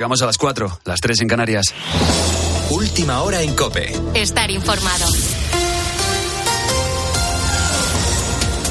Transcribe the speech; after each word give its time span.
Llegamos 0.00 0.22
a 0.22 0.26
las 0.26 0.38
4, 0.38 0.80
las 0.86 0.98
3 0.98 1.20
en 1.20 1.28
Canarias. 1.28 1.66
Última 2.70 3.20
hora 3.20 3.42
en 3.42 3.54
Cope. 3.54 3.92
Estar 4.14 4.50
informado. 4.50 5.04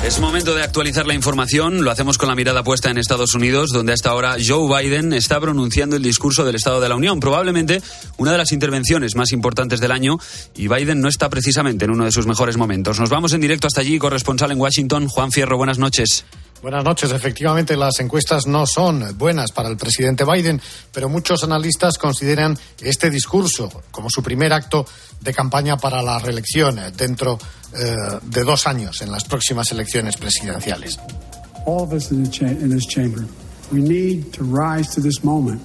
Es 0.03 0.19
momento 0.19 0.55
de 0.55 0.63
actualizar 0.63 1.05
la 1.05 1.13
información. 1.13 1.83
Lo 1.83 1.91
hacemos 1.91 2.17
con 2.17 2.29
la 2.29 2.35
mirada 2.35 2.63
puesta 2.63 2.89
en 2.89 2.97
Estados 2.97 3.35
Unidos, 3.35 3.69
donde 3.69 3.93
hasta 3.93 4.09
ahora 4.09 4.37
Joe 4.43 4.81
Biden 4.81 5.13
está 5.13 5.39
pronunciando 5.39 5.97
el 5.97 6.01
discurso 6.01 6.45
del 6.45 6.55
Estado 6.55 6.81
de 6.81 6.89
la 6.89 6.95
Unión, 6.95 7.19
probablemente 7.19 7.83
una 8.17 8.31
de 8.31 8.39
las 8.39 8.51
intervenciones 8.51 9.15
más 9.15 9.31
importantes 9.31 9.79
del 9.79 9.91
año, 9.91 10.17
y 10.55 10.67
Biden 10.67 10.99
no 10.99 11.09
está 11.09 11.29
precisamente 11.29 11.85
en 11.85 11.91
uno 11.91 12.05
de 12.05 12.11
sus 12.11 12.25
mejores 12.25 12.57
momentos. 12.57 12.99
Nos 12.99 13.11
vamos 13.11 13.33
en 13.33 13.41
directo 13.41 13.67
hasta 13.67 13.81
allí, 13.81 13.99
corresponsal 13.99 14.51
en 14.51 14.59
Washington, 14.59 15.07
Juan 15.07 15.31
Fierro. 15.31 15.57
Buenas 15.57 15.77
noches. 15.77 16.25
Buenas 16.61 16.83
noches. 16.83 17.11
Efectivamente, 17.11 17.77
las 17.77 17.99
encuestas 18.01 18.45
no 18.45 18.65
son 18.67 19.17
buenas 19.17 19.51
para 19.51 19.69
el 19.69 19.77
presidente 19.77 20.25
Biden, 20.25 20.61
pero 20.91 21.07
muchos 21.07 21.43
analistas 21.43 21.97
consideran 21.97 22.57
este 22.81 23.09
discurso 23.09 23.83
como 23.91 24.09
su 24.09 24.21
primer 24.21 24.51
acto 24.51 24.85
de 25.21 25.33
campaña 25.33 25.77
para 25.77 26.01
la 26.01 26.19
reelección 26.19 26.79
dentro 26.97 27.39
eh, 27.73 27.95
de 28.23 28.43
dos 28.43 28.67
años 28.67 29.01
en 29.01 29.11
las 29.11 29.23
próximas 29.23 29.71
elecciones 29.71 30.17
presidenciales. 30.17 30.99
All 31.65 31.83
of 31.83 31.93
us 31.93 32.11
in, 32.11 32.23
this 32.69 32.85
chamber, 32.85 33.23
we 33.71 33.79
need 33.79 34.31
to 34.33 34.43
rise 34.43 34.93
to 34.95 35.01
this 35.01 35.23
moment. 35.23 35.61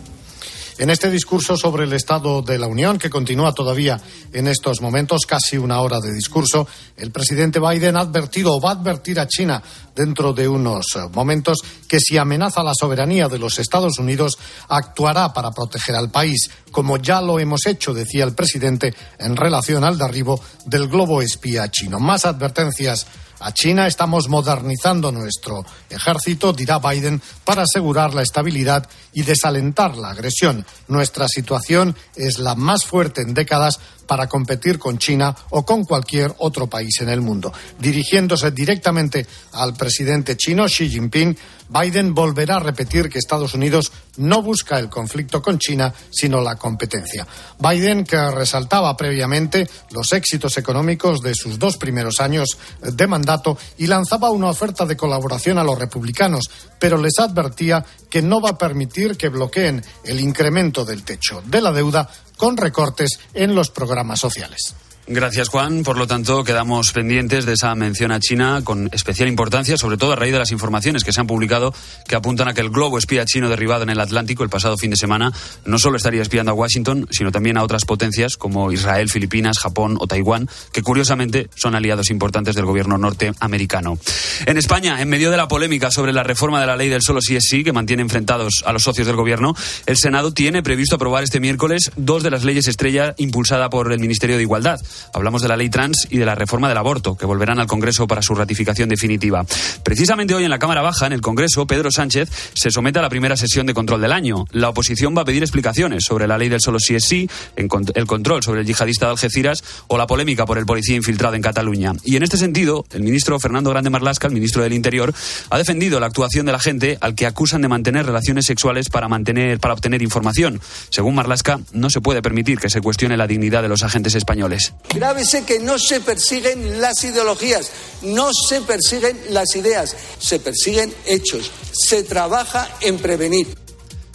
En 0.77 0.91
este 0.91 1.09
discurso 1.09 1.56
sobre 1.56 1.84
el 1.84 1.92
Estado 1.92 2.42
de 2.42 2.59
la 2.59 2.66
Unión, 2.66 2.98
que 2.98 3.09
continúa 3.09 3.55
todavía 3.55 4.01
en 4.32 4.48
estos 4.48 4.80
momentos, 4.80 5.24
casi 5.24 5.56
una 5.56 5.80
hora 5.80 6.01
de 6.01 6.12
discurso, 6.12 6.66
el 6.96 7.12
presidente 7.12 7.60
Biden 7.60 7.96
ha 7.96 8.01
advertido 8.01 8.55
o 8.55 8.60
va 8.60 8.70
a 8.70 8.73
advertir 8.73 9.20
a 9.20 9.29
China 9.29 9.62
dentro 9.95 10.32
de 10.32 10.48
unos 10.48 10.87
momentos 11.12 11.59
que 11.87 12.01
si 12.01 12.18
amenaza 12.18 12.65
la 12.65 12.74
soberanía 12.74 13.29
de 13.29 13.38
los 13.38 13.60
Estados 13.60 14.01
Unidos, 14.01 14.37
actuará 14.68 15.32
para 15.32 15.52
proteger 15.52 15.95
al 15.95 16.10
país, 16.10 16.51
como 16.73 16.96
ya 16.96 17.20
lo 17.20 17.38
hemos 17.38 17.66
hecho, 17.66 17.95
decía 17.95 18.24
el 18.24 18.34
presidente, 18.34 18.95
en 19.20 19.37
relación 19.37 19.85
al 19.85 19.96
derribo 19.96 20.41
del 20.66 20.88
globo 20.88 21.23
espía 21.23 21.70
chino. 21.70 22.01
Más 22.01 22.24
advertencias 22.24 23.07
a 23.40 23.52
China. 23.52 23.87
Estamos 23.87 24.29
modernizando 24.29 25.13
nuestro 25.13 25.65
ejército, 25.90 26.52
dirá 26.52 26.79
Biden, 26.79 27.21
para 27.45 27.63
asegurar 27.63 28.15
la 28.15 28.23
estabilidad 28.23 28.88
y 29.13 29.23
desalentar 29.23 29.96
la 29.96 30.10
agresión. 30.10 30.65
Nuestra 30.88 31.29
situación 31.29 31.96
es 32.15 32.38
la 32.38 32.54
más 32.54 32.85
fuerte 32.85 33.23
en 33.23 33.35
décadas 33.35 33.80
para 34.07 34.29
competir 34.29 34.79
con 34.79 34.99
China 34.99 35.35
o 35.51 35.65
con 35.65 35.85
cualquier 35.85 36.35
otro 36.38 36.66
país 36.68 37.01
en 37.01 37.09
el 37.09 37.21
mundo. 37.21 37.52
Dirigiéndose 37.79 38.51
directamente 38.51 39.26
al 39.52 39.74
presidente 39.74 40.37
chino 40.37 40.66
Xi 40.66 40.88
Jinping, 40.88 41.37
Biden 41.68 42.15
volverá 42.15 42.57
a 42.57 42.60
repetir 42.60 43.09
que 43.09 43.18
Estados 43.18 43.54
Unidos 43.54 43.93
no 44.16 44.43
busca 44.43 44.79
el 44.79 44.88
conflicto 44.88 45.43
con 45.43 45.59
China, 45.59 45.93
sino 46.10 46.40
la 46.40 46.57
competencia. 46.57 47.26
Biden, 47.59 48.04
que 48.04 48.30
resaltaba 48.30 48.96
previamente 48.96 49.68
los 49.90 50.12
éxitos 50.12 50.57
económicos 50.59 51.20
de 51.20 51.35
sus 51.35 51.59
dos 51.59 51.76
primeros 51.76 52.20
años 52.20 52.59
de 52.80 53.07
mandato 53.07 53.59
y 53.79 53.87
lanzaba 53.87 54.30
una 54.30 54.48
oferta 54.48 54.87
de 54.87 54.96
colaboración 54.96 55.59
a 55.59 55.65
los 55.65 55.79
republicanos, 55.79 56.51
pero 56.79 56.98
les 56.98 57.18
advertía 57.18 57.85
que 58.10 58.23
no 58.23 58.40
va 58.40 58.51
a 58.51 58.59
permitir 58.59 59.16
que 59.16 59.29
bloqueen 59.29 59.82
el 60.04 60.20
incremento 60.20 60.85
del 60.85 61.04
techo 61.04 61.42
de 61.46 61.60
la 61.60 61.73
deuda 61.73 62.09
con 62.37 62.57
recortes 62.57 63.18
en 63.32 63.54
los 63.54 63.70
programas 63.70 64.20
sociales. 64.20 64.75
Gracias, 65.06 65.49
Juan. 65.49 65.83
Por 65.83 65.99
lo 65.99 66.06
tanto, 66.06 66.44
quedamos 66.44 66.93
pendientes 66.93 67.44
de 67.44 67.53
esa 67.53 67.75
mención 67.75 68.10
a 68.10 68.21
China 68.21 68.62
con 68.65 68.88
especial 68.91 69.28
importancia, 69.28 69.77
sobre 69.77 69.99
todo 69.99 70.12
a 70.12 70.16
raíz 70.16 70.33
de 70.33 70.38
las 70.38 70.50
informaciones 70.50 71.05
que 71.05 71.12
se 71.12 71.21
han 71.21 71.27
publicado 71.27 71.75
que 72.09 72.16
apuntan 72.16 72.49
a 72.49 72.55
que 72.55 72.62
el 72.62 72.71
globo 72.71 72.97
espía 72.97 73.27
chino 73.27 73.50
derribado 73.50 73.82
en 73.82 73.91
el 73.91 74.00
Atlántico 74.00 74.44
el 74.44 74.49
pasado 74.49 74.78
fin 74.78 74.91
de 74.91 74.97
semana 74.97 75.31
no 75.66 75.78
solo 75.78 75.99
estaría 75.99 76.22
espiando 76.22 76.53
a 76.53 76.55
Washington, 76.55 77.06
sino 77.10 77.31
también 77.31 77.59
a 77.59 77.62
otras 77.62 77.84
potencias 77.84 78.38
como 78.38 78.72
Israel, 78.72 79.10
Filipinas, 79.10 79.59
Japón 79.59 79.97
o 80.00 80.06
Taiwán, 80.06 80.49
que 80.72 80.82
curiosamente 80.82 81.50
son 81.55 81.75
aliados 81.75 82.10
importantes 82.10 82.55
del 82.55 82.65
gobierno 82.65 82.97
norteamericano. 82.97 83.98
En 84.47 84.56
España, 84.56 85.03
en 85.03 85.09
medio 85.10 85.31
de 85.31 85.37
la 85.37 85.48
polémica 85.48 85.91
sobre 85.91 86.14
la 86.14 86.22
reforma 86.22 86.60
de 86.60 86.66
la 86.66 86.76
ley 86.76 86.88
del 86.88 87.03
solo 87.03 87.20
sí 87.20 87.37
es 87.37 87.44
sí, 87.44 87.62
que 87.62 87.72
mantiene 87.72 88.03
enfrentados 88.03 88.64
a 88.64 88.72
los 88.72 88.82
socios 88.82 89.06
del 89.06 89.16
gobierno, 89.16 89.54
el 89.84 89.98
Senado 89.98 90.32
tiene 90.32 90.62
previsto 90.62 90.97
aprobar 90.97 91.25
este 91.25 91.41
miércoles 91.41 91.91
dos 91.97 92.22
de 92.22 92.31
las 92.31 92.44
leyes 92.44 92.69
estrella 92.69 93.14
impulsada 93.19 93.69
por 93.69 93.93
el 93.93 93.98
Ministerio 93.98 94.37
de 94.37 94.43
Igualdad. 94.43 94.81
Hablamos 95.12 95.43
de 95.43 95.49
la 95.49 95.56
ley 95.56 95.71
trans 95.71 96.06
y 96.10 96.19
de 96.19 96.27
la 96.27 96.34
reforma 96.34 96.69
del 96.69 96.78
aborto, 96.78 97.16
que 97.16 97.27
volverán 97.27 97.59
al 97.59 97.66
Congreso 97.66 98.06
para 98.06 98.22
su 98.22 98.34
ratificación 98.34 98.88
definitiva. 98.88 99.44
Precisamente 99.82 100.34
hoy 100.34 100.44
en 100.44 100.50
la 100.50 100.59
Cámara 100.59 100.82
Baja, 100.82 101.06
en 101.06 101.12
el 101.12 101.21
Congreso, 101.21 101.66
Pedro 101.66 101.91
Sánchez 101.91 102.28
se 102.55 102.71
somete 102.71 102.99
a 102.99 103.03
la 103.03 103.09
primera 103.09 103.37
sesión 103.37 103.66
de 103.66 103.75
control 103.75 104.00
del 104.00 104.12
año. 104.12 104.44
La 104.50 104.69
oposición 104.69 105.16
va 105.16 105.22
a 105.22 105.25
pedir 105.25 105.43
explicaciones 105.43 106.05
sobre 106.05 106.27
la 106.27 106.38
ley 106.38 106.49
del 106.49 106.60
solo 106.60 106.78
sí 106.78 106.94
es 106.94 107.05
sí, 107.05 107.28
el 107.56 108.06
control 108.06 108.43
sobre 108.43 108.60
el 108.60 108.66
yihadista 108.66 109.06
de 109.06 109.12
Algeciras 109.12 109.62
o 109.88 109.99
la 109.99 110.06
polémica 110.06 110.47
por 110.47 110.59
el 110.59 110.66
policía 110.66 110.97
infiltrado 110.97 111.34
en 111.34 111.43
Cataluña. 111.43 111.93
Y 112.05 112.16
en 112.16 112.22
este 112.22 112.37
sentido, 112.37 112.84
el 112.93 113.03
ministro 113.03 113.38
Fernando 113.38 113.71
Grande 113.71 113.91
Marlasca, 113.91 114.26
el 114.26 114.34
ministro 114.34 114.62
del 114.62 114.72
Interior, 114.72 115.15
ha 115.50 115.59
defendido 115.59 116.00
la 116.00 116.06
actuación 116.06 116.47
de 116.47 116.53
la 116.53 116.59
gente 116.59 116.99
al 117.00 117.15
que 117.15 117.26
acusan 117.26 117.62
de 117.62 117.69
mantener 117.69 118.06
relaciones 118.06 118.47
sexuales 118.47 118.88
para, 118.88 119.09
mantener, 119.09 119.59
para 119.59 119.75
obtener 119.75 120.03
información. 120.03 120.61
Según 120.91 121.15
Marlasca, 121.15 121.61
no 121.72 121.91
se 121.91 122.00
puede 122.00 122.22
permitir 122.22 122.59
que 122.59 122.71
se 122.71 122.81
cuestione 122.81 123.16
la 123.16 123.26
dignidad 123.26 123.62
de 123.62 123.69
los 123.69 123.82
agentes 123.82 124.15
españoles. 124.15 124.75
Grábese 124.90 125.44
que 125.44 125.58
no 125.58 125.78
se 125.78 126.00
persiguen 126.00 126.80
las 126.80 127.02
ideologías, 127.04 127.70
no 128.02 128.30
se 128.32 128.60
persiguen 128.60 129.18
las 129.30 129.56
ideas, 129.56 129.96
se 130.18 130.38
persiguen 130.38 130.94
hechos, 131.06 131.50
se 131.72 132.02
trabaja 132.04 132.68
en 132.80 132.98
prevenir. 132.98 133.63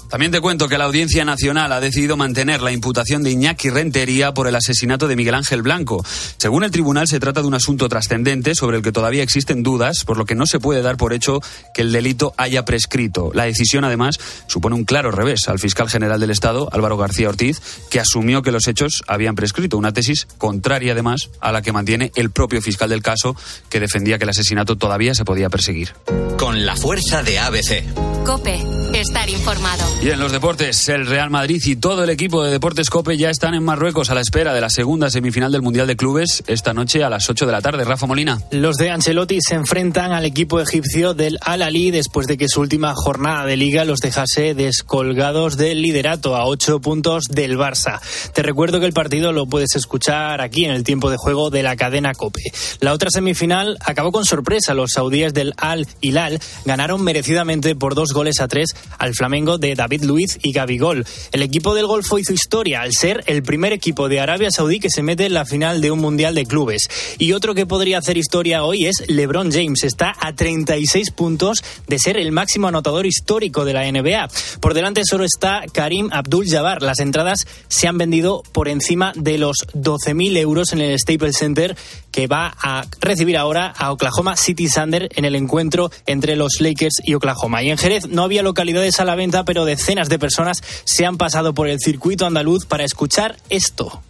También 0.09 0.31
te 0.31 0.41
cuento 0.41 0.67
que 0.67 0.77
la 0.79 0.85
Audiencia 0.85 1.23
Nacional 1.23 1.71
ha 1.71 1.79
decidido 1.79 2.17
mantener 2.17 2.61
la 2.61 2.71
imputación 2.71 3.21
de 3.21 3.29
Iñaki 3.29 3.69
Rentería 3.69 4.33
por 4.33 4.47
el 4.47 4.55
asesinato 4.55 5.07
de 5.07 5.15
Miguel 5.15 5.35
Ángel 5.35 5.61
Blanco. 5.61 6.03
Según 6.37 6.63
el 6.63 6.71
tribunal, 6.71 7.07
se 7.07 7.19
trata 7.19 7.41
de 7.41 7.47
un 7.47 7.53
asunto 7.53 7.87
trascendente 7.87 8.55
sobre 8.55 8.77
el 8.77 8.83
que 8.83 8.91
todavía 8.91 9.21
existen 9.21 9.61
dudas, 9.61 10.03
por 10.05 10.17
lo 10.17 10.25
que 10.25 10.33
no 10.33 10.47
se 10.47 10.59
puede 10.59 10.81
dar 10.81 10.97
por 10.97 11.13
hecho 11.13 11.41
que 11.75 11.83
el 11.83 11.91
delito 11.91 12.33
haya 12.37 12.65
prescrito. 12.65 13.29
La 13.35 13.43
decisión, 13.43 13.83
además, 13.83 14.19
supone 14.47 14.75
un 14.75 14.83
claro 14.83 15.11
revés 15.11 15.47
al 15.47 15.59
fiscal 15.59 15.89
general 15.89 16.19
del 16.19 16.31
Estado, 16.31 16.69
Álvaro 16.71 16.97
García 16.97 17.29
Ortiz, 17.29 17.61
que 17.91 17.99
asumió 17.99 18.41
que 18.41 18.51
los 18.51 18.67
hechos 18.67 19.03
habían 19.07 19.35
prescrito. 19.35 19.77
Una 19.77 19.93
tesis 19.93 20.27
contraria, 20.39 20.93
además, 20.93 21.29
a 21.39 21.51
la 21.51 21.61
que 21.61 21.71
mantiene 21.71 22.11
el 22.15 22.31
propio 22.31 22.63
fiscal 22.63 22.89
del 22.89 23.03
caso, 23.03 23.35
que 23.69 23.79
defendía 23.79 24.17
que 24.17 24.23
el 24.23 24.31
asesinato 24.31 24.75
todavía 24.75 25.13
se 25.13 25.23
podía 25.23 25.49
perseguir. 25.49 25.93
Con 26.39 26.65
la 26.65 26.75
fuerza 26.75 27.21
de 27.21 27.37
ABC. 27.37 27.83
Cope, 28.25 28.59
estar 28.93 29.29
informado. 29.29 29.98
Y 30.01 30.11
en 30.11 30.19
los 30.21 30.31
deportes, 30.31 30.87
el 30.87 31.05
Real 31.05 31.29
Madrid 31.29 31.61
y 31.65 31.75
todo 31.75 32.05
el 32.05 32.09
equipo 32.09 32.41
de 32.41 32.51
Deportes 32.51 32.89
Cope 32.89 33.17
ya 33.17 33.29
están 33.29 33.53
en 33.53 33.65
Marruecos 33.65 34.09
a 34.09 34.15
la 34.15 34.21
espera 34.21 34.53
de 34.53 34.61
la 34.61 34.69
segunda 34.69 35.09
semifinal 35.09 35.51
del 35.51 35.61
Mundial 35.61 35.87
de 35.87 35.97
Clubes 35.97 36.41
esta 36.47 36.73
noche 36.73 37.03
a 37.03 37.09
las 37.09 37.29
8 37.29 37.45
de 37.45 37.51
la 37.51 37.61
tarde. 37.61 37.83
Rafa 37.83 38.05
Molina. 38.05 38.41
Los 38.51 38.77
de 38.77 38.91
Ancelotti 38.91 39.39
se 39.41 39.55
enfrentan 39.55 40.13
al 40.13 40.23
equipo 40.23 40.61
egipcio 40.61 41.13
del 41.13 41.37
Al-Ali 41.41 41.91
después 41.91 42.27
de 42.27 42.37
que 42.37 42.47
su 42.47 42.61
última 42.61 42.93
jornada 42.95 43.45
de 43.45 43.57
liga 43.57 43.83
los 43.83 43.99
dejase 43.99 44.53
descolgados 44.53 45.57
del 45.57 45.81
liderato 45.81 46.37
a 46.37 46.45
ocho 46.45 46.79
puntos 46.79 47.25
del 47.25 47.57
Barça. 47.57 47.99
Te 48.33 48.41
recuerdo 48.41 48.79
que 48.79 48.85
el 48.85 48.93
partido 48.93 49.33
lo 49.33 49.47
puedes 49.47 49.75
escuchar 49.75 50.39
aquí 50.39 50.63
en 50.63 50.71
el 50.71 50.85
tiempo 50.85 51.09
de 51.11 51.17
juego 51.17 51.49
de 51.49 51.61
la 51.61 51.75
cadena 51.75 52.13
Cope. 52.13 52.43
La 52.79 52.93
otra 52.93 53.09
semifinal 53.11 53.77
acabó 53.81 54.13
con 54.13 54.23
sorpresa. 54.23 54.73
Los 54.73 54.91
saudíes 54.91 55.33
del 55.33 55.53
Al-Hilal 55.57 56.39
ganaron 56.63 57.03
merecidamente 57.03 57.75
por 57.75 57.95
dos 57.95 58.13
goles 58.13 58.39
a 58.39 58.47
tres 58.47 58.69
al 58.97 59.13
Flamengo 59.13 59.57
de 59.57 59.75
David 59.89 60.03
Luiz 60.03 60.37
y 60.43 60.51
Gabigol. 60.51 61.03
El 61.31 61.41
equipo 61.41 61.73
del 61.73 61.87
Golfo 61.87 62.19
hizo 62.19 62.31
historia 62.31 62.81
al 62.81 62.91
ser 62.93 63.23
el 63.25 63.41
primer 63.41 63.73
equipo 63.73 64.07
de 64.07 64.19
Arabia 64.19 64.51
Saudí 64.51 64.79
que 64.79 64.91
se 64.91 65.01
mete 65.01 65.25
en 65.25 65.33
la 65.33 65.45
final 65.45 65.81
de 65.81 65.89
un 65.89 65.97
Mundial 65.97 66.35
de 66.35 66.45
Clubes. 66.45 66.87
Y 67.17 67.33
otro 67.33 67.55
que 67.55 67.65
podría 67.65 67.97
hacer 67.97 68.15
historia 68.15 68.63
hoy 68.63 68.85
es 68.85 69.03
LeBron 69.07 69.51
James. 69.51 69.83
Está 69.83 70.13
a 70.19 70.35
36 70.35 71.09
puntos 71.09 71.63
de 71.87 71.97
ser 71.97 72.17
el 72.17 72.31
máximo 72.31 72.67
anotador 72.67 73.07
histórico 73.07 73.65
de 73.65 73.73
la 73.73 73.91
NBA. 73.91 74.29
Por 74.59 74.75
delante 74.75 75.01
solo 75.05 75.23
está 75.23 75.63
Karim 75.73 76.09
Abdul-Jabbar. 76.11 76.83
Las 76.83 76.99
entradas 76.99 77.47
se 77.67 77.87
han 77.87 77.97
vendido 77.97 78.43
por 78.51 78.67
encima 78.67 79.11
de 79.15 79.39
los 79.39 79.65
12.000 79.73 80.37
euros 80.37 80.71
en 80.71 80.81
el 80.81 80.99
Staples 80.99 81.37
Center 81.37 81.75
que 82.11 82.27
va 82.27 82.55
a 82.61 82.85
recibir 82.99 83.37
ahora 83.37 83.67
a 83.67 83.91
Oklahoma 83.91 84.35
City 84.35 84.67
Thunder 84.67 85.09
en 85.15 85.25
el 85.25 85.35
encuentro 85.35 85.91
entre 86.05 86.35
los 86.35 86.59
Lakers 86.59 87.01
y 87.03 87.13
Oklahoma. 87.13 87.63
Y 87.63 87.69
en 87.69 87.77
Jerez 87.77 88.07
no 88.07 88.23
había 88.23 88.43
localidades 88.43 88.99
a 88.99 89.05
la 89.05 89.15
venta, 89.15 89.45
pero 89.45 89.65
decenas 89.65 90.09
de 90.09 90.19
personas 90.19 90.63
se 90.85 91.05
han 91.05 91.17
pasado 91.17 91.53
por 91.53 91.67
el 91.67 91.79
circuito 91.79 92.25
andaluz 92.25 92.65
para 92.65 92.83
escuchar 92.83 93.37
esto. 93.49 94.01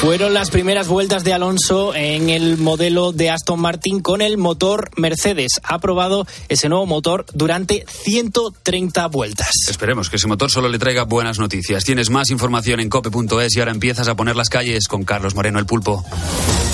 Fueron 0.00 0.34
las 0.34 0.50
primeras 0.50 0.88
vueltas 0.88 1.24
de 1.24 1.32
Alonso 1.32 1.94
en 1.94 2.28
el 2.28 2.58
modelo 2.58 3.12
de 3.12 3.30
Aston 3.30 3.58
Martin 3.58 4.00
con 4.00 4.20
el 4.20 4.36
motor 4.36 4.90
Mercedes. 4.96 5.52
Ha 5.62 5.78
probado 5.78 6.26
ese 6.48 6.68
nuevo 6.68 6.84
motor 6.84 7.24
durante 7.32 7.84
130 7.88 9.06
vueltas. 9.08 9.50
Esperemos 9.68 10.10
que 10.10 10.16
ese 10.16 10.28
motor 10.28 10.50
solo 10.50 10.68
le 10.68 10.78
traiga 10.78 11.04
buenas 11.04 11.38
noticias. 11.38 11.82
Tienes 11.82 12.10
más 12.10 12.30
información 12.30 12.80
en 12.80 12.90
cope.es 12.90 13.56
y 13.56 13.60
ahora 13.60 13.72
empiezas 13.72 14.06
a 14.08 14.14
poner 14.14 14.36
las 14.36 14.50
calles 14.50 14.86
con 14.86 15.04
Carlos 15.04 15.34
Moreno 15.34 15.58
el 15.58 15.66
Pulpo. 15.66 16.04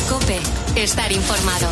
Cope, 0.09 0.41
estar 0.75 1.11
informado. 1.13 1.69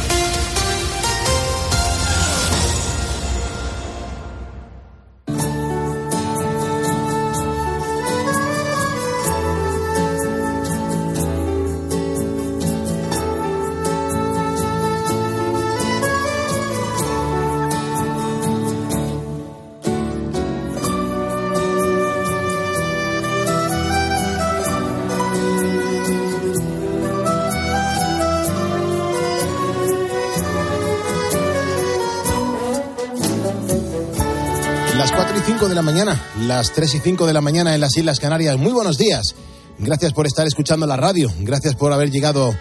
Las 36.51 36.73
3 36.73 36.97
y 36.97 36.99
5 36.99 37.29
de 37.29 37.33
la 37.33 37.41
mañana 37.41 37.77
en 37.77 37.81
las 37.81 37.97
Islas 37.97 38.19
Canarias. 38.19 38.59
Muy 38.59 38.73
buenos 38.73 38.99
días. 38.99 39.37
Gracias 39.79 40.13
por 40.13 40.27
estar 40.27 40.49
escuchando 40.49 40.85
la 40.85 40.97
radio. 40.97 41.33
Gracias 41.43 41.77
por 41.77 41.93
haber 41.93 42.11
llegado 42.11 42.53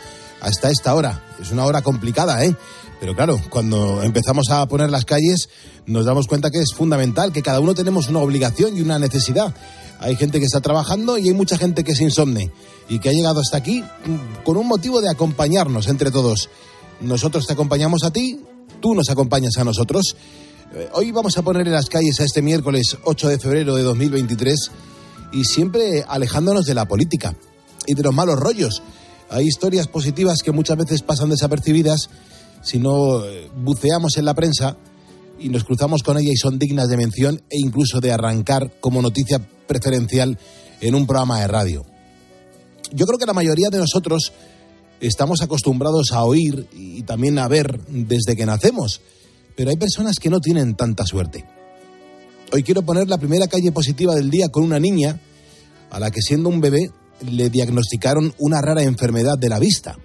hasta 0.42 0.70
esta 0.70 0.94
hora. 0.94 1.26
Es 1.42 1.50
una 1.50 1.66
hora 1.66 1.82
complicada, 1.82 2.46
¿eh? 2.46 2.56
Pero 3.00 3.16
claro, 3.16 3.42
cuando 3.50 4.04
empezamos 4.04 4.52
a 4.52 4.64
poner 4.68 4.92
las 4.92 5.06
calles, 5.06 5.50
nos 5.88 6.06
damos 6.06 6.28
cuenta 6.28 6.52
que 6.52 6.60
es 6.60 6.72
fundamental, 6.72 7.34
que 7.34 7.42
cada 7.42 7.60
uno 7.62 7.74
tenemos 7.74 8.10
una 8.10 8.20
obligación 8.20 8.78
y 8.78 8.82
una 8.82 9.00
necesidad. 9.00 9.56
Hay 10.00 10.16
gente 10.18 10.38
que 10.38 10.46
está 10.46 10.62
trabajando 10.62 11.18
y 11.18 11.30
hay 11.30 11.34
mucha 11.34 11.58
gente 11.58 11.84
que 11.84 11.94
es 11.94 12.00
insomne 12.00 12.52
y 12.90 13.00
que 13.00 13.10
ha 13.10 13.14
llegado 13.14 13.40
hasta 13.40 13.58
aquí 13.58 13.84
con 14.46 14.56
un 14.56 14.68
motivo 14.68 15.02
de 15.02 15.10
acompañarnos 15.10 15.88
entre 15.88 16.12
todos. 16.12 16.52
Nosotros 17.02 17.48
te 17.48 17.54
acompañamos 17.54 18.04
a 18.04 18.12
ti, 18.12 18.40
tú 18.82 18.94
nos 18.94 19.10
acompañas 19.10 19.58
a 19.58 19.64
nosotros. 19.64 20.16
Eh, 20.76 20.88
Hoy 20.94 21.12
vamos 21.12 21.36
a 21.38 21.42
poner 21.42 21.66
en 21.66 21.74
las 21.74 21.90
calles 21.90 22.20
a 22.20 22.26
este 22.26 22.44
miércoles 22.44 22.96
8 23.04 23.30
de 23.30 23.40
febrero 23.40 23.76
de 23.76 23.82
2023 23.82 24.72
y 25.32 25.44
siempre 25.44 26.06
alejándonos 26.08 26.66
de 26.66 26.76
la 26.76 26.88
política 26.88 27.36
y 27.88 27.96
de 27.96 28.04
los 28.04 28.14
malos 28.14 28.40
rollos. 28.40 28.84
Hay 29.32 29.48
historias 29.48 29.88
positivas 29.88 30.44
que 30.44 30.52
muchas 30.52 30.78
veces 30.78 31.02
pasan 31.02 31.30
desapercibidas 31.30 32.10
si 32.62 32.78
no 32.78 33.26
eh, 33.26 33.50
buceamos 33.56 34.18
en 34.18 34.26
la 34.26 34.36
prensa 34.36 34.78
y 35.40 35.50
nos 35.50 35.64
cruzamos 35.64 36.04
con 36.04 36.18
ella 36.20 36.32
y 36.32 36.38
son 36.38 36.60
dignas 36.60 36.88
de 36.88 36.98
mención 36.98 37.42
e 37.50 37.58
incluso 37.58 38.00
de 38.00 38.12
arrancar 38.12 38.72
como 38.80 39.02
noticia 39.02 39.40
preferencial 39.66 40.38
en 40.82 40.94
un 40.94 41.08
programa 41.08 41.40
de 41.40 41.48
radio. 41.48 41.86
Yo 42.92 43.08
creo 43.08 43.18
que 43.18 43.26
la 43.26 43.34
mayoría 43.34 43.70
de 43.70 43.80
nosotros 43.80 44.34
estamos 45.00 45.42
acostumbrados 45.42 46.12
a 46.12 46.24
oír 46.26 46.68
y 46.74 47.02
también 47.04 47.40
a 47.40 47.48
ver 47.48 47.80
desde 47.88 48.36
que 48.36 48.46
nacemos, 48.46 49.02
pero 49.60 49.72
hay 49.72 49.76
personas 49.76 50.20
que 50.20 50.30
no 50.30 50.40
tienen 50.40 50.74
tanta 50.74 51.06
suerte. 51.06 51.44
Hoy 52.54 52.64
quiero 52.64 52.82
poner 52.82 53.10
la 53.10 53.18
primera 53.18 53.46
calle 53.50 53.74
positiva 53.74 54.16
del 54.16 54.30
día 54.30 54.48
con 54.48 54.64
una 54.64 54.80
niña 54.80 55.20
a 55.90 56.00
la 56.00 56.12
que 56.12 56.22
siendo 56.22 56.48
un 56.48 56.62
bebé 56.62 56.92
le 57.30 57.50
diagnosticaron 57.50 58.34
una 58.38 58.62
rara 58.62 58.84
enfermedad 58.84 59.38
de 59.38 59.50
la 59.50 59.60
vista. 59.60 59.98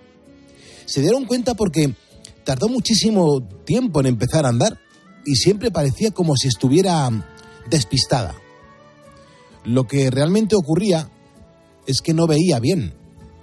Se 0.86 1.02
dieron 1.02 1.26
cuenta 1.26 1.54
porque 1.54 1.94
tardó 2.42 2.68
muchísimo 2.68 3.44
tiempo 3.64 4.00
en 4.00 4.06
empezar 4.06 4.44
a 4.44 4.48
andar 4.48 4.80
y 5.24 5.36
siempre 5.36 5.70
parecía 5.70 6.10
como 6.10 6.34
si 6.34 6.48
estuviera 6.48 7.08
despistada. 7.70 8.34
Lo 9.62 9.86
que 9.86 10.10
realmente 10.10 10.56
ocurría 10.56 11.08
es 11.86 12.02
que 12.02 12.12
no 12.12 12.26
veía 12.26 12.58
bien 12.58 12.92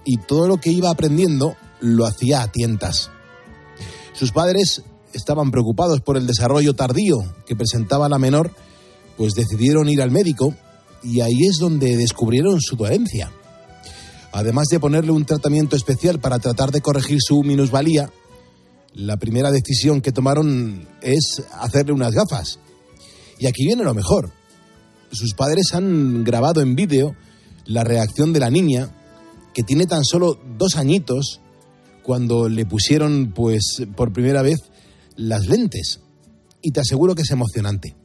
y 0.04 0.18
todo 0.18 0.46
lo 0.46 0.58
que 0.58 0.72
iba 0.72 0.90
aprendiendo 0.90 1.56
lo 1.80 2.04
hacía 2.04 2.42
a 2.42 2.52
tientas. 2.52 3.08
Sus 4.12 4.30
padres 4.32 4.82
estaban 5.14 5.50
preocupados 5.50 6.00
por 6.00 6.16
el 6.16 6.26
desarrollo 6.26 6.74
tardío 6.74 7.18
que 7.46 7.56
presentaba 7.56 8.08
la 8.08 8.18
menor, 8.18 8.50
pues 9.16 9.34
decidieron 9.34 9.88
ir 9.88 10.02
al 10.02 10.10
médico 10.10 10.54
y 11.02 11.20
ahí 11.20 11.46
es 11.48 11.58
donde 11.58 11.96
descubrieron 11.96 12.60
su 12.60 12.76
dolencia. 12.76 13.30
Además 14.32 14.68
de 14.68 14.80
ponerle 14.80 15.12
un 15.12 15.26
tratamiento 15.26 15.76
especial 15.76 16.18
para 16.18 16.38
tratar 16.38 16.70
de 16.70 16.80
corregir 16.80 17.18
su 17.20 17.42
minusvalía, 17.42 18.10
la 18.94 19.16
primera 19.16 19.50
decisión 19.50 20.00
que 20.00 20.12
tomaron 20.12 20.88
es 21.02 21.42
hacerle 21.58 21.92
unas 21.92 22.14
gafas. 22.14 22.58
Y 23.38 23.46
aquí 23.46 23.66
viene 23.66 23.84
lo 23.84 23.94
mejor. 23.94 24.32
Sus 25.10 25.34
padres 25.34 25.74
han 25.74 26.24
grabado 26.24 26.60
en 26.62 26.74
vídeo 26.74 27.14
la 27.66 27.84
reacción 27.84 28.32
de 28.32 28.40
la 28.40 28.50
niña, 28.50 28.90
que 29.52 29.62
tiene 29.62 29.86
tan 29.86 30.04
solo 30.04 30.38
dos 30.58 30.76
añitos, 30.76 31.40
cuando 32.02 32.48
le 32.48 32.66
pusieron, 32.66 33.32
pues, 33.34 33.82
por 33.94 34.12
primera 34.12 34.42
vez 34.42 34.58
las 35.28 35.46
lentes. 35.46 36.00
Y 36.60 36.70
te 36.72 36.80
aseguro 36.80 37.14
que 37.14 37.22
es 37.22 37.30
emocionante. 37.30 37.96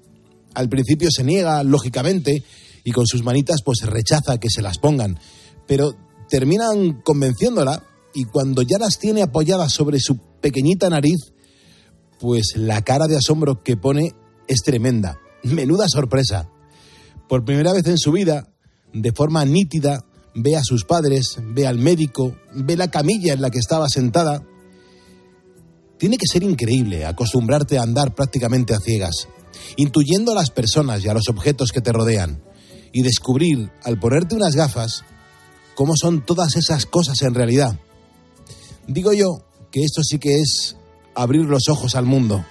Al 0.54 0.70
principio 0.70 1.10
se 1.12 1.24
niega, 1.24 1.64
lógicamente, 1.64 2.44
y 2.84 2.92
con 2.92 3.06
sus 3.06 3.24
manitas, 3.24 3.62
pues 3.64 3.82
rechaza 3.84 4.40
que 4.40 4.50
se 4.50 4.62
las 4.62 4.80
pongan. 4.80 5.20
Pero 5.68 5.96
terminan 6.30 7.02
convenciéndola 7.02 7.84
y 8.14 8.26
cuando 8.26 8.62
ya 8.62 8.78
las 8.80 8.98
tiene 8.98 9.22
apoyadas 9.22 9.74
sobre 9.74 10.00
su 10.00 10.18
pequeñita 10.42 10.90
nariz, 10.90 11.34
pues 12.20 12.54
la 12.56 12.82
cara 12.82 13.08
de 13.08 13.18
asombro 13.18 13.62
que 13.64 13.78
pone 13.78 14.14
es 14.48 14.62
tremenda. 14.64 15.20
Menuda 15.44 15.86
sorpresa. 15.88 16.50
Por 17.30 17.46
primera 17.46 17.74
vez 17.74 17.86
en 17.88 17.98
su 17.98 18.12
vida, 18.12 18.54
de 18.94 19.12
forma 19.12 19.46
nítida, 19.46 20.06
ve 20.34 20.56
a 20.56 20.64
sus 20.64 20.86
padres, 20.86 21.38
ve 21.42 21.68
al 21.68 21.78
médico, 21.78 22.36
ve 22.54 22.78
la 22.78 22.90
camilla 22.90 23.34
en 23.34 23.42
la 23.42 23.50
que 23.50 23.60
estaba 23.60 23.90
sentada. 23.90 24.44
Tiene 25.98 26.18
que 26.18 26.28
ser 26.32 26.44
increíble 26.44 27.06
acostumbrarte 27.06 27.78
a 27.78 27.84
andar 27.84 28.14
prácticamente 28.14 28.74
a 28.74 28.80
ciegas, 28.80 29.28
intuyendo 29.78 30.32
a 30.32 30.36
las 30.36 30.52
personas 30.52 31.04
y 31.04 31.10
a 31.10 31.14
los 31.14 31.28
objetos 31.28 31.72
que 31.72 31.82
te 31.82 31.92
rodean, 31.92 32.44
y 32.94 33.02
descubrir, 33.02 33.72
al 33.84 34.00
ponerte 34.00 34.36
unas 34.36 34.56
gafas, 34.56 35.04
cómo 35.76 35.94
son 35.96 36.26
todas 36.26 36.56
esas 36.56 36.86
cosas 36.86 37.22
en 37.24 37.34
realidad. 37.34 37.80
Digo 38.88 39.14
yo 39.14 39.44
que 39.72 39.84
esto 39.84 40.02
sí 40.04 40.20
que 40.20 40.40
es 40.40 40.76
abrir 41.16 41.46
los 41.46 41.68
ojos 41.68 41.96
al 41.96 42.06
mundo. 42.06 42.46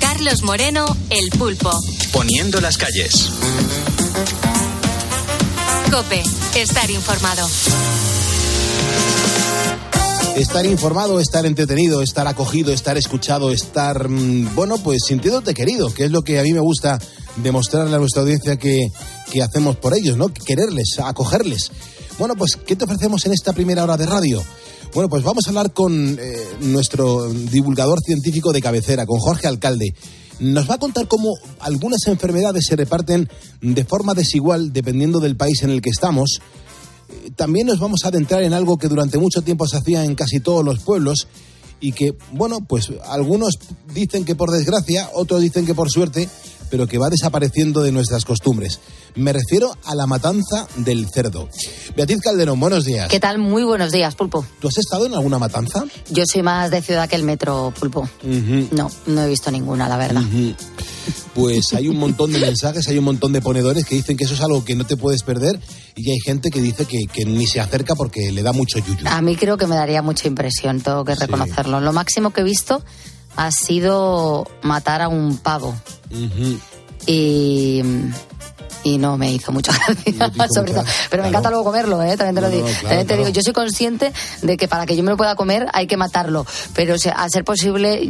Carlos 0.00 0.42
Moreno, 0.42 0.86
El 1.10 1.30
Pulpo. 1.38 1.70
Poniendo 2.12 2.60
las 2.60 2.76
calles. 2.78 3.30
Cope, 5.90 6.22
estar 6.54 6.90
informado. 6.90 7.48
Estar 10.38 10.64
informado, 10.66 11.18
estar 11.18 11.44
entretenido, 11.46 12.00
estar 12.00 12.28
acogido, 12.28 12.72
estar 12.72 12.96
escuchado, 12.96 13.50
estar, 13.50 14.08
mm, 14.08 14.54
bueno, 14.54 14.78
pues 14.78 15.02
sintiéndote 15.04 15.52
querido, 15.52 15.92
que 15.92 16.04
es 16.04 16.12
lo 16.12 16.22
que 16.22 16.38
a 16.38 16.44
mí 16.44 16.52
me 16.52 16.60
gusta 16.60 17.00
demostrarle 17.42 17.96
a 17.96 17.98
nuestra 17.98 18.22
audiencia 18.22 18.56
que, 18.56 18.86
que 19.32 19.42
hacemos 19.42 19.74
por 19.78 19.94
ellos, 19.94 20.16
¿no? 20.16 20.28
Quererles, 20.28 21.00
acogerles. 21.02 21.72
Bueno, 22.20 22.36
pues, 22.36 22.54
¿qué 22.54 22.76
te 22.76 22.84
ofrecemos 22.84 23.26
en 23.26 23.32
esta 23.32 23.52
primera 23.52 23.82
hora 23.82 23.96
de 23.96 24.06
radio? 24.06 24.40
Bueno, 24.94 25.08
pues 25.08 25.24
vamos 25.24 25.44
a 25.44 25.50
hablar 25.50 25.72
con 25.72 26.16
eh, 26.20 26.46
nuestro 26.60 27.28
divulgador 27.28 27.98
científico 28.00 28.52
de 28.52 28.62
cabecera, 28.62 29.06
con 29.06 29.18
Jorge 29.18 29.48
Alcalde. 29.48 29.92
Nos 30.38 30.70
va 30.70 30.74
a 30.74 30.78
contar 30.78 31.08
cómo 31.08 31.34
algunas 31.58 32.06
enfermedades 32.06 32.64
se 32.66 32.76
reparten 32.76 33.28
de 33.60 33.84
forma 33.84 34.14
desigual 34.14 34.72
dependiendo 34.72 35.18
del 35.18 35.36
país 35.36 35.64
en 35.64 35.70
el 35.70 35.82
que 35.82 35.90
estamos. 35.90 36.40
También 37.36 37.66
nos 37.66 37.78
vamos 37.78 38.04
a 38.04 38.08
adentrar 38.08 38.42
en 38.42 38.52
algo 38.52 38.78
que 38.78 38.88
durante 38.88 39.18
mucho 39.18 39.42
tiempo 39.42 39.66
se 39.66 39.76
hacía 39.76 40.04
en 40.04 40.14
casi 40.14 40.40
todos 40.40 40.64
los 40.64 40.80
pueblos 40.80 41.28
y 41.80 41.92
que, 41.92 42.14
bueno, 42.32 42.58
pues 42.66 42.92
algunos 43.08 43.58
dicen 43.94 44.24
que 44.24 44.34
por 44.34 44.50
desgracia, 44.50 45.08
otros 45.14 45.40
dicen 45.40 45.64
que 45.64 45.74
por 45.74 45.90
suerte, 45.90 46.28
pero 46.70 46.86
que 46.86 46.98
va 46.98 47.10
desapareciendo 47.10 47.82
de 47.82 47.92
nuestras 47.92 48.24
costumbres. 48.24 48.80
Me 49.14 49.32
refiero 49.32 49.76
a 49.84 49.94
la 49.94 50.06
matanza 50.06 50.66
del 50.76 51.08
cerdo. 51.10 51.48
Beatriz 51.96 52.20
Calderón, 52.20 52.60
buenos 52.60 52.84
días. 52.84 53.08
¿Qué 53.08 53.20
tal? 53.20 53.38
Muy 53.38 53.64
buenos 53.64 53.92
días, 53.92 54.14
Pulpo. 54.14 54.44
¿Tú 54.60 54.68
has 54.68 54.78
estado 54.78 55.06
en 55.06 55.14
alguna 55.14 55.38
matanza? 55.38 55.84
Yo 56.10 56.24
soy 56.30 56.42
más 56.42 56.70
de 56.70 56.82
ciudad 56.82 57.08
que 57.08 57.16
el 57.16 57.24
metro, 57.24 57.72
Pulpo. 57.78 58.08
No, 58.70 58.90
no 59.06 59.22
he 59.22 59.28
visto 59.28 59.50
ninguna, 59.50 59.88
la 59.88 59.96
verdad. 59.96 60.22
Pues 61.34 61.72
hay 61.74 61.88
un 61.88 61.98
montón 61.98 62.32
de 62.32 62.38
mensajes, 62.38 62.86
hay 62.88 62.98
un 62.98 63.04
montón 63.04 63.32
de 63.32 63.40
ponedores 63.40 63.84
que 63.84 63.94
dicen 63.94 64.16
que 64.16 64.24
eso 64.24 64.34
es 64.34 64.40
algo 64.40 64.64
que 64.64 64.74
no 64.74 64.84
te 64.84 64.96
puedes 64.96 65.22
perder 65.22 65.58
y 65.96 66.10
hay 66.10 66.18
gente 66.20 66.50
que 66.50 66.60
dice 66.60 66.84
que, 66.84 67.06
que 67.06 67.24
ni 67.24 67.46
se 67.46 67.60
acerca 67.60 67.94
porque 67.94 68.30
le 68.32 68.42
da 68.42 68.52
mucho 68.52 68.78
yuyu. 68.78 69.06
A 69.08 69.22
mí 69.22 69.36
creo 69.36 69.56
que 69.56 69.66
me 69.66 69.76
daría 69.76 70.02
mucha 70.02 70.28
impresión, 70.28 70.80
tengo 70.80 71.04
que 71.04 71.14
reconocerlo. 71.14 71.80
Lo 71.80 71.92
máximo 71.92 72.30
que 72.30 72.42
he 72.42 72.44
visto 72.44 72.82
ha 73.36 73.52
sido 73.52 74.46
matar 74.62 75.00
a 75.00 75.08
un 75.08 75.38
pavo. 75.38 75.74
Y. 77.06 77.82
Y 78.84 78.96
no 78.98 79.16
me 79.18 79.32
hizo 79.32 79.50
mucha 79.52 79.72
gracia, 79.86 80.30
No 80.36 80.46
sobre 80.48 80.72
todo. 80.72 80.84
Pero 81.10 81.22
me 81.24 81.28
claro. 81.28 81.28
encanta 81.28 81.50
luego 81.50 81.64
comerlo, 81.64 82.02
¿eh? 82.02 82.16
También 82.16 82.34
te 82.36 82.40
lo 82.40 82.48
No, 82.48 82.54
no, 82.54 82.56
digo. 82.56 82.66
claro, 82.66 82.80
También 82.82 83.00
te 83.00 83.06
claro. 83.14 83.22
digo, 83.24 83.34
yo 83.34 83.42
soy 83.42 83.52
consciente 83.52 84.12
de 84.42 84.56
que 84.56 84.68
para 84.68 84.86
que 84.86 84.96
yo 84.96 85.02
me 85.02 85.10
lo 85.10 85.16
pueda 85.16 85.34
comer 85.34 85.66
hay 85.72 85.86
que 85.86 85.96
matarlo. 85.96 86.46
Pero 86.74 86.94
o 86.94 86.98
sea, 86.98 87.12
a 87.14 87.28
ser 87.28 87.44
posible, 87.44 88.00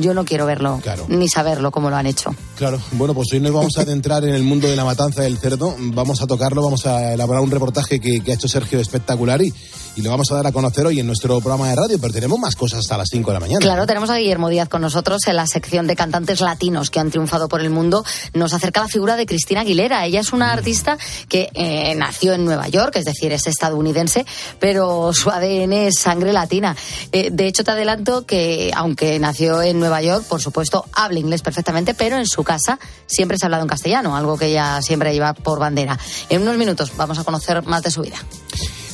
yo 0.00 0.14
no 0.14 0.24
quiero 0.24 0.46
verlo. 0.46 0.80
Ni 1.08 1.28
saberlo 1.28 1.70
cómo 1.70 1.90
lo 1.90 1.96
han 1.96 2.06
hecho. 2.06 2.34
Claro, 2.56 2.78
bueno, 2.92 3.14
pues 3.14 3.28
hoy 3.32 3.40
nos 3.40 3.52
vamos 3.52 3.76
a 3.78 3.82
adentrar 3.82 4.24
en 4.24 4.34
el 4.34 4.42
mundo 4.42 4.68
de 4.68 4.76
la 4.76 4.84
matanza 4.84 5.22
del 5.22 5.38
cerdo, 5.38 5.74
vamos 5.78 6.20
a 6.22 6.26
tocarlo, 6.26 6.62
vamos 6.62 6.86
a 6.86 7.12
elaborar 7.14 7.42
un 7.42 7.50
reportaje 7.50 7.98
que, 8.00 8.20
que 8.20 8.32
ha 8.32 8.34
hecho 8.34 8.48
Sergio 8.48 8.78
espectacular 8.80 9.40
y, 9.42 9.52
y 9.98 10.02
lo 10.02 10.10
vamos 10.10 10.30
a 10.30 10.36
dar 10.36 10.46
a 10.46 10.52
conocer 10.52 10.86
hoy 10.86 11.00
en 11.00 11.08
nuestro 11.08 11.40
programa 11.40 11.70
de 11.70 11.74
radio, 11.74 11.98
pero 12.00 12.12
tenemos 12.12 12.38
más 12.38 12.54
cosas 12.54 12.78
hasta 12.78 12.96
las 12.96 13.08
5 13.10 13.30
de 13.30 13.34
la 13.34 13.40
mañana. 13.40 13.58
Claro, 13.58 13.84
tenemos 13.84 14.08
a 14.10 14.16
Guillermo 14.16 14.48
Díaz 14.48 14.68
con 14.68 14.80
nosotros 14.80 15.26
en 15.26 15.34
la 15.34 15.44
sección 15.48 15.88
de 15.88 15.96
cantantes 15.96 16.40
latinos 16.40 16.90
que 16.90 17.00
han 17.00 17.10
triunfado 17.10 17.48
por 17.48 17.60
el 17.60 17.70
mundo. 17.70 18.04
Nos 18.32 18.54
acerca 18.54 18.80
la 18.80 18.86
figura 18.86 19.16
de 19.16 19.26
Cristina 19.26 19.62
Aguilera. 19.62 20.06
Ella 20.06 20.20
es 20.20 20.32
una 20.32 20.52
artista 20.52 20.98
que 21.28 21.50
eh, 21.52 21.96
nació 21.96 22.34
en 22.34 22.44
Nueva 22.44 22.68
York, 22.68 22.94
es 22.94 23.06
decir, 23.06 23.32
es 23.32 23.48
estadounidense, 23.48 24.24
pero 24.60 25.12
su 25.12 25.30
ADN 25.30 25.72
es 25.72 25.98
sangre 25.98 26.32
latina. 26.32 26.76
Eh, 27.10 27.30
de 27.32 27.48
hecho, 27.48 27.64
te 27.64 27.72
adelanto 27.72 28.24
que, 28.24 28.70
aunque 28.76 29.18
nació 29.18 29.62
en 29.62 29.80
Nueva 29.80 30.00
York, 30.00 30.26
por 30.28 30.40
supuesto, 30.40 30.84
habla 30.92 31.18
inglés 31.18 31.42
perfectamente, 31.42 31.94
pero 31.94 32.18
en 32.18 32.26
su 32.26 32.44
casa 32.44 32.78
siempre 33.06 33.36
se 33.36 33.46
ha 33.46 33.48
hablado 33.48 33.64
en 33.64 33.68
castellano, 33.68 34.16
algo 34.16 34.38
que 34.38 34.46
ella 34.46 34.80
siempre 34.80 35.12
lleva 35.12 35.34
por 35.34 35.58
bandera. 35.58 35.98
En 36.28 36.42
unos 36.42 36.56
minutos 36.56 36.92
vamos 36.96 37.18
a 37.18 37.24
conocer 37.24 37.64
más 37.64 37.82
de 37.82 37.90
su 37.90 38.02
vida. 38.02 38.18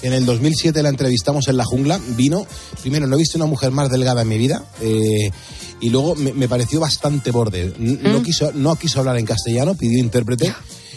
En 0.04 0.12
el 0.12 0.26
2007 0.26 0.82
la 0.82 0.90
entrevistamos 0.90 1.48
en 1.48 1.56
La 1.56 1.64
Jungla. 1.64 1.98
Vino, 2.10 2.46
primero, 2.82 3.06
no 3.06 3.16
he 3.16 3.18
visto 3.18 3.38
una 3.38 3.46
mujer 3.46 3.70
más 3.70 3.90
delgada 3.90 4.22
en 4.22 4.28
mi 4.28 4.38
vida. 4.38 4.62
eh, 4.82 5.30
y 5.80 5.90
luego 5.90 6.14
me, 6.14 6.32
me 6.32 6.48
pareció 6.48 6.80
bastante 6.80 7.30
borde. 7.30 7.74
No, 7.78 8.22
quiso, 8.22 8.52
no 8.54 8.76
quiso 8.76 9.00
hablar 9.00 9.18
en 9.18 9.26
castellano, 9.26 9.74
pidió 9.74 9.98
intérprete. 9.98 10.54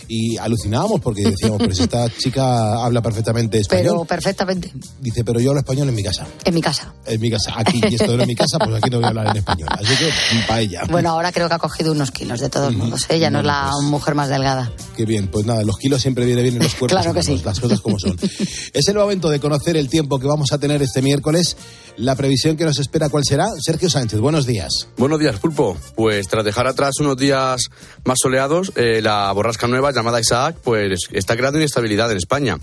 Y 0.07 0.37
alucinábamos 0.37 1.01
porque 1.01 1.23
decíamos, 1.23 1.57
pero 1.59 1.73
si 1.75 1.83
esta 1.83 2.09
chica 2.09 2.83
habla 2.83 3.01
perfectamente 3.01 3.61
Pero 3.69 3.81
español. 3.89 4.07
perfectamente. 4.07 4.71
Dice, 5.01 5.23
pero 5.23 5.39
yo 5.39 5.49
hablo 5.49 5.59
español 5.59 5.89
en 5.89 5.95
mi 5.95 6.03
casa. 6.03 6.25
En 6.43 6.53
mi 6.53 6.61
casa. 6.61 6.93
En 7.05 7.19
mi 7.19 7.29
casa, 7.29 7.53
aquí, 7.55 7.81
y 7.89 7.95
esto 7.95 8.15
no 8.15 8.21
es 8.21 8.27
mi 8.27 8.35
casa, 8.35 8.57
pues 8.59 8.75
aquí 8.75 8.89
no 8.89 8.97
voy 8.97 9.05
a 9.05 9.09
hablar 9.09 9.27
en 9.27 9.37
español. 9.37 9.67
Así 9.71 9.95
que, 9.95 10.09
para 10.47 10.61
ella. 10.61 10.81
Bueno, 10.89 11.09
ahora 11.11 11.31
creo 11.31 11.47
que 11.49 11.55
ha 11.55 11.59
cogido 11.59 11.91
unos 11.91 12.11
kilos 12.11 12.39
de 12.39 12.49
todos 12.49 12.73
modos. 12.73 13.05
¿eh? 13.09 13.19
Ya 13.19 13.29
no 13.29 13.39
es 13.39 13.45
la 13.45 13.71
mujer 13.83 14.15
más 14.15 14.29
delgada. 14.29 14.71
Qué 14.95 15.05
bien, 15.05 15.27
pues 15.27 15.45
nada, 15.45 15.63
los 15.63 15.77
kilos 15.77 16.01
siempre 16.01 16.25
vienen 16.25 16.43
bien 16.43 16.55
en 16.55 16.63
los 16.63 16.73
cuerpos 16.75 16.97
Claro 16.99 17.13
que 17.13 17.19
humanos, 17.19 17.39
sí. 17.41 17.45
las 17.45 17.59
cosas 17.59 17.81
como 17.81 17.99
son. 17.99 18.17
es 18.73 18.87
el 18.87 18.95
momento 18.95 19.29
de 19.29 19.39
conocer 19.39 19.77
el 19.77 19.89
tiempo 19.89 20.19
que 20.19 20.27
vamos 20.27 20.51
a 20.53 20.57
tener 20.57 20.81
este 20.81 21.01
miércoles. 21.01 21.57
La 21.97 22.15
previsión 22.15 22.55
que 22.57 22.63
nos 22.63 22.77
espera, 22.79 23.09
¿cuál 23.09 23.23
será? 23.25 23.47
Sergio 23.59 23.89
Sánchez, 23.89 24.19
buenos 24.19 24.45
días. 24.45 24.87
Buenos 24.97 25.19
días, 25.19 25.39
Pulpo. 25.39 25.75
Pues 25.95 26.27
tras 26.27 26.45
dejar 26.45 26.67
atrás 26.67 26.93
unos 26.99 27.17
días 27.17 27.59
más 28.05 28.17
soleados, 28.21 28.71
eh, 28.75 29.01
la 29.01 29.31
borrasca 29.31 29.67
nueva 29.67 29.93
llamada 29.97 30.19
Isaac 30.19 30.55
pues 30.63 31.09
está 31.11 31.35
creando 31.35 31.59
inestabilidad 31.59 32.11
en 32.11 32.17
España. 32.17 32.57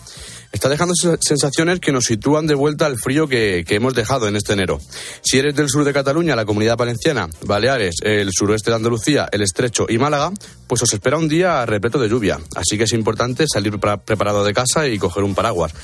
Está 0.54 0.68
dejando 0.68 0.94
se- 0.94 1.18
sensaciones 1.20 1.80
que 1.80 1.90
nos 1.92 2.04
sitúan 2.04 2.46
de 2.46 2.54
vuelta 2.54 2.87
al 2.87 2.96
frío 2.96 3.26
que, 3.28 3.64
que 3.66 3.75
hemos 3.75 3.92
dejado 3.92 4.28
en 4.28 4.37
este 4.37 4.52
enero. 4.54 4.80
Si 5.20 5.37
eres 5.38 5.54
del 5.56 5.68
sur 5.68 5.84
de 5.84 5.92
Cataluña, 5.92 6.37
la 6.37 6.44
comunidad 6.46 6.76
valenciana, 6.76 7.28
Baleares, 7.44 7.96
el 8.02 8.30
suroeste 8.32 8.70
de 8.70 8.76
Andalucía, 8.76 9.28
el 9.32 9.42
Estrecho 9.42 9.87
y 9.88 9.99
Málaga, 9.99 10.32
pues 10.68 10.80
os 10.82 10.92
espera 10.94 11.18
un 11.18 11.28
día 11.28 11.66
repleto 11.66 11.99
de 11.99 12.08
lluvia. 12.08 12.38
Así 12.54 12.78
que 12.78 12.84
es 12.84 12.92
importante 12.92 13.46
salir 13.52 13.78
preparado 13.80 14.44
de 14.44 14.54
casa 14.54 14.87
y 14.88 14.96
coger 14.96 15.25
un 15.25 15.34
paraguas. 15.34 15.75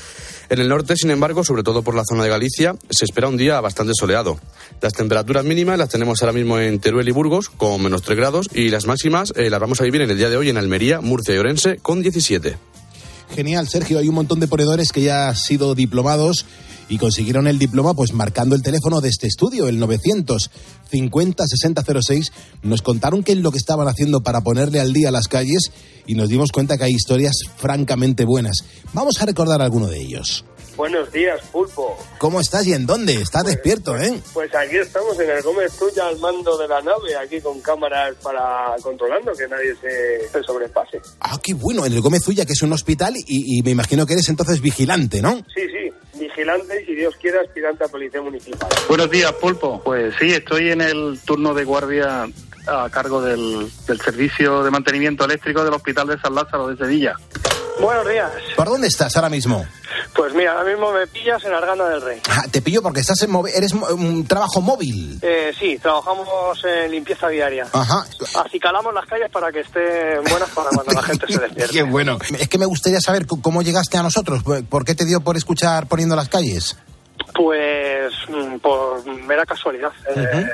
En 0.49 0.59
el 0.59 0.69
norte, 0.69 0.95
sin 0.95 1.11
embargo, 1.11 1.43
sobre 1.43 1.63
todo 1.63 1.81
por 1.83 1.93
la 1.95 2.03
zona 2.09 2.23
de 2.23 2.29
Galicia, 2.29 2.73
se 2.89 3.05
espera 3.05 3.27
un 3.27 3.37
día 3.37 3.59
bastante 3.61 3.93
soleado. 3.93 4.39
Las 4.81 4.93
temperaturas 4.93 5.43
mínimas 5.45 5.77
las 5.79 5.89
tenemos 5.89 6.21
ahora 6.21 6.33
mismo 6.33 6.59
en 6.59 6.79
Teruel 6.79 7.07
y 7.07 7.11
Burgos 7.11 7.49
con 7.49 7.83
menos 7.83 8.01
3 8.03 8.17
grados 8.17 8.47
y 8.53 8.69
las 8.69 8.85
máximas 8.85 9.33
eh, 9.35 9.49
las 9.49 9.59
vamos 9.59 9.81
a 9.81 9.83
vivir 9.83 10.01
en 10.01 10.11
el 10.11 10.17
día 10.17 10.29
de 10.29 10.37
hoy 10.37 10.49
en 10.49 10.57
Almería, 10.57 11.01
Murcia 11.01 11.35
y 11.35 11.37
Orense 11.37 11.77
con 11.77 12.01
17. 12.01 12.57
Genial, 13.35 13.67
Sergio. 13.67 13.99
Hay 13.99 14.09
un 14.09 14.15
montón 14.15 14.39
de 14.39 14.47
ponedores 14.47 14.91
que 14.91 15.01
ya 15.01 15.29
han 15.29 15.35
sido 15.35 15.73
diplomados 15.73 16.45
y 16.89 16.97
consiguieron 16.97 17.47
el 17.47 17.57
diploma 17.57 17.93
pues 17.93 18.11
marcando 18.13 18.55
el 18.55 18.61
teléfono 18.61 18.99
de 18.99 19.07
este 19.07 19.27
estudio, 19.27 19.69
el 19.69 19.79
950 19.79 21.47
6006. 21.47 22.31
Nos 22.63 22.81
contaron 22.81 23.23
qué 23.23 23.31
es 23.31 23.37
lo 23.37 23.51
que 23.51 23.57
estaban 23.57 23.87
haciendo 23.87 24.21
para 24.21 24.41
ponerle 24.41 24.81
al 24.81 24.91
día 24.91 25.11
las 25.11 25.29
calles 25.29 25.71
y 26.05 26.15
nos 26.15 26.27
dimos 26.27 26.51
cuenta 26.51 26.77
que 26.77 26.83
hay 26.83 26.91
historias 26.91 27.37
francamente 27.55 28.25
buenas. 28.25 28.65
Vamos 28.93 29.21
a 29.21 29.25
recordar 29.25 29.61
alguno 29.61 29.87
de 29.87 30.01
ellos. 30.01 30.43
Buenos 30.81 31.11
días, 31.11 31.39
Pulpo. 31.51 31.95
¿Cómo 32.17 32.41
estás 32.41 32.65
y 32.65 32.73
en 32.73 32.87
dónde? 32.87 33.13
Estás 33.13 33.43
despierto, 33.43 33.95
¿eh? 33.99 34.19
Pues 34.33 34.49
aquí 34.55 34.77
estamos 34.77 35.19
en 35.19 35.29
el 35.29 35.43
Gómez 35.43 35.77
Tuya 35.77 36.07
al 36.07 36.17
mando 36.17 36.57
de 36.57 36.67
la 36.67 36.81
nave, 36.81 37.15
aquí 37.23 37.39
con 37.39 37.61
cámaras 37.61 38.15
para 38.23 38.75
controlando 38.81 39.31
que 39.33 39.47
nadie 39.47 39.75
se, 39.75 40.27
se 40.27 40.41
sobrepase. 40.41 40.99
Ah, 41.19 41.37
qué 41.43 41.53
bueno, 41.53 41.85
en 41.85 41.93
el 41.93 42.01
Gómez 42.01 42.27
Ulla, 42.27 42.47
que 42.47 42.53
es 42.53 42.63
un 42.63 42.73
hospital, 42.73 43.13
y, 43.15 43.59
y 43.59 43.61
me 43.61 43.69
imagino 43.69 44.07
que 44.07 44.13
eres 44.13 44.27
entonces 44.29 44.59
vigilante, 44.59 45.21
¿no? 45.21 45.45
Sí, 45.53 45.61
sí, 45.67 46.19
vigilante 46.19 46.81
y 46.81 46.85
si 46.87 46.95
Dios 46.95 47.15
quiere 47.21 47.41
aspirante 47.41 47.83
a 47.83 47.87
policía 47.87 48.23
municipal. 48.23 48.69
Buenos 48.87 49.11
días, 49.11 49.31
Pulpo. 49.33 49.83
Pues 49.83 50.15
sí, 50.19 50.33
estoy 50.33 50.71
en 50.71 50.81
el 50.81 51.19
turno 51.23 51.53
de 51.53 51.63
guardia 51.63 52.27
a 52.67 52.89
cargo 52.89 53.21
del, 53.21 53.71
del 53.87 54.01
servicio 54.01 54.63
de 54.63 54.71
mantenimiento 54.71 55.25
eléctrico 55.25 55.63
del 55.63 55.73
Hospital 55.73 56.07
de 56.07 56.19
San 56.19 56.35
Lázaro 56.35 56.67
de 56.67 56.77
Sevilla. 56.77 57.15
Buenos 57.79 58.07
días. 58.07 58.29
¿Por 58.55 58.67
dónde 58.67 58.87
estás 58.87 59.15
ahora 59.15 59.29
mismo? 59.29 59.65
Pues 60.13 60.33
mira, 60.33 60.51
ahora 60.51 60.69
mismo 60.69 60.91
me 60.91 61.07
pillas 61.07 61.43
en 61.45 61.53
Arganda 61.53 61.87
del 61.89 62.01
Rey. 62.01 62.21
Ah, 62.29 62.43
te 62.51 62.61
pillo 62.61 62.81
porque 62.81 62.99
estás 62.99 63.21
en 63.23 63.31
movi- 63.31 63.51
eres 63.55 63.73
mo- 63.73 63.87
un 63.87 64.25
trabajo 64.27 64.61
móvil. 64.61 65.17
Eh, 65.21 65.51
sí, 65.57 65.79
trabajamos 65.81 66.27
en 66.65 66.91
limpieza 66.91 67.27
diaria. 67.29 67.65
Ajá. 67.71 68.05
Acicalamos 68.43 68.93
las 68.93 69.05
calles 69.05 69.29
para 69.31 69.51
que 69.51 69.61
estén 69.61 70.23
buenas 70.29 70.49
para 70.49 70.69
cuando 70.69 70.91
la 70.93 71.01
gente 71.01 71.25
se 71.27 71.39
despierte. 71.39 71.73
Qué 71.73 71.83
bueno. 71.83 72.17
Es 72.37 72.47
que 72.49 72.57
me 72.57 72.65
gustaría 72.65 72.99
saber 73.01 73.25
cómo 73.25 73.61
llegaste 73.61 73.97
a 73.97 74.03
nosotros. 74.03 74.43
¿Por 74.43 74.63
por 74.65 74.85
qué 74.85 74.93
te 74.93 75.05
dio 75.05 75.21
por 75.21 75.37
escuchar 75.37 75.87
poniendo 75.87 76.15
las 76.15 76.29
calles? 76.29 76.75
Pues 77.41 78.13
mm, 78.29 78.57
por 78.57 79.03
mera 79.25 79.43
casualidad. 79.47 79.91
Eh, 80.15 80.45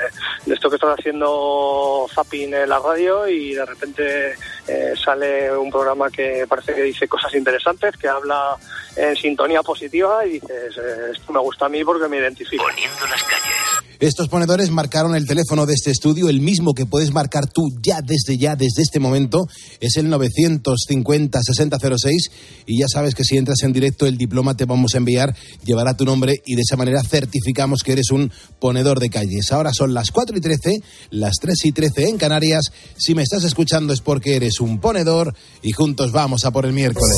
de 0.45 0.53
esto 0.53 0.69
que 0.69 0.77
estoy 0.77 0.93
haciendo 0.97 2.07
zapping 2.13 2.53
en 2.53 2.69
la 2.69 2.79
radio 2.79 3.27
y 3.27 3.53
de 3.53 3.65
repente 3.65 4.35
eh, 4.67 4.93
sale 4.95 5.51
un 5.57 5.69
programa 5.69 6.09
que 6.09 6.45
parece 6.47 6.73
que 6.73 6.83
dice 6.83 7.05
cosas 7.05 7.33
interesantes, 7.33 7.97
que 7.97 8.07
habla 8.07 8.55
en 8.95 9.17
sintonía 9.17 9.61
positiva 9.63 10.25
y 10.25 10.39
dices, 10.39 10.77
eh, 10.77 11.11
esto 11.11 11.33
me 11.33 11.39
gusta 11.39 11.65
a 11.65 11.69
mí 11.69 11.83
porque 11.83 12.07
me 12.07 12.19
identifico. 12.19 12.63
Poniendo 12.63 13.05
las 13.07 13.23
calles. 13.23 13.66
Estos 13.99 14.29
ponedores 14.29 14.69
marcaron 14.69 15.15
el 15.15 15.25
teléfono 15.25 15.65
de 15.65 15.73
este 15.73 15.89
estudio, 15.89 16.29
el 16.29 16.39
mismo 16.39 16.73
que 16.73 16.85
puedes 16.85 17.11
marcar 17.11 17.47
tú 17.47 17.63
ya 17.81 18.01
desde 18.01 18.37
ya, 18.37 18.55
desde 18.55 18.83
este 18.83 18.99
momento, 18.99 19.47
es 19.79 19.97
el 19.97 20.11
950-6006 20.11 22.29
y 22.67 22.79
ya 22.79 22.85
sabes 22.87 23.15
que 23.15 23.23
si 23.23 23.37
entras 23.37 23.63
en 23.63 23.73
directo 23.73 24.05
el 24.05 24.17
diploma 24.17 24.55
te 24.55 24.65
vamos 24.65 24.93
a 24.93 24.97
enviar, 24.97 25.35
llevará 25.65 25.97
tu 25.97 26.05
nombre 26.05 26.41
y 26.45 26.55
de 26.55 26.61
esa 26.61 26.75
manera 26.75 27.01
certificamos 27.01 27.81
que 27.83 27.93
eres 27.93 28.11
un 28.11 28.31
ponedor 28.59 28.99
de 28.99 29.09
calles. 29.09 29.51
Ahora 29.51 29.71
son 29.73 29.93
las 29.93 30.11
4 30.11 30.37
y 30.37 30.41
13, 30.41 30.81
las 31.11 31.35
3 31.41 31.65
y 31.65 31.71
13 31.71 32.09
en 32.09 32.17
Canarias. 32.17 32.71
Si 32.97 33.15
me 33.15 33.23
estás 33.23 33.43
escuchando 33.43 33.93
es 33.93 34.01
porque 34.01 34.35
eres 34.35 34.59
un 34.59 34.79
ponedor 34.79 35.33
y 35.63 35.71
juntos 35.71 36.11
vamos 36.11 36.45
a 36.45 36.51
por 36.51 36.65
el 36.65 36.73
miércoles. 36.73 37.17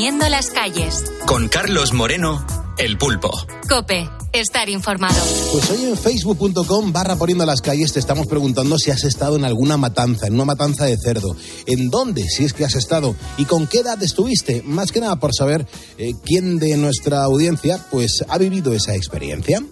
Las 0.00 0.46
calles. 0.46 1.04
Con 1.26 1.48
Carlos 1.48 1.92
Moreno, 1.92 2.42
El 2.78 2.96
Pulpo. 2.96 3.30
Cope, 3.68 4.08
estar 4.32 4.70
informado. 4.70 5.22
Pues 5.52 5.70
hoy 5.70 5.84
en 5.84 5.96
facebook.com 5.96 6.90
barra 6.90 7.16
poniendo 7.16 7.44
las 7.44 7.60
calles 7.60 7.92
te 7.92 7.98
estamos 7.98 8.26
preguntando 8.26 8.78
si 8.78 8.90
has 8.90 9.04
estado 9.04 9.36
en 9.36 9.44
alguna 9.44 9.76
matanza, 9.76 10.26
en 10.26 10.34
una 10.34 10.46
matanza 10.46 10.86
de 10.86 10.96
cerdo. 10.96 11.36
¿En 11.66 11.90
dónde, 11.90 12.22
si 12.22 12.46
es 12.46 12.54
que 12.54 12.64
has 12.64 12.76
estado? 12.76 13.14
¿Y 13.36 13.44
con 13.44 13.66
qué 13.66 13.80
edad 13.80 14.02
estuviste? 14.02 14.62
Más 14.62 14.90
que 14.90 15.00
nada 15.00 15.16
por 15.16 15.34
saber 15.34 15.66
eh, 15.98 16.14
quién 16.24 16.58
de 16.58 16.78
nuestra 16.78 17.22
audiencia 17.22 17.78
pues 17.90 18.24
ha 18.26 18.38
vivido 18.38 18.72
esa 18.72 18.96
experiencia. 18.96 19.62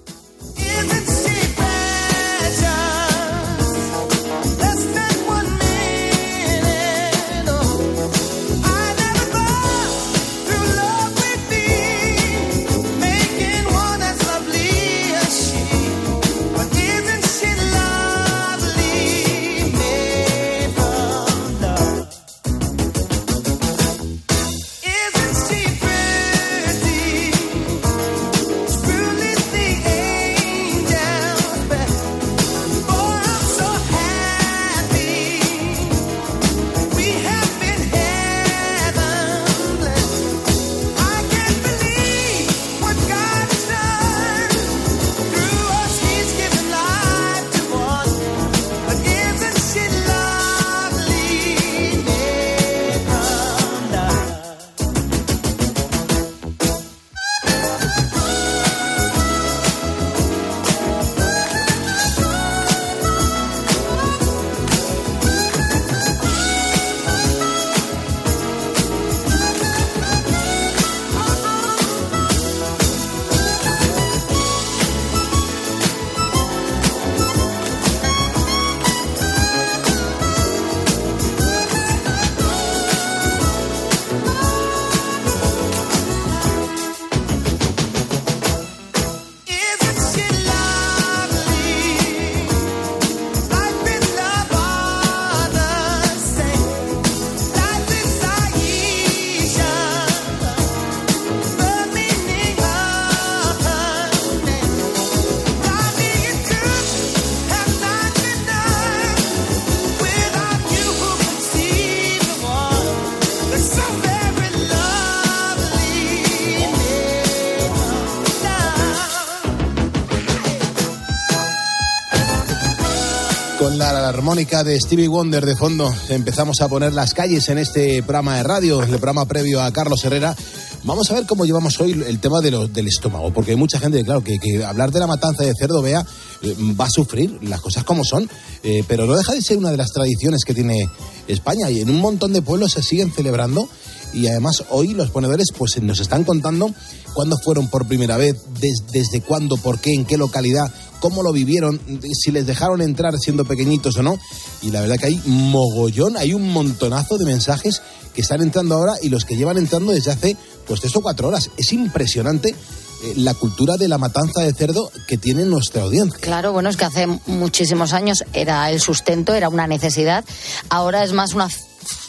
Con 123.88 123.94
la 124.02 124.08
armónica 124.10 124.64
de 124.64 124.78
Stevie 124.78 125.08
Wonder 125.08 125.46
de 125.46 125.56
fondo 125.56 125.90
empezamos 126.10 126.60
a 126.60 126.68
poner 126.68 126.92
las 126.92 127.14
calles 127.14 127.48
en 127.48 127.56
este 127.56 128.02
programa 128.02 128.36
de 128.36 128.42
radio, 128.42 128.82
el 128.82 128.88
programa 128.90 129.24
previo 129.24 129.62
a 129.62 129.72
Carlos 129.72 130.04
Herrera. 130.04 130.36
Vamos 130.84 131.10
a 131.10 131.14
ver 131.14 131.24
cómo 131.26 131.46
llevamos 131.46 131.80
hoy 131.80 131.92
el 131.92 132.18
tema 132.20 132.40
de 132.42 132.50
lo- 132.50 132.68
del 132.68 132.86
estómago, 132.86 133.32
porque 133.32 133.52
hay 133.52 133.56
mucha 133.56 133.78
gente, 133.80 134.04
claro, 134.04 134.22
que, 134.22 134.38
hablar 134.62 134.92
de 134.92 135.00
la 135.00 135.06
matanza 135.06 135.42
de 135.42 135.54
cerdo, 135.58 135.80
vea, 135.80 136.04
eh, 136.42 136.54
va 136.78 136.84
a 136.84 136.90
sufrir 136.90 137.38
las 137.42 137.62
cosas 137.62 137.82
como 137.84 138.04
son, 138.04 138.28
eh, 138.62 138.84
pero 138.86 139.06
no 139.06 139.16
deja 139.16 139.32
de 139.32 139.40
ser 139.40 139.56
una 139.56 139.70
de 139.70 139.78
las 139.78 139.90
tradiciones 139.90 140.44
que 140.44 140.52
tiene 140.52 140.86
España 141.26 141.70
y 141.70 141.80
en 141.80 141.88
un 141.88 141.96
montón 142.00 142.34
de 142.34 142.42
pueblos 142.42 142.72
se 142.72 142.82
siguen 142.82 143.10
celebrando 143.10 143.68
y 144.12 144.26
además 144.26 144.64
hoy 144.70 144.92
los 144.94 145.10
ponedores 145.10 145.48
pues 145.56 145.80
nos 145.82 146.00
están 146.00 146.24
contando 146.24 146.70
cuándo 147.14 147.36
fueron 147.42 147.68
por 147.68 147.86
primera 147.88 148.16
vez, 148.18 148.36
des- 148.60 148.82
desde 148.92 149.22
cuándo, 149.22 149.56
por 149.56 149.80
qué, 149.80 149.92
en 149.94 150.04
qué 150.04 150.16
localidad, 150.18 150.72
cómo 151.00 151.22
lo 151.22 151.32
vivieron, 151.32 151.80
si 152.12 152.30
les 152.30 152.46
dejaron 152.46 152.80
entrar 152.82 153.18
siendo 153.18 153.44
pequeñitos 153.44 153.96
o 153.96 154.02
no. 154.02 154.18
Y 154.62 154.70
la 154.70 154.80
verdad 154.80 154.96
que 154.98 155.06
hay 155.06 155.22
mogollón, 155.26 156.16
hay 156.16 156.34
un 156.34 156.52
montonazo 156.52 157.18
de 157.18 157.24
mensajes 157.24 157.82
que 158.14 158.22
están 158.22 158.42
entrando 158.42 158.74
ahora 158.74 158.94
y 159.02 159.08
los 159.08 159.24
que 159.24 159.36
llevan 159.36 159.58
entrando 159.58 159.92
desde 159.92 160.10
hace 160.10 160.36
pues 160.66 160.80
tres 160.80 160.94
o 160.96 161.00
cuatro 161.00 161.28
horas. 161.28 161.50
Es 161.56 161.72
impresionante 161.72 162.50
eh, 162.50 163.12
la 163.16 163.34
cultura 163.34 163.76
de 163.76 163.86
la 163.86 163.96
matanza 163.96 164.40
de 164.42 164.52
cerdo 164.52 164.90
que 165.06 165.16
tiene 165.16 165.44
nuestra 165.44 165.82
audiencia. 165.82 166.18
Claro, 166.20 166.52
bueno, 166.52 166.68
es 166.68 166.76
que 166.76 166.84
hace 166.84 167.06
muchísimos 167.26 167.92
años 167.92 168.24
era 168.32 168.70
el 168.70 168.80
sustento, 168.80 169.34
era 169.34 169.48
una 169.48 169.66
necesidad. 169.66 170.24
Ahora 170.68 171.04
es 171.04 171.12
más 171.12 171.34
una 171.34 171.48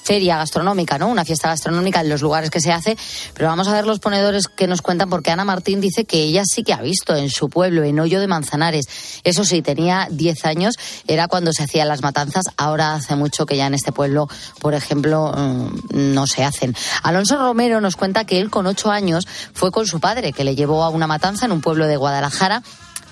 feria 0.09 0.37
gastronómica, 0.37 0.97
¿no? 0.97 1.07
Una 1.07 1.23
fiesta 1.23 1.49
gastronómica 1.49 2.01
en 2.01 2.09
los 2.09 2.23
lugares 2.23 2.49
que 2.49 2.59
se 2.59 2.71
hace. 2.71 2.97
Pero 3.35 3.47
vamos 3.47 3.67
a 3.67 3.73
ver 3.73 3.85
los 3.85 3.99
ponedores 3.99 4.47
que 4.47 4.65
nos 4.65 4.81
cuentan, 4.81 5.07
porque 5.07 5.29
Ana 5.29 5.45
Martín 5.45 5.81
dice 5.81 6.03
que 6.03 6.23
ella 6.23 6.41
sí 6.51 6.63
que 6.63 6.73
ha 6.73 6.81
visto 6.81 7.15
en 7.15 7.29
su 7.29 7.47
pueblo, 7.47 7.83
en 7.83 7.99
Hoyo 7.99 8.19
de 8.19 8.25
Manzanares. 8.25 8.87
Eso 9.23 9.45
sí, 9.45 9.61
tenía 9.61 10.07
10 10.09 10.45
años, 10.45 10.79
era 11.07 11.27
cuando 11.27 11.53
se 11.53 11.61
hacían 11.61 11.87
las 11.87 12.01
matanzas. 12.01 12.45
Ahora 12.57 12.95
hace 12.95 13.15
mucho 13.15 13.45
que 13.45 13.55
ya 13.55 13.67
en 13.67 13.75
este 13.75 13.91
pueblo, 13.91 14.27
por 14.59 14.73
ejemplo, 14.73 15.31
mm, 15.31 16.13
no 16.15 16.25
se 16.25 16.43
hacen. 16.43 16.75
Alonso 17.03 17.37
Romero 17.37 17.79
nos 17.79 17.95
cuenta 17.95 18.25
que 18.25 18.39
él 18.39 18.49
con 18.49 18.65
8 18.65 18.89
años 18.89 19.27
fue 19.53 19.69
con 19.69 19.85
su 19.85 19.99
padre, 19.99 20.33
que 20.33 20.43
le 20.43 20.55
llevó 20.55 20.83
a 20.83 20.89
una 20.89 21.05
matanza 21.05 21.45
en 21.45 21.51
un 21.51 21.61
pueblo 21.61 21.85
de 21.85 21.97
Guadalajara 21.97 22.63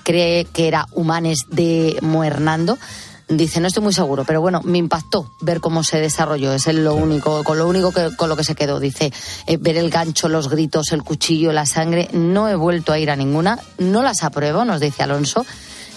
cree 0.02 0.46
que 0.46 0.66
era 0.68 0.86
Humanes 0.92 1.40
de 1.50 1.98
Moernando. 2.00 2.78
Dice, 3.28 3.60
no 3.60 3.68
estoy 3.68 3.82
muy 3.82 3.92
seguro, 3.92 4.24
pero 4.24 4.40
bueno, 4.40 4.62
me 4.64 4.78
impactó 4.78 5.30
ver 5.40 5.60
cómo 5.60 5.84
se 5.84 6.00
desarrolló. 6.00 6.54
Es 6.54 6.66
lo 6.72 6.94
único, 6.94 7.44
con 7.44 7.58
lo 7.58 7.68
único 7.68 7.92
que, 7.92 8.16
con 8.16 8.30
lo 8.30 8.36
que 8.36 8.44
se 8.44 8.54
quedó. 8.54 8.80
Dice, 8.80 9.12
eh, 9.46 9.58
ver 9.58 9.76
el 9.76 9.90
gancho, 9.90 10.28
los 10.28 10.48
gritos, 10.48 10.92
el 10.92 11.02
cuchillo, 11.02 11.52
la 11.52 11.66
sangre. 11.66 12.08
No 12.12 12.48
he 12.48 12.54
vuelto 12.54 12.92
a 12.92 12.98
ir 12.98 13.10
a 13.10 13.16
ninguna. 13.16 13.58
No 13.76 14.02
las 14.02 14.22
apruebo, 14.24 14.64
nos 14.64 14.80
dice 14.80 15.02
Alonso. 15.02 15.44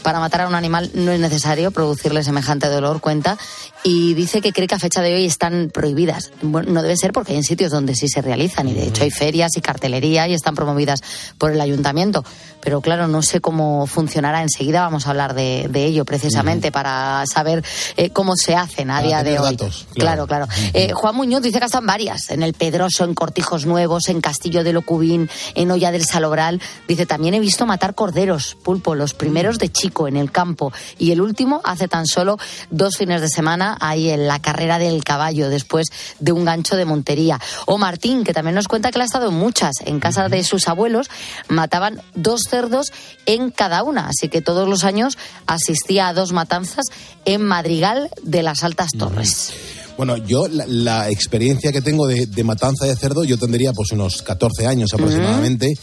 Para 0.04 0.20
matar 0.20 0.42
a 0.42 0.48
un 0.48 0.56
animal 0.56 0.90
no 0.94 1.12
es 1.12 1.20
necesario 1.20 1.72
producirle 1.72 2.24
semejante 2.24 2.68
dolor, 2.68 3.02
cuenta, 3.02 3.38
y 3.84 4.14
dice 4.14 4.42
que 4.42 4.52
cree 4.52 4.68
que 4.68 4.76
a 4.76 4.80
fecha 4.80 5.02
de 5.02 5.14
hoy 5.14 5.26
están 5.26 5.70
prohibidas. 5.74 6.32
Bueno, 6.42 6.72
no 6.72 6.82
debe 6.82 6.98
ser 6.98 7.14
porque 7.14 7.34
hay 7.34 7.38
en 7.38 7.44
sitios 7.44 7.72
donde 7.72 7.96
sí 7.96 8.08
se 8.08 8.22
realizan, 8.22 8.68
y 8.68 8.74
de 8.74 8.88
hecho 8.88 9.04
hay 9.04 9.12
ferias 9.12 9.52
y 9.58 9.62
cartelería 9.62 10.28
y 10.28 10.34
están 10.34 10.56
promovidas 10.56 11.02
por 11.38 11.52
el 11.52 11.62
ayuntamiento. 11.62 12.24
Pero 12.62 12.82
claro, 12.82 13.08
no 13.08 13.22
sé 13.22 13.42
cómo 13.42 13.88
funcionará. 13.88 14.42
Enseguida 14.42 14.82
vamos 14.82 15.08
a 15.08 15.12
hablar 15.12 15.34
de, 15.34 15.68
de 15.70 15.86
ello 15.86 16.06
precisamente 16.06 16.72
para 16.72 17.24
saber 17.26 17.64
eh, 17.98 18.10
cómo 18.10 18.36
se 18.36 18.56
hacen 18.56 18.90
a 18.92 18.96
Para 18.96 19.08
día 19.08 19.24
de 19.24 19.40
hoy. 19.40 19.56
datos, 19.56 19.88
claro, 19.94 20.28
claro. 20.28 20.48
claro. 20.48 20.72
Eh, 20.74 20.94
Juan 20.94 21.16
Muñoz 21.16 21.42
dice 21.42 21.60
que 21.60 21.66
están 21.66 21.86
varias, 21.86 22.30
en 22.30 22.44
el 22.44 22.54
Pedroso, 22.54 23.04
en 23.04 23.14
Cortijos 23.14 23.66
Nuevos, 23.66 24.10
en 24.10 24.22
Castillo 24.22 24.64
de 24.64 24.74
Locubín, 24.74 25.30
en 25.56 25.72
Olla 25.72 25.92
del 25.92 26.06
Salobral. 26.06 26.62
Dice, 26.88 27.06
también 27.06 27.34
he 27.34 27.40
visto 27.40 27.66
matar 27.66 27.96
corderos, 27.96 28.58
pulpo, 28.64 28.96
los 28.96 29.14
primeros 29.14 29.58
de 29.58 29.70
chico 29.70 29.91
en 30.08 30.18
el 30.18 30.32
campo 30.32 30.72
y 30.98 31.12
el 31.12 31.22
último 31.22 31.62
hace 31.64 31.88
tan 31.88 32.06
solo 32.06 32.38
dos 32.70 32.98
fines 32.98 33.22
de 33.22 33.30
semana 33.30 33.78
ahí 33.80 34.10
en 34.10 34.28
la 34.28 34.40
carrera 34.40 34.80
del 34.80 35.04
caballo 35.04 35.50
después 35.50 35.88
de 36.20 36.32
un 36.32 36.46
gancho 36.46 36.76
de 36.76 36.86
montería. 36.86 37.40
O 37.66 37.78
Martín, 37.78 38.24
que 38.24 38.34
también 38.34 38.56
nos 38.56 38.68
cuenta 38.68 38.92
que 38.92 38.98
él 38.98 39.02
ha 39.02 39.06
estado 39.06 39.30
en 39.30 39.36
muchas, 39.36 39.76
en 39.86 40.00
casa 40.00 40.30
de 40.30 40.44
sus 40.44 40.68
abuelos, 40.68 41.10
mataban 41.48 42.02
dos 42.16 42.42
cerdos 42.50 42.92
en 43.26 43.52
cada 43.52 43.84
una, 43.84 44.08
así 44.08 44.30
que 44.30 44.42
todos 44.42 44.68
los 44.68 44.84
años 44.84 45.18
asistía 45.46 46.08
a 46.08 46.14
dos 46.14 46.32
matanzas 46.32 46.86
en 47.26 47.42
Madrigal 47.44 48.10
de 48.24 48.44
las 48.44 48.64
Altas 48.64 48.92
Torres. 48.98 49.54
Bueno, 49.98 50.18
yo 50.18 50.48
la, 50.48 50.66
la 50.68 51.10
experiencia 51.10 51.72
que 51.72 51.82
tengo 51.82 52.08
de, 52.08 52.26
de 52.26 52.44
matanza 52.44 52.86
de 52.86 52.96
cerdo, 52.96 53.24
yo 53.24 53.38
tendría 53.38 53.74
pues 53.74 53.92
unos 53.92 54.22
14 54.22 54.66
años 54.66 54.94
aproximadamente. 54.94 55.76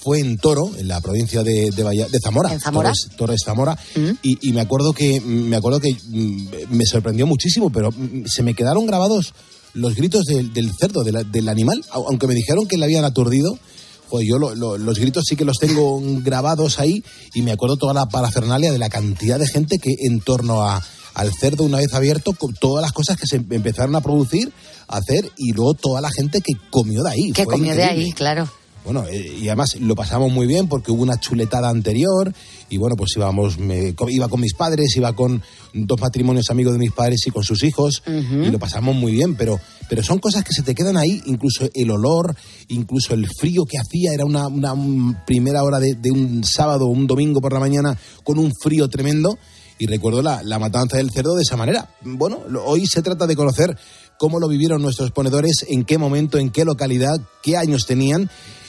Fue 0.00 0.20
en 0.20 0.36
Toro, 0.38 0.70
en 0.78 0.88
la 0.88 1.00
provincia 1.00 1.42
de, 1.42 1.70
de, 1.70 2.06
de 2.10 2.20
Zamora, 2.22 2.52
¿En 2.52 2.60
Zamora? 2.60 2.90
Torres, 2.90 3.08
Torres 3.16 3.40
Zamora, 3.44 3.76
y, 4.22 4.48
y 4.48 4.52
me 4.52 4.60
acuerdo 4.60 4.92
que 4.92 5.20
me 5.20 5.56
acuerdo 5.56 5.80
que 5.80 5.92
mm, 5.92 6.48
me 6.70 6.86
sorprendió 6.86 7.26
muchísimo, 7.26 7.70
pero 7.70 7.90
mm, 7.90 8.24
se 8.26 8.42
me 8.42 8.54
quedaron 8.54 8.86
grabados 8.86 9.34
los 9.74 9.94
gritos 9.96 10.24
del, 10.24 10.52
del 10.52 10.70
cerdo, 10.78 11.02
del 11.04 11.48
animal, 11.48 11.84
au- 11.90 12.04
aunque 12.08 12.26
me 12.26 12.34
dijeron 12.34 12.66
que 12.66 12.76
le 12.78 12.84
habían 12.84 13.04
aturdido. 13.04 13.58
Pues 14.10 14.26
yo 14.26 14.38
lo- 14.38 14.54
lo- 14.54 14.78
los 14.78 14.98
gritos 14.98 15.24
sí 15.28 15.36
que 15.36 15.44
los 15.44 15.58
tengo 15.58 16.00
grabados 16.22 16.78
ahí 16.80 17.04
y 17.34 17.42
me 17.42 17.52
acuerdo 17.52 17.76
toda 17.76 17.92
la 17.92 18.06
parafernalia 18.06 18.72
de 18.72 18.78
la 18.78 18.88
cantidad 18.88 19.38
de 19.38 19.46
gente 19.46 19.76
que 19.78 19.94
en 20.06 20.20
torno 20.20 20.62
a, 20.62 20.82
al 21.12 21.30
cerdo 21.34 21.64
una 21.64 21.76
vez 21.76 21.92
abierto, 21.92 22.32
con 22.32 22.54
todas 22.54 22.80
las 22.80 22.92
cosas 22.92 23.18
que 23.18 23.26
se 23.26 23.36
empezaron 23.36 23.94
a 23.96 24.00
producir, 24.00 24.50
a 24.86 24.96
hacer 24.96 25.30
y 25.36 25.52
luego 25.52 25.74
toda 25.74 26.00
la 26.00 26.08
gente 26.10 26.40
que 26.40 26.54
comió 26.70 27.02
de 27.02 27.10
ahí. 27.10 27.32
Que 27.32 27.44
Fue 27.44 27.52
comió 27.54 27.74
de 27.74 27.84
ahí, 27.84 28.12
claro. 28.12 28.48
Bueno, 28.90 29.06
eh, 29.06 29.36
y 29.42 29.48
además 29.48 29.76
lo 29.80 29.94
pasamos 29.94 30.32
muy 30.32 30.46
bien 30.46 30.66
porque 30.66 30.90
hubo 30.90 31.02
una 31.02 31.20
chuletada 31.20 31.68
anterior 31.68 32.32
y 32.70 32.78
bueno, 32.78 32.96
pues 32.96 33.10
íbamos, 33.16 33.58
me- 33.58 33.94
iba 34.08 34.28
con 34.28 34.40
mis 34.40 34.54
padres, 34.54 34.96
iba 34.96 35.12
con 35.12 35.42
dos 35.74 36.00
matrimonios 36.00 36.48
amigos 36.48 36.72
de 36.72 36.78
mis 36.78 36.92
padres 36.92 37.20
y 37.26 37.30
con 37.30 37.44
sus 37.44 37.62
hijos 37.64 38.02
y 38.06 38.50
lo 38.50 38.58
pasamos 38.58 38.94
muy 38.96 39.12
bien, 39.12 39.34
pero, 39.36 39.60
pero 39.90 40.02
son 40.02 40.18
cosas 40.20 40.42
que 40.42 40.54
se 40.54 40.62
te 40.62 40.74
quedan 40.74 40.96
ahí, 40.96 41.20
incluso 41.26 41.68
el 41.74 41.90
olor, 41.90 42.34
incluso 42.68 43.12
el 43.12 43.26
frío 43.38 43.66
que 43.66 43.76
hacía, 43.78 44.14
era 44.14 44.24
una, 44.24 44.46
una 44.46 44.72
un- 44.72 45.18
primera 45.26 45.62
hora 45.64 45.80
de, 45.80 45.92
de 45.94 46.10
un 46.10 46.42
sábado, 46.44 46.86
un 46.86 47.06
domingo 47.06 47.42
por 47.42 47.52
la 47.52 47.60
mañana 47.60 47.98
con 48.24 48.38
un 48.38 48.52
frío 48.58 48.88
tremendo 48.88 49.36
y 49.78 49.86
recuerdo 49.86 50.22
la, 50.22 50.42
la 50.42 50.58
matanza 50.58 50.96
del 50.96 51.10
cerdo 51.10 51.34
de 51.36 51.42
esa 51.42 51.58
manera. 51.58 51.90
Bueno, 52.02 52.38
lo- 52.48 52.64
hoy 52.64 52.86
se 52.86 53.02
trata 53.02 53.26
de 53.26 53.36
conocer 53.36 53.76
cómo 54.18 54.40
lo 54.40 54.48
vivieron 54.48 54.80
nuestros 54.80 55.10
ponedores, 55.12 55.66
en 55.68 55.84
qué 55.84 55.98
momento, 55.98 56.38
en 56.38 56.48
qué 56.50 56.64
localidad, 56.64 57.20
qué 57.42 57.56
años 57.58 57.84
tenían 57.86 58.28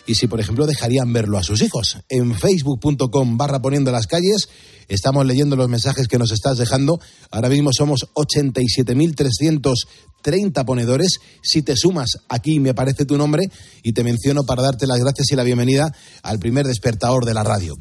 y 0.10 0.16
si, 0.16 0.26
por 0.26 0.40
ejemplo, 0.40 0.66
dejarían 0.66 1.14
verlo 1.14 1.38
a 1.38 1.44
sus 1.44 1.62
hijos. 1.62 1.98
En 2.10 2.34
facebook.com 2.34 3.38
barra 3.38 3.62
poniendo 3.62 3.92
las 3.92 4.08
calles 4.08 4.50
estamos 4.88 5.24
leyendo 5.24 5.56
los 5.56 5.70
mensajes 5.70 6.08
que 6.08 6.18
nos 6.18 6.32
estás 6.32 6.58
dejando. 6.58 7.00
Ahora 7.30 7.48
mismo 7.48 7.70
somos 7.72 8.08
87.330 8.16 10.66
ponedores. 10.66 11.20
Si 11.44 11.62
te 11.62 11.78
sumas, 11.78 12.22
aquí 12.28 12.60
me 12.60 12.72
aparece 12.72 13.06
tu 13.06 13.20
nombre 13.20 13.52
y 13.84 13.94
te 13.94 14.04
menciono 14.04 14.46
para 14.46 14.64
darte 14.64 14.88
las 14.88 14.98
gracias 14.98 15.32
y 15.32 15.36
la 15.36 15.44
bienvenida 15.44 15.94
al 16.24 16.40
primer 16.40 16.66
despertador 16.66 17.26
de 17.26 17.36
la 17.36 17.44
radio. 17.44 17.76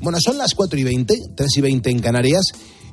Bueno, 0.00 0.16
son 0.22 0.38
las 0.38 0.54
4 0.54 0.78
y 0.78 0.84
20, 0.84 1.18
3 1.36 1.50
y 1.54 1.60
20 1.60 1.90
en 1.90 1.98
Canarias 1.98 2.44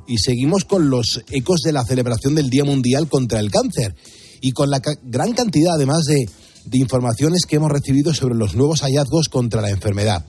y 0.06 0.18
seguimos 0.18 0.66
con 0.66 0.90
los 0.90 1.22
ecos 1.30 1.62
de 1.62 1.72
la 1.72 1.86
celebración 1.86 2.34
del 2.34 2.50
Día 2.50 2.64
Mundial 2.64 3.08
contra 3.08 3.40
el 3.40 3.50
Cáncer 3.50 3.96
y 4.42 4.52
con 4.52 4.68
la 4.68 4.82
gran 5.02 5.32
cantidad 5.32 5.76
además 5.76 6.04
de, 6.04 6.26
de 6.64 6.78
informaciones 6.78 7.42
que 7.46 7.56
hemos 7.56 7.70
recibido 7.70 8.14
sobre 8.14 8.34
los 8.34 8.54
nuevos 8.54 8.80
hallazgos 8.80 9.28
contra 9.28 9.62
la 9.62 9.70
enfermedad. 9.70 10.24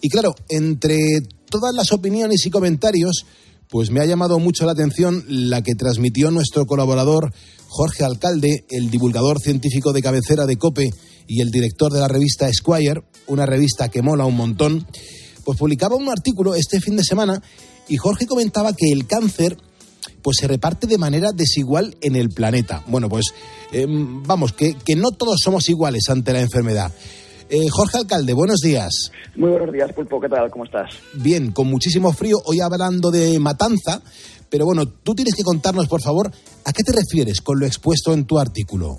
Y 0.00 0.08
claro, 0.08 0.34
entre 0.48 1.20
todas 1.48 1.74
las 1.74 1.92
opiniones 1.92 2.44
y 2.46 2.50
comentarios, 2.50 3.24
pues 3.68 3.90
me 3.90 4.00
ha 4.00 4.06
llamado 4.06 4.38
mucho 4.38 4.66
la 4.66 4.72
atención 4.72 5.24
la 5.28 5.62
que 5.62 5.74
transmitió 5.74 6.30
nuestro 6.30 6.66
colaborador 6.66 7.32
Jorge 7.68 8.04
Alcalde, 8.04 8.66
el 8.68 8.90
divulgador 8.90 9.40
científico 9.40 9.92
de 9.92 10.02
cabecera 10.02 10.44
de 10.44 10.56
COPE 10.56 10.90
y 11.26 11.40
el 11.40 11.50
director 11.50 11.90
de 11.90 12.00
la 12.00 12.08
revista 12.08 12.48
Esquire, 12.48 13.02
una 13.26 13.46
revista 13.46 13.88
que 13.88 14.02
mola 14.02 14.26
un 14.26 14.36
montón, 14.36 14.86
pues 15.44 15.58
publicaba 15.58 15.96
un 15.96 16.10
artículo 16.10 16.54
este 16.54 16.80
fin 16.80 16.96
de 16.96 17.04
semana 17.04 17.42
y 17.88 17.96
Jorge 17.96 18.26
comentaba 18.26 18.74
que 18.74 18.92
el 18.92 19.06
cáncer 19.06 19.56
pues 20.22 20.36
se 20.40 20.48
reparte 20.48 20.86
de 20.86 20.98
manera 20.98 21.32
desigual 21.32 21.96
en 22.00 22.16
el 22.16 22.30
planeta. 22.30 22.82
Bueno, 22.86 23.08
pues 23.08 23.34
eh, 23.72 23.86
vamos, 23.88 24.52
que, 24.52 24.74
que 24.74 24.96
no 24.96 25.10
todos 25.10 25.40
somos 25.42 25.68
iguales 25.68 26.08
ante 26.08 26.32
la 26.32 26.40
enfermedad. 26.40 26.92
Eh, 27.48 27.68
Jorge 27.68 27.98
Alcalde, 27.98 28.32
buenos 28.32 28.60
días. 28.60 29.12
Muy 29.36 29.50
buenos 29.50 29.72
días, 29.72 29.92
Pulpo. 29.92 30.18
¿Qué 30.20 30.28
tal? 30.28 30.50
¿Cómo 30.50 30.64
estás? 30.64 30.88
Bien, 31.12 31.52
con 31.52 31.66
muchísimo 31.66 32.12
frío, 32.12 32.38
hoy 32.46 32.60
hablando 32.60 33.10
de 33.10 33.38
matanza, 33.38 34.00
pero 34.48 34.64
bueno, 34.64 34.86
tú 34.86 35.14
tienes 35.14 35.34
que 35.34 35.42
contarnos, 35.42 35.86
por 35.86 36.00
favor, 36.00 36.30
¿a 36.64 36.72
qué 36.72 36.82
te 36.82 36.92
refieres 36.92 37.42
con 37.42 37.60
lo 37.60 37.66
expuesto 37.66 38.14
en 38.14 38.24
tu 38.24 38.38
artículo? 38.38 38.96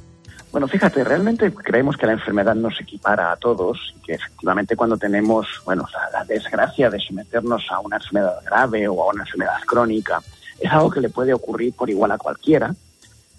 Bueno, 0.51 0.67
fíjate, 0.67 1.03
realmente 1.03 1.51
creemos 1.51 1.97
que 1.97 2.05
la 2.05 2.13
enfermedad 2.13 2.53
nos 2.53 2.79
equipara 2.79 3.31
a 3.31 3.38
todos 3.38 3.79
y 3.97 4.05
que 4.05 4.13
efectivamente 4.13 4.75
cuando 4.75 4.97
tenemos, 4.97 5.47
bueno, 5.65 5.88
la, 5.91 6.19
la 6.19 6.25
desgracia 6.25 6.91
de 6.91 6.99
someternos 6.99 7.63
a 7.71 7.79
una 7.79 7.95
enfermedad 7.95 8.36
grave 8.45 8.88
o 8.88 9.01
a 9.01 9.13
una 9.13 9.23
enfermedad 9.23 9.59
crónica, 9.65 10.21
es 10.63 10.71
algo 10.71 10.89
que 10.89 11.02
le 11.02 11.10
puede 11.10 11.34
ocurrir 11.34 11.73
por 11.73 11.89
igual 11.89 12.12
a 12.12 12.17
cualquiera. 12.17 12.73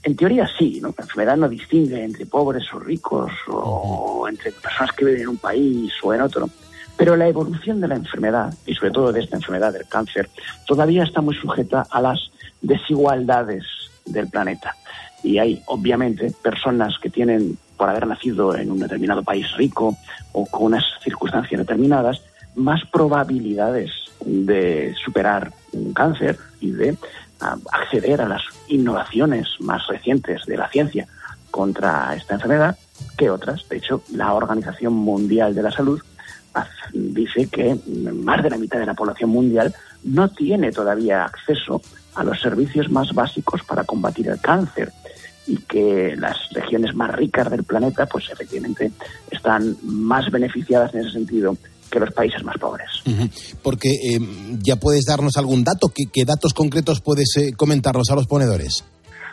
En 0.02 0.14
teoría 0.14 0.46
sí, 0.58 0.80
¿no? 0.82 0.88
La 0.96 1.04
enfermedad 1.04 1.36
no 1.38 1.48
distingue 1.48 2.04
entre 2.04 2.26
pobres 2.26 2.64
o 2.74 2.78
ricos 2.78 3.32
o 3.48 4.26
entre 4.28 4.52
personas 4.52 4.94
que 4.94 5.06
viven 5.06 5.22
en 5.22 5.28
un 5.28 5.38
país 5.38 5.92
o 6.02 6.12
en 6.12 6.20
otro. 6.20 6.50
Pero 6.96 7.16
la 7.16 7.26
evolución 7.26 7.80
de 7.80 7.88
la 7.88 7.96
enfermedad, 7.96 8.54
y 8.66 8.74
sobre 8.74 8.90
todo 8.90 9.12
de 9.12 9.20
esta 9.20 9.36
enfermedad 9.36 9.72
del 9.72 9.88
cáncer, 9.88 10.28
todavía 10.66 11.02
está 11.02 11.22
muy 11.22 11.34
sujeta 11.34 11.86
a 11.90 12.00
las 12.02 12.30
desigualdades 12.60 13.64
del 14.04 14.28
planeta. 14.28 14.76
Y 15.22 15.38
hay, 15.38 15.62
obviamente, 15.66 16.32
personas 16.42 16.98
que 17.00 17.08
tienen, 17.08 17.56
por 17.78 17.88
haber 17.88 18.06
nacido 18.06 18.54
en 18.54 18.70
un 18.70 18.78
determinado 18.78 19.22
país 19.22 19.46
rico 19.56 19.96
o 20.32 20.44
con 20.46 20.64
unas 20.64 20.84
circunstancias 21.02 21.58
determinadas, 21.58 22.20
más 22.54 22.82
probabilidades 22.92 23.90
de 24.24 24.94
superar 25.02 25.52
un 25.72 25.92
cáncer 25.92 26.38
y 26.64 26.72
de 26.72 26.96
acceder 27.72 28.20
a 28.22 28.28
las 28.28 28.42
innovaciones 28.68 29.48
más 29.60 29.86
recientes 29.86 30.46
de 30.46 30.56
la 30.56 30.68
ciencia 30.68 31.06
contra 31.50 32.14
esta 32.16 32.34
enfermedad 32.34 32.76
que 33.16 33.30
otras. 33.30 33.68
De 33.68 33.76
hecho, 33.76 34.02
la 34.12 34.32
Organización 34.32 34.94
Mundial 34.94 35.54
de 35.54 35.62
la 35.62 35.70
Salud 35.70 36.00
dice 36.92 37.48
que 37.48 37.76
más 37.86 38.42
de 38.42 38.50
la 38.50 38.56
mitad 38.56 38.78
de 38.78 38.86
la 38.86 38.94
población 38.94 39.30
mundial 39.30 39.74
no 40.04 40.28
tiene 40.28 40.70
todavía 40.70 41.24
acceso 41.24 41.82
a 42.14 42.22
los 42.22 42.40
servicios 42.40 42.90
más 42.90 43.12
básicos 43.12 43.62
para 43.64 43.84
combatir 43.84 44.28
el 44.28 44.40
cáncer 44.40 44.92
y 45.46 45.58
que 45.58 46.14
las 46.16 46.48
regiones 46.52 46.94
más 46.94 47.14
ricas 47.14 47.50
del 47.50 47.64
planeta, 47.64 48.06
pues 48.06 48.30
efectivamente, 48.30 48.92
están 49.30 49.76
más 49.82 50.30
beneficiadas 50.30 50.94
en 50.94 51.00
ese 51.00 51.10
sentido 51.10 51.56
que 51.90 52.00
los 52.00 52.12
países 52.12 52.42
más 52.44 52.56
pobres. 52.58 52.88
Porque 53.62 53.88
eh, 53.88 54.20
ya 54.62 54.76
puedes 54.76 55.04
darnos 55.04 55.36
algún 55.36 55.64
dato. 55.64 55.88
¿Qué, 55.94 56.04
qué 56.12 56.24
datos 56.24 56.54
concretos 56.54 57.00
puedes 57.00 57.36
eh, 57.36 57.52
comentarnos 57.56 58.10
a 58.10 58.14
los 58.14 58.26
ponedores? 58.26 58.84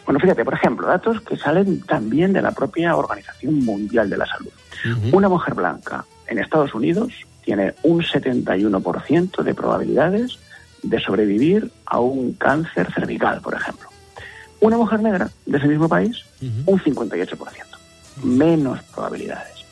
Bueno, 0.06 0.20
fíjate, 0.20 0.44
por 0.44 0.56
ejemplo, 0.56 0.88
datos 0.88 1.22
que 1.22 1.38
salen 1.38 1.82
también 1.82 2.34
de 2.34 2.42
la 2.42 2.52
propia 2.52 2.96
Organización 2.96 3.64
Mundial 3.64 4.10
de 4.10 4.18
la 4.18 4.26
Salud. 4.26 4.52
Una 5.12 5.30
mujer 5.30 5.54
blanca 5.54 6.06
en 6.28 6.40
Estados 6.40 6.74
Unidos 6.74 7.14
tiene 7.44 7.76
un 7.84 8.02
71% 8.02 9.44
de 9.44 9.54
probabilidades 9.54 10.40
de 10.82 11.00
sobrevivir 11.00 11.72
a 11.86 12.00
un 12.00 12.34
cáncer 12.34 12.92
cervical, 12.94 13.42
por 13.42 13.54
ejemplo. 13.54 13.90
Una 14.60 14.78
mujer 14.78 15.02
negra 15.02 15.30
de 15.46 15.58
ese 15.58 15.68
mismo 15.68 15.88
país, 15.88 16.18
un 16.42 16.80
58%. 16.80 17.38
Menos 18.24 18.82
probabilidades. 18.84 19.66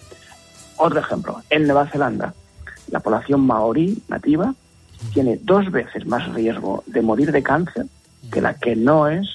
Otro 0.77 0.99
ejemplo, 0.99 1.41
en 1.49 1.65
Nueva 1.65 1.87
Zelanda, 1.87 2.33
la 2.91 2.99
población 2.99 3.41
maorí 3.41 4.01
nativa 4.07 4.53
tiene 5.13 5.39
dos 5.41 5.71
veces 5.71 6.05
más 6.05 6.31
riesgo 6.33 6.83
de 6.85 7.01
morir 7.01 7.31
de 7.31 7.41
cáncer 7.41 7.85
que 8.31 8.41
la 8.41 8.53
que 8.55 8.75
no 8.75 9.07
es 9.07 9.27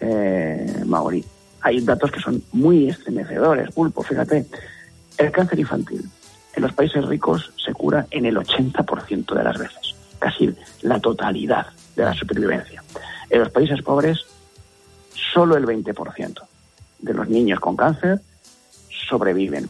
eh, 0.00 0.82
maorí. 0.86 1.24
Hay 1.60 1.80
datos 1.80 2.10
que 2.10 2.20
son 2.20 2.42
muy 2.52 2.88
estremecedores, 2.88 3.70
pulpo, 3.70 4.02
fíjate. 4.02 4.46
El 5.18 5.30
cáncer 5.30 5.60
infantil 5.60 6.08
en 6.54 6.62
los 6.62 6.72
países 6.72 7.04
ricos 7.06 7.52
se 7.64 7.72
cura 7.72 8.06
en 8.10 8.26
el 8.26 8.36
80% 8.36 9.34
de 9.34 9.44
las 9.44 9.58
veces, 9.58 9.94
casi 10.18 10.54
la 10.82 10.98
totalidad 10.98 11.66
de 11.94 12.04
la 12.04 12.14
supervivencia. 12.14 12.82
En 13.30 13.40
los 13.40 13.50
países 13.50 13.80
pobres, 13.82 14.24
solo 15.32 15.56
el 15.56 15.64
20% 15.64 16.42
de 16.98 17.14
los 17.14 17.28
niños 17.28 17.60
con 17.60 17.76
cáncer 17.76 18.20
sobreviven. 19.08 19.68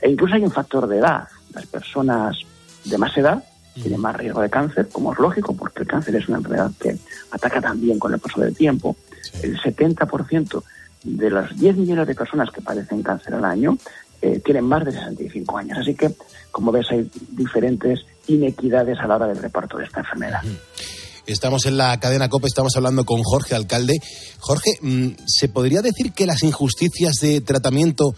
E 0.00 0.10
incluso 0.10 0.34
hay 0.34 0.42
un 0.42 0.50
factor 0.50 0.86
de 0.86 0.98
edad. 0.98 1.28
Las 1.54 1.66
personas 1.66 2.38
de 2.84 2.98
más 2.98 3.16
edad 3.16 3.44
tienen 3.74 4.00
más 4.00 4.16
riesgo 4.16 4.42
de 4.42 4.50
cáncer, 4.50 4.88
como 4.90 5.12
es 5.12 5.18
lógico, 5.18 5.54
porque 5.54 5.80
el 5.80 5.86
cáncer 5.86 6.16
es 6.16 6.28
una 6.28 6.38
enfermedad 6.38 6.70
que 6.78 6.96
ataca 7.30 7.60
también 7.60 7.98
con 7.98 8.12
el 8.12 8.20
paso 8.20 8.40
del 8.40 8.54
tiempo. 8.54 8.96
El 9.42 9.58
70% 9.58 10.62
de 11.04 11.30
las 11.30 11.58
10 11.58 11.76
millones 11.76 12.06
de 12.06 12.14
personas 12.14 12.50
que 12.50 12.60
padecen 12.60 13.02
cáncer 13.02 13.34
al 13.34 13.44
año 13.44 13.78
eh, 14.20 14.40
tienen 14.44 14.64
más 14.64 14.84
de 14.84 14.92
65 14.92 15.58
años. 15.58 15.78
Así 15.78 15.94
que, 15.94 16.14
como 16.50 16.70
ves, 16.70 16.86
hay 16.90 17.10
diferentes 17.30 18.00
inequidades 18.26 18.98
a 19.00 19.06
la 19.06 19.16
hora 19.16 19.26
del 19.28 19.38
reparto 19.38 19.78
de 19.78 19.84
esta 19.84 20.00
enfermedad. 20.00 20.42
Estamos 21.26 21.66
en 21.66 21.76
la 21.76 21.98
cadena 21.98 22.28
COPE, 22.28 22.48
estamos 22.48 22.76
hablando 22.76 23.04
con 23.04 23.22
Jorge 23.22 23.54
Alcalde. 23.54 23.94
Jorge, 24.38 24.70
mm, 24.80 25.08
¿se 25.26 25.48
podría 25.48 25.80
decir 25.80 26.12
que 26.12 26.26
las 26.26 26.42
injusticias 26.42 27.14
de 27.20 27.40
tratamiento 27.40 28.12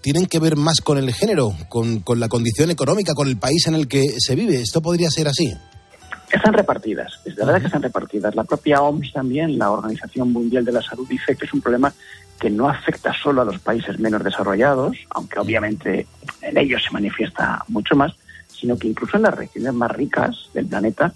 tienen 0.00 0.26
que 0.26 0.38
ver 0.38 0.56
más 0.56 0.80
con 0.80 0.98
el 0.98 1.12
género, 1.12 1.52
con, 1.68 2.00
con 2.00 2.20
la 2.20 2.28
condición 2.28 2.70
económica, 2.70 3.14
con 3.14 3.28
el 3.28 3.38
país 3.38 3.66
en 3.66 3.74
el 3.74 3.88
que 3.88 4.16
se 4.18 4.34
vive? 4.34 4.56
¿Esto 4.56 4.80
podría 4.80 5.10
ser 5.10 5.28
así? 5.28 5.52
Están 6.30 6.54
repartidas, 6.54 7.20
es 7.24 7.34
de 7.34 7.44
verdad 7.44 7.60
que 7.60 7.66
están 7.66 7.82
repartidas. 7.82 8.34
La 8.36 8.44
propia 8.44 8.82
OMS 8.82 9.12
también, 9.12 9.58
la 9.58 9.70
Organización 9.70 10.32
Mundial 10.32 10.64
de 10.64 10.72
la 10.72 10.82
Salud, 10.82 11.08
dice 11.08 11.34
que 11.34 11.44
es 11.44 11.52
un 11.52 11.60
problema 11.60 11.92
que 12.38 12.50
no 12.50 12.68
afecta 12.68 13.12
solo 13.12 13.42
a 13.42 13.44
los 13.44 13.58
países 13.58 13.98
menos 13.98 14.22
desarrollados, 14.24 14.96
aunque 15.10 15.38
obviamente 15.38 16.06
en 16.40 16.56
ellos 16.56 16.82
se 16.84 16.90
manifiesta 16.92 17.64
mucho 17.68 17.96
más, 17.96 18.12
sino 18.48 18.78
que 18.78 18.88
incluso 18.88 19.16
en 19.16 19.24
las 19.24 19.34
regiones 19.34 19.74
más 19.74 19.90
ricas 19.90 20.48
del 20.54 20.66
planeta, 20.66 21.12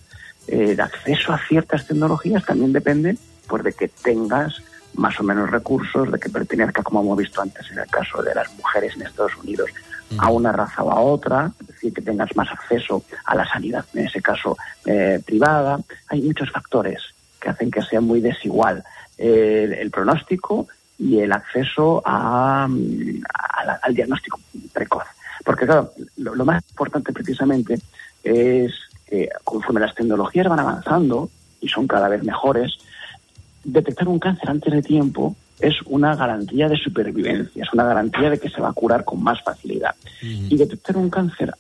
eh, 0.49 0.73
el 0.73 0.81
acceso 0.81 1.33
a 1.33 1.41
ciertas 1.47 1.87
tecnologías 1.87 2.45
también 2.45 2.73
depende 2.73 3.17
pues, 3.47 3.65
de 3.65 3.73
que 3.73 3.89
tengas 3.89 4.63
más 4.97 5.19
o 5.21 5.23
menos 5.23 5.51
recursos, 5.51 6.11
de 6.11 6.19
que 6.19 6.29
pertenezca, 6.31 6.83
como 6.83 7.01
hemos 7.03 7.19
visto 7.19 7.41
antes 7.43 7.71
en 7.71 7.79
el 7.79 7.87
caso 7.89 8.23
de 8.23 8.35
las 8.35 8.53
mujeres 8.57 8.95
en 8.97 9.03
Estados 9.03 9.37
Unidos, 9.37 9.71
a 10.19 10.31
una 10.31 10.53
raza 10.53 10.83
o 10.83 10.91
a 10.91 11.01
otra, 11.01 11.51
es 11.61 11.67
decir, 11.67 11.93
que 11.93 12.03
tengas 12.03 12.35
más 12.37 12.49
acceso 12.51 13.03
a 13.25 13.35
la 13.35 13.45
sanidad, 13.47 13.85
en 13.95 14.07
ese 14.07 14.21
caso 14.23 14.57
eh, 14.87 15.21
privada. 15.25 15.79
Hay 16.09 16.23
muchos 16.23 16.51
factores 16.53 17.03
que 17.41 17.49
hacen 17.51 17.71
que 17.71 17.83
sea 17.83 18.01
muy 18.01 18.21
desigual 18.21 18.85
eh, 19.19 19.63
el, 19.65 19.73
el 19.73 19.91
pronóstico 19.91 20.69
y 20.99 21.19
el 21.21 21.33
acceso 21.33 22.01
a, 22.05 22.67
mm, 22.69 23.23
a 23.33 23.65
la- 23.65 23.81
al 23.83 23.95
diagnóstico 23.95 24.39
precoz. 24.73 25.05
Porque, 25.45 25.67
claro, 25.67 25.93
lo, 26.19 26.35
lo 26.37 26.45
más 26.45 26.63
importante 26.71 27.13
precisamente 27.13 27.79
es 28.23 28.73
que 29.07 29.29
conforme 29.43 29.81
las 29.81 29.95
tecnologías 29.95 30.47
van 30.49 30.61
avanzando 30.61 31.29
y 31.61 31.69
son 31.69 31.87
cada 31.89 32.09
vez 32.09 32.23
mejores, 32.23 32.77
detectar 33.65 34.09
un 34.09 34.19
cáncer 34.19 34.51
antes 34.51 34.73
de 34.73 34.83
tiempo 34.83 35.37
es 35.61 35.75
una 35.87 36.15
garantía 36.15 36.69
de 36.69 36.77
supervivencia, 36.77 37.63
es 37.63 37.73
una 37.73 37.85
garantía 37.85 38.31
de 38.31 38.39
que 38.39 38.51
se 38.51 38.61
va 38.61 38.69
a 38.69 38.73
curar 38.73 39.05
con 39.05 39.23
más 39.23 39.43
facilidad. 39.43 39.95
Y 40.21 40.57
detectar 40.57 40.97
un 40.97 41.11
cáncer 41.11 41.55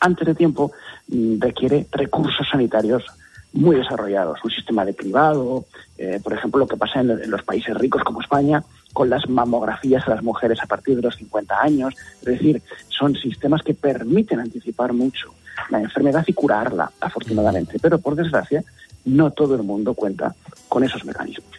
antes 0.00 0.26
de 0.26 0.34
tiempo 0.34 0.72
mm, 1.08 1.40
requiere 1.40 1.86
recursos 1.92 2.46
sanitarios 2.50 3.04
muy 3.52 3.76
desarrollados, 3.76 4.38
un 4.42 4.50
sistema 4.50 4.84
de 4.84 4.94
cribado, 4.94 5.66
eh, 5.98 6.20
por 6.22 6.32
ejemplo, 6.32 6.60
lo 6.60 6.66
que 6.66 6.76
pasa 6.76 7.00
en, 7.00 7.10
en 7.10 7.30
los 7.30 7.42
países 7.42 7.76
ricos 7.76 8.02
como 8.02 8.20
España, 8.20 8.62
con 8.92 9.10
las 9.10 9.28
mamografías 9.28 10.06
a 10.06 10.10
las 10.10 10.22
mujeres 10.22 10.58
a 10.62 10.66
partir 10.66 10.96
de 10.96 11.02
los 11.02 11.16
50 11.16 11.60
años. 11.60 11.94
Es 12.20 12.26
decir, 12.26 12.62
son 12.88 13.14
sistemas 13.14 13.62
que 13.62 13.74
permiten 13.74 14.40
anticipar 14.40 14.92
mucho 14.92 15.34
la 15.70 15.80
enfermedad 15.80 16.24
y 16.26 16.32
curarla, 16.32 16.90
afortunadamente. 17.00 17.78
Pero, 17.80 17.98
por 17.98 18.16
desgracia, 18.16 18.64
no 19.04 19.30
todo 19.30 19.54
el 19.54 19.62
mundo 19.62 19.94
cuenta 19.94 20.34
con 20.72 20.84
esos 20.84 21.04
mecanismos. 21.04 21.50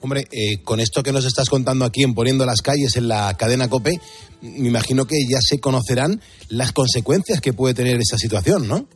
Hombre, 0.00 0.26
eh, 0.32 0.62
con 0.64 0.80
esto 0.80 1.02
que 1.02 1.12
nos 1.12 1.26
estás 1.26 1.50
contando 1.50 1.84
aquí 1.84 2.02
en 2.02 2.14
Poniendo 2.14 2.46
las 2.46 2.62
calles 2.62 2.96
en 2.96 3.06
la 3.06 3.34
cadena 3.36 3.68
COPE, 3.68 4.00
me 4.40 4.68
imagino 4.68 5.04
que 5.04 5.16
ya 5.28 5.36
se 5.42 5.60
conocerán 5.60 6.22
las 6.48 6.72
consecuencias 6.72 7.42
que 7.42 7.52
puede 7.52 7.74
tener 7.74 8.00
esta 8.00 8.16
situación, 8.16 8.66
¿no? 8.66 8.88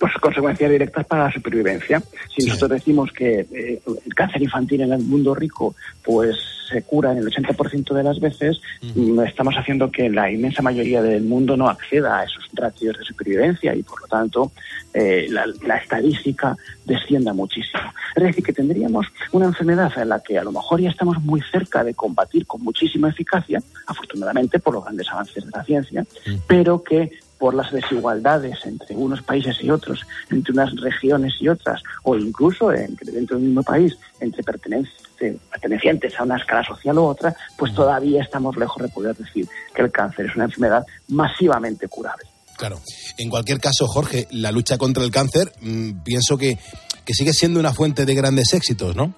Pues 0.00 0.14
consecuencias 0.14 0.70
directas 0.70 1.06
para 1.06 1.24
la 1.24 1.32
supervivencia. 1.32 2.02
Si 2.34 2.46
nosotros 2.46 2.70
decimos 2.70 3.12
que 3.12 3.40
eh, 3.52 3.82
el 4.06 4.14
cáncer 4.14 4.42
infantil 4.42 4.80
en 4.80 4.94
el 4.94 5.02
mundo 5.02 5.34
rico 5.34 5.76
pues 6.02 6.36
se 6.70 6.82
cura 6.82 7.12
en 7.12 7.18
el 7.18 7.26
80% 7.26 7.94
de 7.94 8.02
las 8.02 8.18
veces, 8.18 8.60
mm, 8.94 9.20
estamos 9.20 9.54
haciendo 9.56 9.90
que 9.90 10.08
la 10.08 10.30
inmensa 10.30 10.62
mayoría 10.62 11.02
del 11.02 11.24
mundo 11.24 11.54
no 11.56 11.68
acceda 11.68 12.20
a 12.20 12.24
esos 12.24 12.48
ratios 12.54 12.96
de 12.96 13.04
supervivencia 13.04 13.74
y 13.74 13.82
por 13.82 14.00
lo 14.00 14.06
tanto 14.06 14.52
eh, 14.94 15.26
la, 15.28 15.44
la 15.66 15.76
estadística 15.76 16.56
descienda 16.86 17.34
muchísimo. 17.34 17.82
Es 18.16 18.22
decir, 18.22 18.42
que 18.42 18.52
tendríamos 18.54 19.06
una 19.32 19.46
enfermedad 19.46 19.92
en 19.98 20.08
la 20.08 20.20
que 20.20 20.38
a 20.38 20.44
lo 20.44 20.52
mejor 20.52 20.80
ya 20.80 20.88
estamos 20.88 21.20
muy 21.22 21.42
cerca 21.52 21.84
de 21.84 21.92
combatir 21.92 22.46
con 22.46 22.62
muchísima 22.62 23.10
eficacia, 23.10 23.60
afortunadamente 23.86 24.58
por 24.60 24.74
los 24.74 24.84
grandes 24.84 25.08
avances 25.10 25.44
de 25.44 25.50
la 25.50 25.64
ciencia, 25.64 26.06
pero 26.46 26.82
que 26.82 27.10
por 27.40 27.54
las 27.54 27.72
desigualdades 27.72 28.58
entre 28.66 28.94
unos 28.94 29.22
países 29.22 29.56
y 29.62 29.70
otros, 29.70 30.06
entre 30.30 30.52
unas 30.52 30.72
regiones 30.76 31.32
y 31.40 31.48
otras, 31.48 31.82
o 32.02 32.14
incluso 32.14 32.70
entre, 32.70 33.10
dentro 33.10 33.38
del 33.38 33.46
mismo 33.46 33.62
país, 33.62 33.96
entre 34.20 34.44
pertenecientes 34.44 36.20
a 36.20 36.22
una 36.22 36.36
escala 36.36 36.62
social 36.62 36.98
u 36.98 37.04
otra, 37.04 37.34
pues 37.56 37.74
todavía 37.74 38.22
estamos 38.22 38.56
lejos 38.58 38.82
de 38.82 38.88
poder 38.90 39.16
decir 39.16 39.48
que 39.74 39.80
el 39.80 39.90
cáncer 39.90 40.26
es 40.26 40.36
una 40.36 40.44
enfermedad 40.44 40.84
masivamente 41.08 41.88
curable. 41.88 42.26
Claro. 42.58 42.78
En 43.16 43.30
cualquier 43.30 43.58
caso, 43.58 43.86
Jorge, 43.86 44.28
la 44.32 44.52
lucha 44.52 44.76
contra 44.76 45.02
el 45.02 45.10
cáncer, 45.10 45.50
mm, 45.62 46.02
pienso 46.04 46.36
que, 46.36 46.58
que 47.06 47.14
sigue 47.14 47.32
siendo 47.32 47.58
una 47.58 47.72
fuente 47.72 48.04
de 48.04 48.14
grandes 48.14 48.52
éxitos, 48.52 48.94
¿no? 48.94 49.14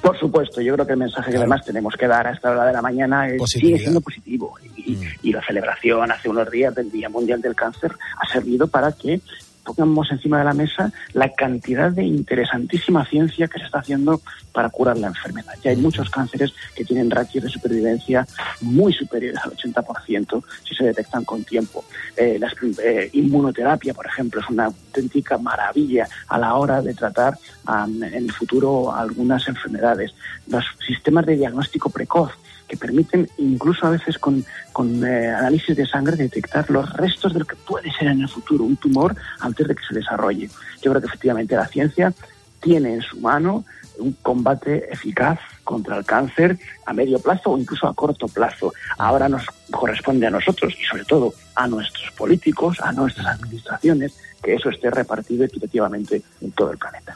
Por 0.00 0.18
supuesto, 0.18 0.60
yo 0.60 0.74
creo 0.74 0.86
que 0.86 0.92
el 0.92 0.98
mensaje 0.98 1.30
que 1.30 1.36
además 1.36 1.64
tenemos 1.64 1.94
que 1.94 2.06
dar 2.06 2.26
a 2.26 2.32
esta 2.32 2.50
hora 2.50 2.66
de 2.66 2.72
la 2.72 2.82
mañana 2.82 3.28
es, 3.28 3.42
sigue 3.50 3.78
siendo 3.78 4.00
positivo. 4.00 4.54
Y, 4.76 4.98
y 5.22 5.32
la 5.32 5.44
celebración 5.44 6.10
hace 6.10 6.28
unos 6.28 6.50
días 6.50 6.74
del 6.74 6.90
Día 6.90 7.08
Mundial 7.08 7.40
del 7.40 7.54
Cáncer 7.54 7.92
ha 8.16 8.32
servido 8.32 8.66
para 8.66 8.92
que 8.92 9.20
pongamos 9.68 10.10
encima 10.10 10.38
de 10.38 10.44
la 10.44 10.54
mesa 10.54 10.90
la 11.12 11.28
cantidad 11.32 11.90
de 11.92 12.02
interesantísima 12.02 13.04
ciencia 13.04 13.48
que 13.48 13.58
se 13.58 13.66
está 13.66 13.80
haciendo 13.80 14.20
para 14.52 14.70
curar 14.70 14.96
la 14.96 15.08
enfermedad. 15.08 15.52
Ya 15.62 15.70
hay 15.70 15.76
muchos 15.76 16.08
cánceres 16.08 16.54
que 16.74 16.84
tienen 16.84 17.10
ratios 17.10 17.44
de 17.44 17.50
supervivencia 17.50 18.26
muy 18.62 18.92
superiores 18.92 19.40
al 19.44 19.52
80% 19.52 20.42
si 20.66 20.74
se 20.74 20.84
detectan 20.84 21.24
con 21.24 21.44
tiempo. 21.44 21.84
Eh, 22.16 22.38
la 22.38 22.50
eh, 22.82 23.10
inmunoterapia, 23.12 23.92
por 23.92 24.06
ejemplo, 24.06 24.40
es 24.40 24.48
una 24.48 24.66
auténtica 24.66 25.36
maravilla 25.36 26.08
a 26.28 26.38
la 26.38 26.54
hora 26.54 26.80
de 26.80 26.94
tratar 26.94 27.38
um, 27.68 28.02
en 28.02 28.14
el 28.14 28.32
futuro 28.32 28.94
algunas 28.94 29.46
enfermedades. 29.48 30.14
Los 30.46 30.64
sistemas 30.86 31.26
de 31.26 31.36
diagnóstico 31.36 31.90
precoz 31.90 32.32
que 32.68 32.76
permiten 32.76 33.28
incluso 33.38 33.86
a 33.86 33.90
veces 33.90 34.18
con, 34.18 34.44
con 34.72 35.04
eh, 35.04 35.28
análisis 35.28 35.74
de 35.76 35.86
sangre 35.86 36.16
detectar 36.16 36.70
los 36.70 36.92
restos 36.92 37.32
de 37.32 37.40
lo 37.40 37.46
que 37.46 37.56
puede 37.56 37.90
ser 37.92 38.08
en 38.08 38.20
el 38.20 38.28
futuro 38.28 38.64
un 38.64 38.76
tumor 38.76 39.16
antes 39.40 39.66
de 39.66 39.74
que 39.74 39.82
se 39.88 39.94
desarrolle. 39.94 40.48
Yo 40.82 40.90
creo 40.90 41.00
que 41.00 41.08
efectivamente 41.08 41.56
la 41.56 41.66
ciencia 41.66 42.12
tiene 42.60 42.94
en 42.94 43.02
su 43.02 43.18
mano 43.20 43.64
un 43.98 44.12
combate 44.22 44.92
eficaz 44.92 45.38
contra 45.64 45.98
el 45.98 46.04
cáncer 46.04 46.58
a 46.86 46.92
medio 46.92 47.18
plazo 47.18 47.50
o 47.50 47.58
incluso 47.58 47.86
a 47.86 47.94
corto 47.94 48.28
plazo. 48.28 48.72
Ahora 48.96 49.28
nos 49.28 49.44
corresponde 49.70 50.26
a 50.26 50.30
nosotros 50.30 50.74
y 50.80 50.84
sobre 50.84 51.04
todo 51.04 51.34
a 51.54 51.66
nuestros 51.66 52.10
políticos, 52.12 52.78
a 52.80 52.92
nuestras 52.92 53.26
administraciones, 53.26 54.14
que 54.42 54.54
eso 54.54 54.70
esté 54.70 54.90
repartido 54.90 55.44
equitativamente 55.44 56.22
en 56.40 56.52
todo 56.52 56.70
el 56.72 56.78
planeta. 56.78 57.14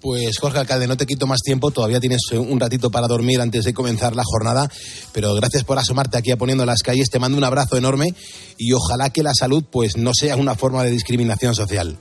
Pues 0.00 0.38
Jorge 0.38 0.58
Alcalde, 0.58 0.86
no 0.86 0.96
te 0.96 1.06
quito 1.06 1.26
más 1.26 1.40
tiempo, 1.40 1.70
todavía 1.70 2.00
tienes 2.00 2.20
un 2.32 2.60
ratito 2.60 2.90
para 2.90 3.08
dormir 3.08 3.40
antes 3.40 3.64
de 3.64 3.74
comenzar 3.74 4.14
la 4.14 4.22
jornada, 4.24 4.70
pero 5.12 5.34
gracias 5.34 5.64
por 5.64 5.78
asomarte 5.78 6.18
aquí 6.18 6.30
a 6.30 6.36
poniendo 6.36 6.64
las 6.64 6.82
calles, 6.82 7.10
te 7.10 7.18
mando 7.18 7.36
un 7.36 7.44
abrazo 7.44 7.76
enorme 7.76 8.14
y 8.56 8.72
ojalá 8.72 9.10
que 9.10 9.22
la 9.22 9.32
salud 9.34 9.64
pues 9.70 9.96
no 9.96 10.12
sea 10.14 10.36
una 10.36 10.54
forma 10.54 10.84
de 10.84 10.90
discriminación 10.90 11.54
social. 11.54 11.98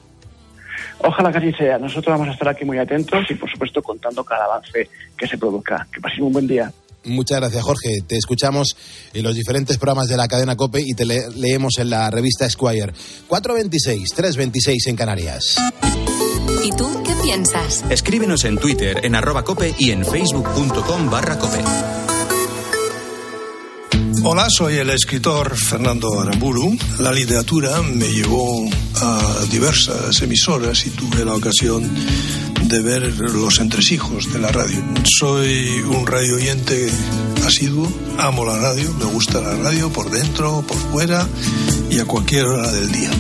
Ojalá 1.00 1.32
que 1.32 1.38
así 1.38 1.52
sea. 1.54 1.78
Nosotros 1.78 2.08
vamos 2.08 2.30
a 2.30 2.32
estar 2.32 2.50
aquí 2.50 2.66
muy 2.66 2.78
atentos 2.80 3.26
y, 3.30 3.36
por 3.36 3.50
supuesto, 3.52 3.82
contando 3.82 4.24
cada 4.24 4.46
avance 4.46 4.90
que 5.16 5.28
se 5.28 5.38
produzca. 5.38 5.88
Que 5.94 6.02
pasen 6.02 6.24
un 6.24 6.34
buen 6.34 6.48
día. 6.48 6.72
Muchas 7.06 7.40
gracias, 7.40 7.64
Jorge. 7.64 8.02
Te 8.06 8.18
escuchamos 8.18 8.76
en 9.14 9.24
los 9.24 9.36
diferentes 9.36 9.78
programas 9.78 10.10
de 10.10 10.18
la 10.18 10.28
cadena 10.28 10.56
COPE 10.56 10.82
y 10.82 10.94
te 10.94 11.06
leemos 11.06 11.78
en 11.78 11.90
la 11.90 12.10
revista 12.10 12.46
Esquire. 12.46 12.94
426, 13.28 14.10
326 14.10 14.88
en 14.88 14.96
Canarias. 14.96 15.58
¿Y 16.64 16.72
tú 16.72 17.04
qué 17.04 17.14
piensas? 17.24 17.84
Escríbenos 17.90 18.44
en 18.46 18.58
Twitter, 18.58 19.00
en 19.04 19.16
arroba 19.16 19.44
cope 19.44 19.76
y 19.78 19.92
en 19.92 20.06
facebook.com 20.06 21.10
barra 21.10 21.38
cope. 21.38 21.64
Hola, 24.24 24.48
soy 24.50 24.76
el 24.76 24.90
escritor 24.90 25.56
Fernando 25.56 26.20
Aramburu. 26.20 26.76
La 27.00 27.12
literatura 27.12 27.82
me 27.82 28.08
llevó 28.08 28.68
a 28.96 29.46
diversas 29.50 30.22
emisoras 30.22 30.86
y 30.86 30.90
tuve 30.90 31.24
la 31.24 31.36
ocasión 31.36 31.90
de 32.64 32.82
ver 32.82 33.04
los 33.18 33.60
entresijos 33.60 34.32
de 34.34 34.40
la 34.40 34.52
radio. 34.52 34.84
Soy 35.20 35.82
un 35.82 36.06
radio 36.06 36.36
oyente 36.36 36.90
asiduo, 37.46 37.88
amo 38.18 38.44
la 38.44 38.58
radio, 38.58 38.92
me 39.00 39.06
gusta 39.06 39.40
la 39.40 39.56
radio 39.56 39.90
por 39.92 40.10
dentro, 40.10 40.62
por 40.68 40.78
fuera 40.78 41.26
y 41.90 42.00
a 42.00 42.06
cualquier 42.06 42.46
hora 42.46 42.70
del 42.72 42.92
día. 42.92 43.12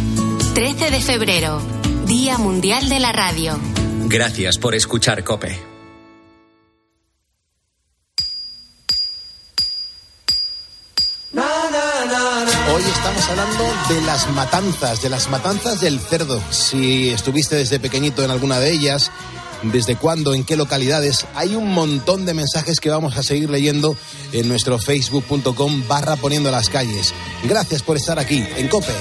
13 0.56 0.91
de 0.91 1.02
febrero, 1.02 1.62
Día 2.07 2.37
Mundial 2.37 2.87
de 2.87 3.01
la 3.01 3.11
Radio. 3.11 3.59
Gracias 4.05 4.57
por 4.57 4.73
escuchar 4.73 5.25
Cope. 5.25 5.59
Hoy 11.33 12.83
estamos 12.95 13.29
hablando 13.29 13.63
de 13.89 14.01
las 14.05 14.29
matanzas, 14.31 15.01
de 15.01 15.09
las 15.09 15.29
matanzas 15.29 15.81
del 15.81 15.99
cerdo. 15.99 16.41
Si 16.49 17.09
estuviste 17.09 17.57
desde 17.57 17.77
pequeñito 17.77 18.23
en 18.23 18.31
alguna 18.31 18.59
de 18.59 18.71
ellas, 18.71 19.11
desde 19.63 19.97
cuándo, 19.97 20.33
en 20.33 20.45
qué 20.45 20.55
localidades, 20.55 21.25
hay 21.35 21.55
un 21.55 21.73
montón 21.73 22.25
de 22.25 22.33
mensajes 22.33 22.79
que 22.79 22.89
vamos 22.89 23.17
a 23.17 23.23
seguir 23.23 23.49
leyendo 23.49 23.97
en 24.31 24.47
nuestro 24.47 24.79
facebook.com 24.79 25.83
barra 25.89 26.15
poniendo 26.15 26.51
las 26.51 26.69
calles. 26.69 27.13
Gracias 27.43 27.83
por 27.83 27.97
estar 27.97 28.17
aquí 28.17 28.45
en 28.55 28.69
COPE. 28.69 28.93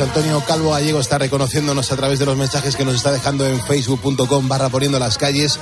Antonio 0.00 0.42
Calvo 0.46 0.70
Gallego 0.70 0.98
está 0.98 1.18
reconociéndonos 1.18 1.92
a 1.92 1.96
través 1.96 2.18
de 2.18 2.24
los 2.24 2.36
mensajes 2.36 2.74
que 2.74 2.84
nos 2.84 2.94
está 2.94 3.12
dejando 3.12 3.46
en 3.46 3.60
facebook.com 3.60 4.48
barra 4.48 4.68
poniendo 4.70 4.98
las 4.98 5.18
calles. 5.18 5.58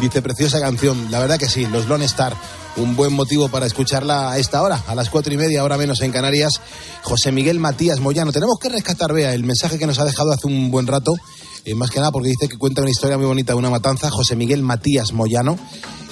Dice, 0.00 0.22
preciosa 0.22 0.60
canción. 0.60 1.10
La 1.10 1.18
verdad 1.18 1.38
que 1.38 1.48
sí, 1.48 1.66
los 1.66 1.86
Lone 1.86 2.04
Star. 2.04 2.36
Un 2.76 2.94
buen 2.94 3.12
motivo 3.12 3.48
para 3.48 3.66
escucharla 3.66 4.30
a 4.30 4.38
esta 4.38 4.62
hora, 4.62 4.82
a 4.86 4.94
las 4.94 5.10
cuatro 5.10 5.34
y 5.34 5.36
media, 5.36 5.60
ahora 5.60 5.76
menos 5.76 6.00
en 6.02 6.12
Canarias. 6.12 6.60
José 7.02 7.32
Miguel 7.32 7.58
Matías 7.58 7.98
Moyano. 8.00 8.32
Tenemos 8.32 8.58
que 8.60 8.68
rescatar, 8.68 9.12
vea, 9.12 9.34
el 9.34 9.42
mensaje 9.42 9.78
que 9.78 9.86
nos 9.86 9.98
ha 9.98 10.04
dejado 10.04 10.32
hace 10.32 10.46
un 10.46 10.70
buen 10.70 10.86
rato. 10.86 11.12
Eh, 11.64 11.74
más 11.74 11.90
que 11.90 11.98
nada 11.98 12.12
porque 12.12 12.28
dice 12.28 12.48
que 12.48 12.58
cuenta 12.58 12.82
una 12.82 12.90
historia 12.90 13.18
muy 13.18 13.26
bonita 13.26 13.54
de 13.54 13.58
una 13.58 13.70
matanza. 13.70 14.10
José 14.10 14.36
Miguel 14.36 14.62
Matías 14.62 15.12
Moyano. 15.12 15.58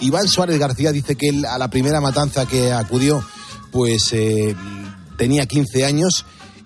Iván 0.00 0.26
Suárez 0.26 0.58
García 0.58 0.90
dice 0.90 1.16
que 1.16 1.30
a 1.48 1.58
la 1.58 1.70
primera 1.70 2.00
matanza 2.00 2.46
que 2.46 2.72
acudió, 2.72 3.24
pues... 3.70 4.12
Eh, 4.12 4.56
tenía 5.18 5.46
15 5.46 5.84
años 5.84 6.24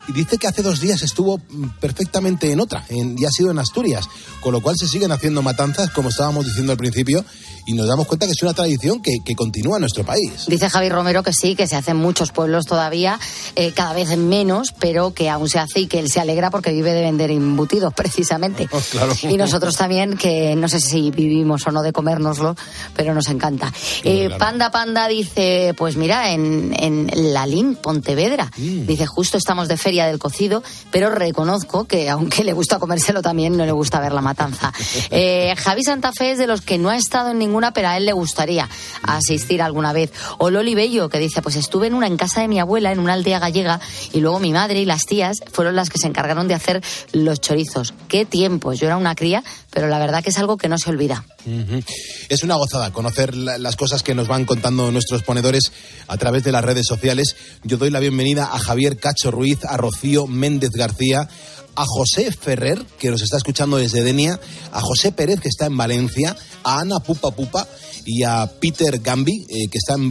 dice 0.08 0.38
que 0.38 0.46
hace 0.46 0.62
dos 0.62 0.80
días 0.80 1.02
estuvo 1.02 1.38
mm, 1.38 1.78
perfectamente 1.80 2.50
en 2.50 2.60
otra, 2.60 2.84
en, 2.88 3.16
y 3.18 3.24
ha 3.24 3.30
sido 3.30 3.50
en 3.50 3.58
Asturias, 3.58 4.08
con 4.40 4.52
lo 4.52 4.60
cual 4.60 4.76
se 4.76 4.88
siguen 4.88 5.12
haciendo 5.12 5.42
matanzas, 5.42 5.90
como 5.90 6.08
estábamos 6.08 6.46
diciendo 6.46 6.72
al 6.72 6.78
principio, 6.78 7.24
y 7.66 7.74
nos 7.74 7.86
damos 7.86 8.06
cuenta 8.06 8.26
que 8.26 8.32
es 8.32 8.42
una 8.42 8.54
tradición 8.54 9.00
que, 9.00 9.18
que 9.24 9.34
continúa 9.34 9.76
en 9.76 9.82
nuestro 9.82 10.04
país. 10.04 10.46
Dice 10.48 10.68
Javi 10.68 10.88
Romero 10.88 11.22
que 11.22 11.32
sí, 11.32 11.54
que 11.54 11.66
se 11.66 11.76
hace 11.76 11.92
en 11.92 11.98
muchos 11.98 12.32
pueblos 12.32 12.66
todavía, 12.66 13.20
eh, 13.54 13.72
cada 13.72 13.92
vez 13.92 14.16
menos, 14.16 14.74
pero 14.78 15.14
que 15.14 15.30
aún 15.30 15.48
se 15.48 15.58
hace 15.58 15.80
y 15.80 15.86
que 15.86 15.98
él 15.98 16.10
se 16.10 16.20
alegra 16.20 16.50
porque 16.50 16.72
vive 16.72 16.92
de 16.92 17.02
vender 17.02 17.30
embutidos, 17.30 17.94
precisamente. 17.96 18.68
claro. 18.90 19.12
Y 19.22 19.36
nosotros 19.36 19.76
también, 19.76 20.16
que 20.16 20.56
no 20.56 20.68
sé 20.68 20.80
si 20.80 21.10
vivimos 21.10 21.66
o 21.66 21.70
no 21.70 21.82
de 21.82 21.92
comérnoslo, 21.92 22.56
pero 22.96 23.14
nos 23.14 23.28
encanta. 23.28 23.72
Eh, 24.04 24.30
Panda 24.38 24.70
Panda 24.70 25.06
dice, 25.08 25.74
pues 25.76 25.96
mira, 25.96 26.32
en, 26.32 26.74
en 26.78 27.32
Lalín, 27.32 27.76
Pontevedra, 27.76 28.50
dice, 28.56 29.06
justo 29.06 29.38
estamos 29.38 29.68
de 29.68 29.76
feria 29.92 30.06
del 30.06 30.18
cocido, 30.18 30.62
pero 30.90 31.10
reconozco 31.10 31.84
que 31.84 32.08
aunque 32.08 32.44
le 32.44 32.54
gusta 32.54 32.78
comérselo 32.78 33.20
también, 33.20 33.58
no 33.58 33.66
le 33.66 33.72
gusta 33.72 34.00
ver 34.00 34.12
la 34.12 34.22
matanza. 34.22 34.72
Eh, 35.14 35.54
Javi 35.56 35.82
Santa 35.82 36.10
Fe 36.16 36.32
es 36.32 36.38
de 36.38 36.46
los 36.46 36.62
que 36.62 36.78
no 36.78 36.88
ha 36.88 36.96
estado 36.96 37.30
en 37.30 37.38
ninguna, 37.38 37.72
pero 37.72 37.88
a 37.88 37.96
él 37.96 38.06
le 38.06 38.12
gustaría 38.12 38.68
asistir 39.02 39.60
alguna 39.60 39.92
vez. 39.92 40.12
O 40.38 40.48
Loli 40.48 40.74
Bello, 40.74 41.08
que 41.08 41.18
dice, 41.18 41.42
pues 41.42 41.56
estuve 41.56 41.88
en 41.88 41.94
una 41.94 42.06
en 42.06 42.16
casa 42.16 42.40
de 42.40 42.48
mi 42.48 42.58
abuela, 42.60 42.92
en 42.92 42.98
una 42.98 43.12
aldea 43.12 43.38
gallega, 43.38 43.80
y 44.12 44.20
luego 44.20 44.38
mi 44.38 44.52
madre 44.52 44.80
y 44.80 44.84
las 44.84 45.02
tías 45.02 45.42
fueron 45.52 45.76
las 45.76 45.90
que 45.90 45.98
se 45.98 46.06
encargaron 46.06 46.48
de 46.48 46.54
hacer 46.54 46.82
los 47.12 47.40
chorizos. 47.40 47.94
Qué 48.08 48.24
tiempos, 48.24 48.78
yo 48.78 48.86
era 48.86 48.96
una 48.96 49.14
cría, 49.14 49.42
pero 49.70 49.88
la 49.88 49.98
verdad 49.98 50.22
que 50.22 50.30
es 50.30 50.38
algo 50.38 50.56
que 50.56 50.68
no 50.68 50.78
se 50.78 50.90
olvida. 50.90 51.24
Es 52.28 52.42
una 52.42 52.54
gozada 52.56 52.92
conocer 52.92 53.34
la- 53.34 53.58
las 53.58 53.76
cosas 53.76 54.02
que 54.02 54.14
nos 54.14 54.28
van 54.28 54.44
contando 54.44 54.90
nuestros 54.92 55.22
ponedores 55.22 55.72
a 56.08 56.16
través 56.16 56.44
de 56.44 56.52
las 56.52 56.64
redes 56.64 56.86
sociales. 56.86 57.34
Yo 57.64 57.76
doy 57.78 57.90
la 57.90 58.00
bienvenida 58.00 58.50
a 58.52 58.58
Javier 58.58 58.96
Cacho 58.96 59.30
Ruiz, 59.30 59.58
a 59.64 59.76
Rocío 59.76 60.26
Méndez 60.26 60.70
García, 60.70 61.28
a 61.74 61.84
José 61.86 62.30
Ferrer, 62.32 62.84
que 62.98 63.10
nos 63.10 63.22
está 63.22 63.38
escuchando 63.38 63.76
desde 63.78 64.02
Denia, 64.02 64.38
a 64.72 64.80
José 64.80 65.10
Pérez, 65.10 65.40
que 65.40 65.48
está 65.48 65.66
en 65.66 65.76
Valencia, 65.76 66.36
a 66.64 66.80
Ana 66.80 67.00
Pupa 67.00 67.30
Pupa 67.30 67.66
y 68.04 68.22
a 68.24 68.46
Peter 68.60 68.98
Gambi, 68.98 69.46
eh, 69.48 69.68
que 69.70 69.78
está 69.78 69.94
en, 69.94 70.10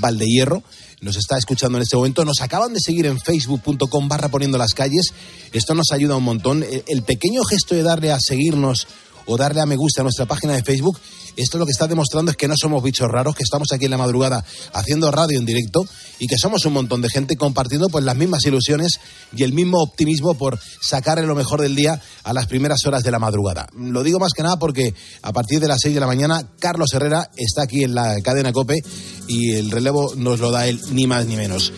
Valdehierro. 0.00 0.62
Nos 1.00 1.16
está 1.16 1.38
escuchando 1.38 1.78
en 1.78 1.82
este 1.82 1.94
momento. 1.96 2.24
Nos 2.24 2.40
acaban 2.40 2.72
de 2.74 2.80
seguir 2.80 3.06
en 3.06 3.20
facebook.com 3.20 4.08
barra 4.08 4.28
poniendo 4.30 4.58
las 4.58 4.74
calles. 4.74 5.12
Esto 5.52 5.74
nos 5.74 5.92
ayuda 5.92 6.16
un 6.16 6.24
montón. 6.24 6.64
El- 6.64 6.82
El 6.88 7.02
pequeño 7.02 7.44
gesto 7.44 7.76
de 7.76 7.84
darle 7.84 8.10
a 8.10 8.18
seguirnos 8.18 8.88
o 9.28 9.36
darle 9.36 9.60
a 9.60 9.66
me 9.66 9.76
gusta 9.76 10.00
a 10.00 10.04
nuestra 10.04 10.26
página 10.26 10.54
de 10.54 10.64
Facebook, 10.64 10.98
esto 11.36 11.56
lo 11.56 11.66
que 11.66 11.70
está 11.70 11.86
demostrando 11.86 12.32
es 12.32 12.36
que 12.36 12.48
no 12.48 12.54
somos 12.60 12.82
bichos 12.82 13.08
raros, 13.08 13.36
que 13.36 13.44
estamos 13.44 13.68
aquí 13.72 13.84
en 13.84 13.92
la 13.92 13.96
madrugada 13.96 14.44
haciendo 14.72 15.10
radio 15.12 15.38
en 15.38 15.46
directo 15.46 15.86
y 16.18 16.26
que 16.26 16.36
somos 16.36 16.64
un 16.64 16.72
montón 16.72 17.00
de 17.00 17.08
gente 17.08 17.36
compartiendo 17.36 17.88
pues 17.88 18.04
las 18.04 18.16
mismas 18.16 18.44
ilusiones 18.44 18.98
y 19.36 19.44
el 19.44 19.52
mismo 19.52 19.78
optimismo 19.78 20.34
por 20.34 20.58
sacarle 20.80 21.26
lo 21.26 21.36
mejor 21.36 21.60
del 21.60 21.76
día 21.76 22.00
a 22.24 22.32
las 22.32 22.46
primeras 22.46 22.84
horas 22.86 23.04
de 23.04 23.12
la 23.12 23.20
madrugada. 23.20 23.68
Lo 23.76 24.02
digo 24.02 24.18
más 24.18 24.32
que 24.32 24.42
nada 24.42 24.58
porque 24.58 24.94
a 25.22 25.32
partir 25.32 25.60
de 25.60 25.68
las 25.68 25.78
6 25.80 25.94
de 25.94 26.00
la 26.00 26.08
mañana 26.08 26.42
Carlos 26.58 26.92
Herrera 26.92 27.30
está 27.36 27.62
aquí 27.62 27.84
en 27.84 27.94
la 27.94 28.16
cadena 28.20 28.52
Cope 28.52 28.82
y 29.28 29.52
el 29.52 29.70
relevo 29.70 30.14
nos 30.16 30.40
lo 30.40 30.50
da 30.50 30.66
él 30.66 30.80
ni 30.90 31.06
más 31.06 31.26
ni 31.26 31.36
menos. 31.36 31.72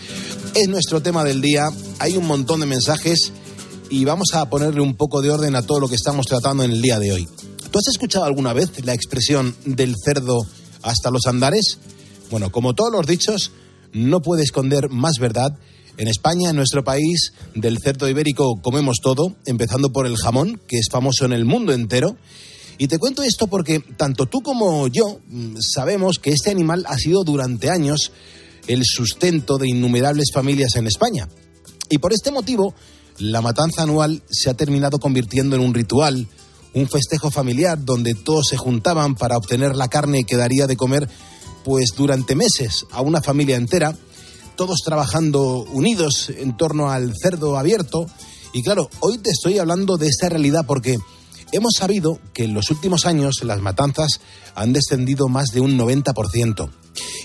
Es 0.55 0.67
nuestro 0.69 1.01
tema 1.01 1.23
del 1.23 1.39
día, 1.39 1.69
hay 1.99 2.17
un 2.17 2.25
montón 2.25 2.61
de 2.61 2.65
mensajes 2.65 3.31
y 3.91 4.05
vamos 4.05 4.29
a 4.33 4.49
ponerle 4.49 4.79
un 4.79 4.95
poco 4.95 5.21
de 5.21 5.29
orden 5.29 5.53
a 5.53 5.63
todo 5.63 5.81
lo 5.81 5.89
que 5.89 5.95
estamos 5.95 6.25
tratando 6.25 6.63
en 6.63 6.71
el 6.71 6.81
día 6.81 6.97
de 6.97 7.11
hoy. 7.11 7.27
¿Tú 7.69 7.77
has 7.77 7.87
escuchado 7.89 8.23
alguna 8.23 8.53
vez 8.53 8.83
la 8.85 8.93
expresión 8.93 9.53
del 9.65 9.95
cerdo 10.03 10.39
hasta 10.81 11.11
los 11.11 11.27
andares? 11.27 11.77
Bueno, 12.31 12.53
como 12.53 12.73
todos 12.73 12.93
los 12.93 13.05
dichos, 13.05 13.51
no 13.91 14.21
puede 14.21 14.43
esconder 14.43 14.89
más 14.89 15.19
verdad. 15.19 15.57
En 15.97 16.07
España, 16.07 16.51
en 16.51 16.55
nuestro 16.55 16.85
país, 16.85 17.33
del 17.53 17.79
cerdo 17.83 18.07
ibérico 18.07 18.61
comemos 18.61 18.99
todo, 19.03 19.35
empezando 19.45 19.91
por 19.91 20.07
el 20.07 20.15
jamón, 20.15 20.61
que 20.69 20.77
es 20.77 20.87
famoso 20.89 21.25
en 21.25 21.33
el 21.33 21.43
mundo 21.43 21.73
entero. 21.73 22.15
Y 22.77 22.87
te 22.87 22.97
cuento 22.97 23.23
esto 23.23 23.47
porque 23.47 23.81
tanto 23.97 24.25
tú 24.25 24.41
como 24.41 24.87
yo 24.87 25.19
mm, 25.27 25.57
sabemos 25.59 26.17
que 26.17 26.31
este 26.31 26.49
animal 26.49 26.85
ha 26.87 26.95
sido 26.95 27.25
durante 27.25 27.69
años 27.69 28.13
el 28.67 28.83
sustento 28.85 29.57
de 29.57 29.67
innumerables 29.67 30.31
familias 30.33 30.77
en 30.77 30.87
España. 30.87 31.27
Y 31.89 31.97
por 31.97 32.13
este 32.13 32.31
motivo, 32.31 32.73
la 33.17 33.41
matanza 33.41 33.83
anual 33.83 34.21
se 34.29 34.49
ha 34.49 34.53
terminado 34.53 34.99
convirtiendo 34.99 35.55
en 35.55 35.61
un 35.61 35.73
ritual, 35.73 36.27
un 36.73 36.87
festejo 36.87 37.31
familiar 37.31 37.83
donde 37.83 38.13
todos 38.15 38.47
se 38.49 38.57
juntaban 38.57 39.15
para 39.15 39.37
obtener 39.37 39.75
la 39.75 39.87
carne 39.87 40.23
que 40.23 40.37
daría 40.37 40.67
de 40.67 40.77
comer 40.77 41.09
pues 41.63 41.93
durante 41.95 42.35
meses 42.35 42.85
a 42.91 43.01
una 43.01 43.21
familia 43.21 43.55
entera, 43.55 43.95
todos 44.55 44.79
trabajando 44.83 45.63
unidos 45.71 46.31
en 46.35 46.57
torno 46.57 46.89
al 46.89 47.13
cerdo 47.21 47.57
abierto. 47.57 48.05
Y 48.53 48.63
claro, 48.63 48.89
hoy 48.99 49.17
te 49.17 49.29
estoy 49.31 49.59
hablando 49.59 49.97
de 49.97 50.07
esta 50.07 50.29
realidad 50.29 50.65
porque 50.65 50.97
hemos 51.51 51.73
sabido 51.77 52.19
que 52.33 52.43
en 52.43 52.53
los 52.53 52.69
últimos 52.71 53.05
años 53.05 53.43
las 53.43 53.61
matanzas 53.61 54.19
han 54.55 54.73
descendido 54.73 55.27
más 55.27 55.49
de 55.49 55.61
un 55.61 55.77
90%. 55.77 56.69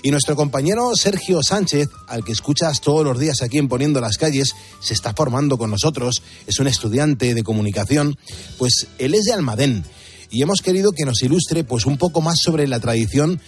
Y 0.03 0.11
nuestro 0.11 0.35
compañero 0.35 0.95
Sergio 0.95 1.41
Sánchez, 1.43 1.89
al 2.07 2.23
que 2.23 2.31
escuchas 2.31 2.81
todos 2.81 3.03
los 3.03 3.19
días 3.19 3.41
aquí 3.41 3.57
en 3.57 3.67
Poniendo 3.67 3.99
las 3.99 4.17
Calles, 4.17 4.53
se 4.79 4.93
está 4.93 5.13
formando 5.13 5.57
con 5.57 5.71
nosotros, 5.71 6.21
es 6.45 6.59
un 6.59 6.67
estudiante 6.67 7.33
de 7.33 7.43
comunicación, 7.43 8.17
pues 8.57 8.87
él 8.97 9.13
es 9.13 9.25
de 9.25 9.33
Almadén 9.33 9.83
y 10.29 10.41
hemos 10.41 10.61
querido 10.61 10.91
que 10.91 11.05
nos 11.05 11.21
ilustre 11.23 11.63
pues 11.63 11.85
un 11.85 11.97
poco 11.97 12.21
más 12.21 12.39
sobre 12.39 12.67
la 12.67 12.79
tradición 12.79 13.39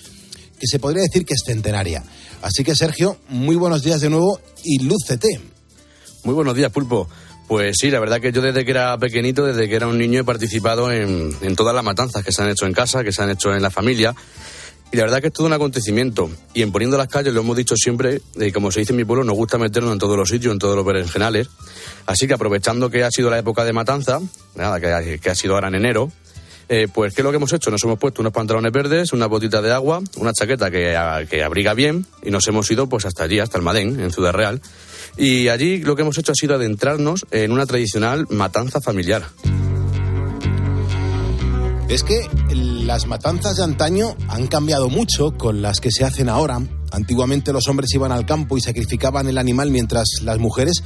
que 0.60 0.68
se 0.68 0.80
podría 0.80 1.04
decir 1.04 1.26
que 1.26 1.34
es 1.34 1.44
centenaria. 1.46 2.04
Así 2.42 2.63
que 2.63 2.76
Sergio, 2.76 3.18
muy 3.30 3.56
buenos 3.56 3.84
días 3.84 4.02
de 4.02 4.10
nuevo 4.10 4.39
y 4.63 4.80
lúcete. 4.80 5.39
Muy 6.24 6.34
buenos 6.34 6.56
días, 6.56 6.72
Pulpo. 6.72 7.08
Pues 7.50 7.78
sí, 7.80 7.90
la 7.90 8.00
verdad 8.00 8.22
que 8.22 8.32
yo 8.32 8.44
desde 8.44 8.64
que 8.64 8.70
era 8.70 8.96
pequeñito, 9.00 9.44
desde 9.44 9.68
que 9.68 9.76
era 9.76 9.88
un 9.88 9.98
niño, 9.98 10.20
he 10.20 10.24
participado 10.24 10.92
en, 10.92 11.56
todas 11.56 11.74
las 11.74 11.84
matanzas 11.84 12.24
que 12.24 12.32
se 12.32 12.44
han 12.44 12.50
hecho 12.50 12.68
en 12.68 12.74
casa, 12.74 13.04
que 13.04 13.12
se 13.12 13.24
han 13.24 13.32
hecho 13.32 13.52
en 13.52 13.64
la 13.64 13.72
familia. 13.72 14.14
Y 14.92 14.98
la 14.98 15.02
verdad 15.02 15.20
que 15.20 15.28
es 15.28 15.34
todo 15.34 15.48
un 15.48 15.54
acontecimiento. 15.54 16.30
Y 16.54 16.62
en 16.62 16.72
Poniendo 16.72 16.96
las 16.96 17.08
calles, 17.08 17.34
lo 17.34 17.42
hemos 17.42 17.58
dicho 17.58 17.76
siempre, 17.76 18.22
eh, 18.40 18.52
como 18.52 18.72
se 18.72 18.82
dice 18.82 18.94
en 18.94 18.98
mi 18.98 19.04
pueblo, 19.04 19.24
nos 19.24 19.36
gusta 19.36 19.58
meternos 19.58 19.92
en 19.92 19.98
todos 19.98 20.16
los 20.16 20.30
sitios, 20.30 20.54
en 20.54 20.60
todos 20.60 20.76
los 20.76 20.86
berenjenales. 20.86 21.50
Así 22.06 22.28
que 22.28 22.36
aprovechando 22.36 22.92
que 22.92 23.04
ha 23.04 23.10
sido 23.10 23.32
la 23.32 23.40
época 23.40 23.66
de 23.66 23.74
matanza, 23.74 24.20
nada, 24.54 24.80
que, 24.80 25.18
que 25.18 25.30
ha 25.32 25.36
sido 25.36 25.56
ahora 25.56 25.70
en 25.70 25.76
enero, 25.76 26.12
eh, 26.70 26.88
pues 26.94 27.14
¿qué 27.14 27.22
es 27.22 27.26
lo 27.26 27.32
que 27.32 27.38
hemos 27.38 27.52
hecho? 27.52 27.72
Nos 27.72 27.84
hemos 27.84 27.98
puesto 27.98 28.22
unos 28.22 28.32
pantalones 28.32 28.72
verdes, 28.72 29.12
una 29.12 29.26
botita 29.26 29.62
de 29.62 29.74
agua, 29.74 30.02
una 30.18 30.34
chaqueta 30.34 30.70
que, 30.70 30.96
que 31.30 31.44
abriga 31.44 31.74
bien 31.74 32.06
y 32.24 32.30
nos 32.30 32.48
hemos 32.48 32.70
ido 32.70 32.88
pues 32.88 33.06
hasta 33.06 33.24
allí, 33.24 33.40
hasta 33.40 33.58
Almadén, 33.58 34.00
en 34.00 34.12
Ciudad 34.12 34.34
Real. 34.34 34.62
Y 35.18 35.48
allí 35.48 35.80
lo 35.80 35.96
que 35.96 36.04
hemos 36.04 36.18
hecho 36.18 36.32
ha 36.32 36.36
sido 36.36 36.56
adentrarnos 36.56 37.26
en 37.32 37.52
una 37.52 37.66
tradicional 37.66 38.28
matanza 38.30 38.80
familiar. 38.80 39.24
Es 41.90 42.04
que 42.04 42.28
las 42.54 43.08
matanzas 43.08 43.58
de 43.58 43.64
antaño 43.64 44.16
han 44.28 44.46
cambiado 44.46 44.90
mucho 44.90 45.36
con 45.36 45.64
las 45.64 45.80
que 45.80 45.92
se 45.92 46.06
hacen 46.06 46.30
ahora. 46.30 46.62
Antiguamente 46.92 47.52
los 47.52 47.68
hombres 47.68 47.92
iban 47.96 48.12
al 48.12 48.28
campo 48.28 48.58
y 48.58 48.62
sacrificaban 48.62 49.28
el 49.28 49.40
animal 49.40 49.72
mientras 49.72 50.08
las 50.22 50.38
mujeres 50.38 50.84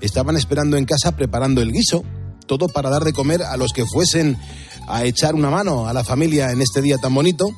estaban 0.00 0.36
esperando 0.36 0.76
en 0.76 0.84
casa 0.84 1.16
preparando 1.16 1.60
el 1.60 1.72
guiso. 1.72 2.04
Todo 2.46 2.68
para 2.68 2.88
dar 2.88 3.02
de 3.02 3.12
comer 3.12 3.42
a 3.42 3.56
los 3.56 3.72
que 3.72 3.84
fuesen 3.84 4.38
a 4.86 5.04
echar 5.04 5.34
una 5.34 5.50
mano 5.50 5.88
a 5.88 5.92
la 5.92 6.04
familia 6.04 6.50
en 6.50 6.60
este 6.60 6.82
día 6.82 6.98
tan 6.98 7.14
bonito 7.14 7.48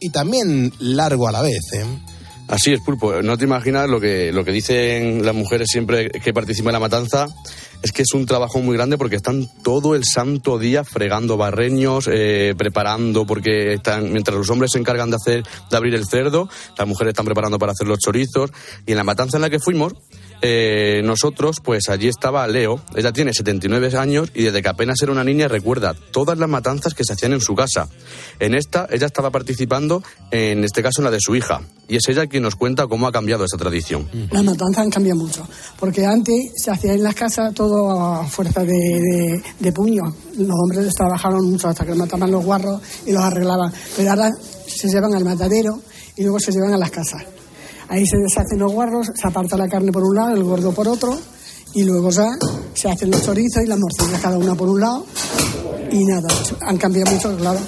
y 0.00 0.10
también 0.10 0.72
largo 0.78 1.28
a 1.28 1.32
la 1.32 1.42
vez. 1.42 1.60
¿eh? 1.74 1.84
Así 2.48 2.72
es, 2.72 2.80
Pulpo. 2.80 3.22
No 3.22 3.36
te 3.36 3.44
imaginas 3.44 3.88
lo 3.88 4.00
que, 4.00 4.32
lo 4.32 4.44
que 4.44 4.52
dicen 4.52 5.24
las 5.24 5.34
mujeres 5.34 5.68
siempre 5.70 6.10
que 6.10 6.32
participan 6.32 6.70
en 6.70 6.74
la 6.74 6.80
matanza. 6.80 7.26
Es 7.82 7.92
que 7.92 8.02
es 8.02 8.14
un 8.14 8.24
trabajo 8.24 8.60
muy 8.60 8.76
grande 8.76 8.96
porque 8.96 9.16
están 9.16 9.48
todo 9.62 9.94
el 9.94 10.04
santo 10.04 10.58
día 10.58 10.82
fregando 10.82 11.36
barreños, 11.36 12.08
eh, 12.10 12.54
preparando, 12.56 13.26
porque 13.26 13.74
están, 13.74 14.12
mientras 14.12 14.36
los 14.36 14.48
hombres 14.48 14.72
se 14.72 14.78
encargan 14.78 15.10
de 15.10 15.16
hacer, 15.16 15.42
de 15.70 15.76
abrir 15.76 15.94
el 15.94 16.06
cerdo, 16.06 16.48
las 16.78 16.88
mujeres 16.88 17.12
están 17.12 17.26
preparando 17.26 17.58
para 17.58 17.72
hacer 17.72 17.86
los 17.86 17.98
chorizos. 17.98 18.50
Y 18.86 18.92
en 18.92 18.96
la 18.96 19.04
matanza 19.04 19.36
en 19.36 19.42
la 19.42 19.50
que 19.50 19.58
fuimos, 19.58 19.92
eh, 20.42 21.02
nosotros, 21.04 21.60
pues 21.62 21.88
allí 21.88 22.08
estaba 22.08 22.46
Leo. 22.46 22.80
Ella 22.94 23.12
tiene 23.12 23.32
79 23.32 23.96
años 23.96 24.30
y 24.34 24.44
desde 24.44 24.62
que 24.62 24.68
apenas 24.68 25.00
era 25.02 25.12
una 25.12 25.24
niña 25.24 25.48
recuerda 25.48 25.94
todas 26.12 26.38
las 26.38 26.48
matanzas 26.48 26.94
que 26.94 27.04
se 27.04 27.14
hacían 27.14 27.32
en 27.32 27.40
su 27.40 27.54
casa. 27.54 27.88
En 28.38 28.54
esta, 28.54 28.86
ella 28.90 29.06
estaba 29.06 29.30
participando, 29.30 30.02
en 30.30 30.64
este 30.64 30.82
caso, 30.82 31.00
en 31.00 31.04
la 31.04 31.10
de 31.10 31.20
su 31.20 31.34
hija. 31.34 31.60
Y 31.88 31.96
es 31.96 32.08
ella 32.08 32.26
quien 32.26 32.42
nos 32.42 32.56
cuenta 32.56 32.86
cómo 32.86 33.06
ha 33.06 33.12
cambiado 33.12 33.44
esa 33.44 33.56
tradición. 33.56 34.08
Las 34.30 34.44
matanzas 34.44 34.84
han 34.84 34.90
cambiado 34.90 35.20
mucho, 35.20 35.46
porque 35.78 36.04
antes 36.04 36.52
se 36.56 36.70
hacía 36.70 36.92
en 36.92 37.02
las 37.02 37.14
casas 37.14 37.54
todo 37.54 37.90
a 37.90 38.26
fuerza 38.26 38.62
de, 38.62 38.72
de, 38.72 39.42
de 39.58 39.72
puño. 39.72 40.02
Los 40.36 40.56
hombres 40.64 40.92
trabajaron 40.94 41.50
mucho 41.50 41.68
hasta 41.68 41.86
que 41.86 41.94
mataban 41.94 42.30
los 42.30 42.44
guarros 42.44 42.80
y 43.06 43.12
los 43.12 43.22
arreglaban, 43.22 43.72
pero 43.96 44.10
ahora 44.10 44.30
se 44.66 44.88
llevan 44.88 45.14
al 45.14 45.24
matadero 45.24 45.80
y 46.16 46.22
luego 46.22 46.40
se 46.40 46.52
llevan 46.52 46.72
a 46.72 46.78
las 46.78 46.90
casas. 46.90 47.35
Ahí 47.88 48.04
se 48.06 48.16
deshacen 48.16 48.58
los 48.58 48.72
guarros, 48.72 49.10
se 49.14 49.26
aparta 49.26 49.56
la 49.56 49.68
carne 49.68 49.92
por 49.92 50.02
un 50.02 50.14
lado, 50.14 50.34
el 50.34 50.42
gordo 50.42 50.72
por 50.72 50.88
otro, 50.88 51.18
y 51.74 51.84
luego 51.84 52.10
ya 52.10 52.28
se 52.74 52.88
hacen 52.88 53.10
los 53.10 53.22
chorizos 53.22 53.62
y 53.62 53.66
las 53.66 53.78
morcillas 53.78 54.20
cada 54.20 54.38
una 54.38 54.54
por 54.54 54.68
un 54.68 54.80
lado, 54.80 55.06
y 55.92 56.04
nada, 56.04 56.28
han 56.62 56.76
cambiado 56.78 57.12
mucho, 57.12 57.36
claro. 57.36 57.60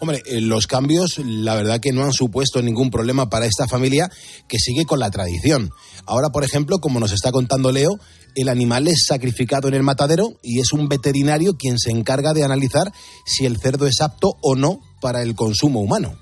Hombre, 0.00 0.22
eh, 0.26 0.40
los 0.40 0.68
cambios, 0.68 1.18
la 1.18 1.56
verdad 1.56 1.80
que 1.80 1.92
no 1.92 2.04
han 2.04 2.12
supuesto 2.12 2.62
ningún 2.62 2.90
problema 2.90 3.28
para 3.28 3.46
esta 3.46 3.66
familia 3.66 4.08
que 4.46 4.58
sigue 4.58 4.84
con 4.84 5.00
la 5.00 5.10
tradición. 5.10 5.70
Ahora, 6.06 6.28
por 6.28 6.44
ejemplo, 6.44 6.78
como 6.78 7.00
nos 7.00 7.12
está 7.12 7.32
contando 7.32 7.72
Leo, 7.72 7.98
el 8.36 8.48
animal 8.48 8.86
es 8.86 9.06
sacrificado 9.06 9.66
en 9.66 9.74
el 9.74 9.82
matadero 9.82 10.38
y 10.42 10.60
es 10.60 10.72
un 10.72 10.88
veterinario 10.88 11.56
quien 11.56 11.78
se 11.78 11.90
encarga 11.90 12.32
de 12.32 12.44
analizar 12.44 12.92
si 13.26 13.44
el 13.44 13.58
cerdo 13.58 13.86
es 13.86 14.00
apto 14.00 14.34
o 14.40 14.54
no 14.54 14.80
para 15.00 15.22
el 15.22 15.34
consumo 15.34 15.80
humano. 15.80 16.16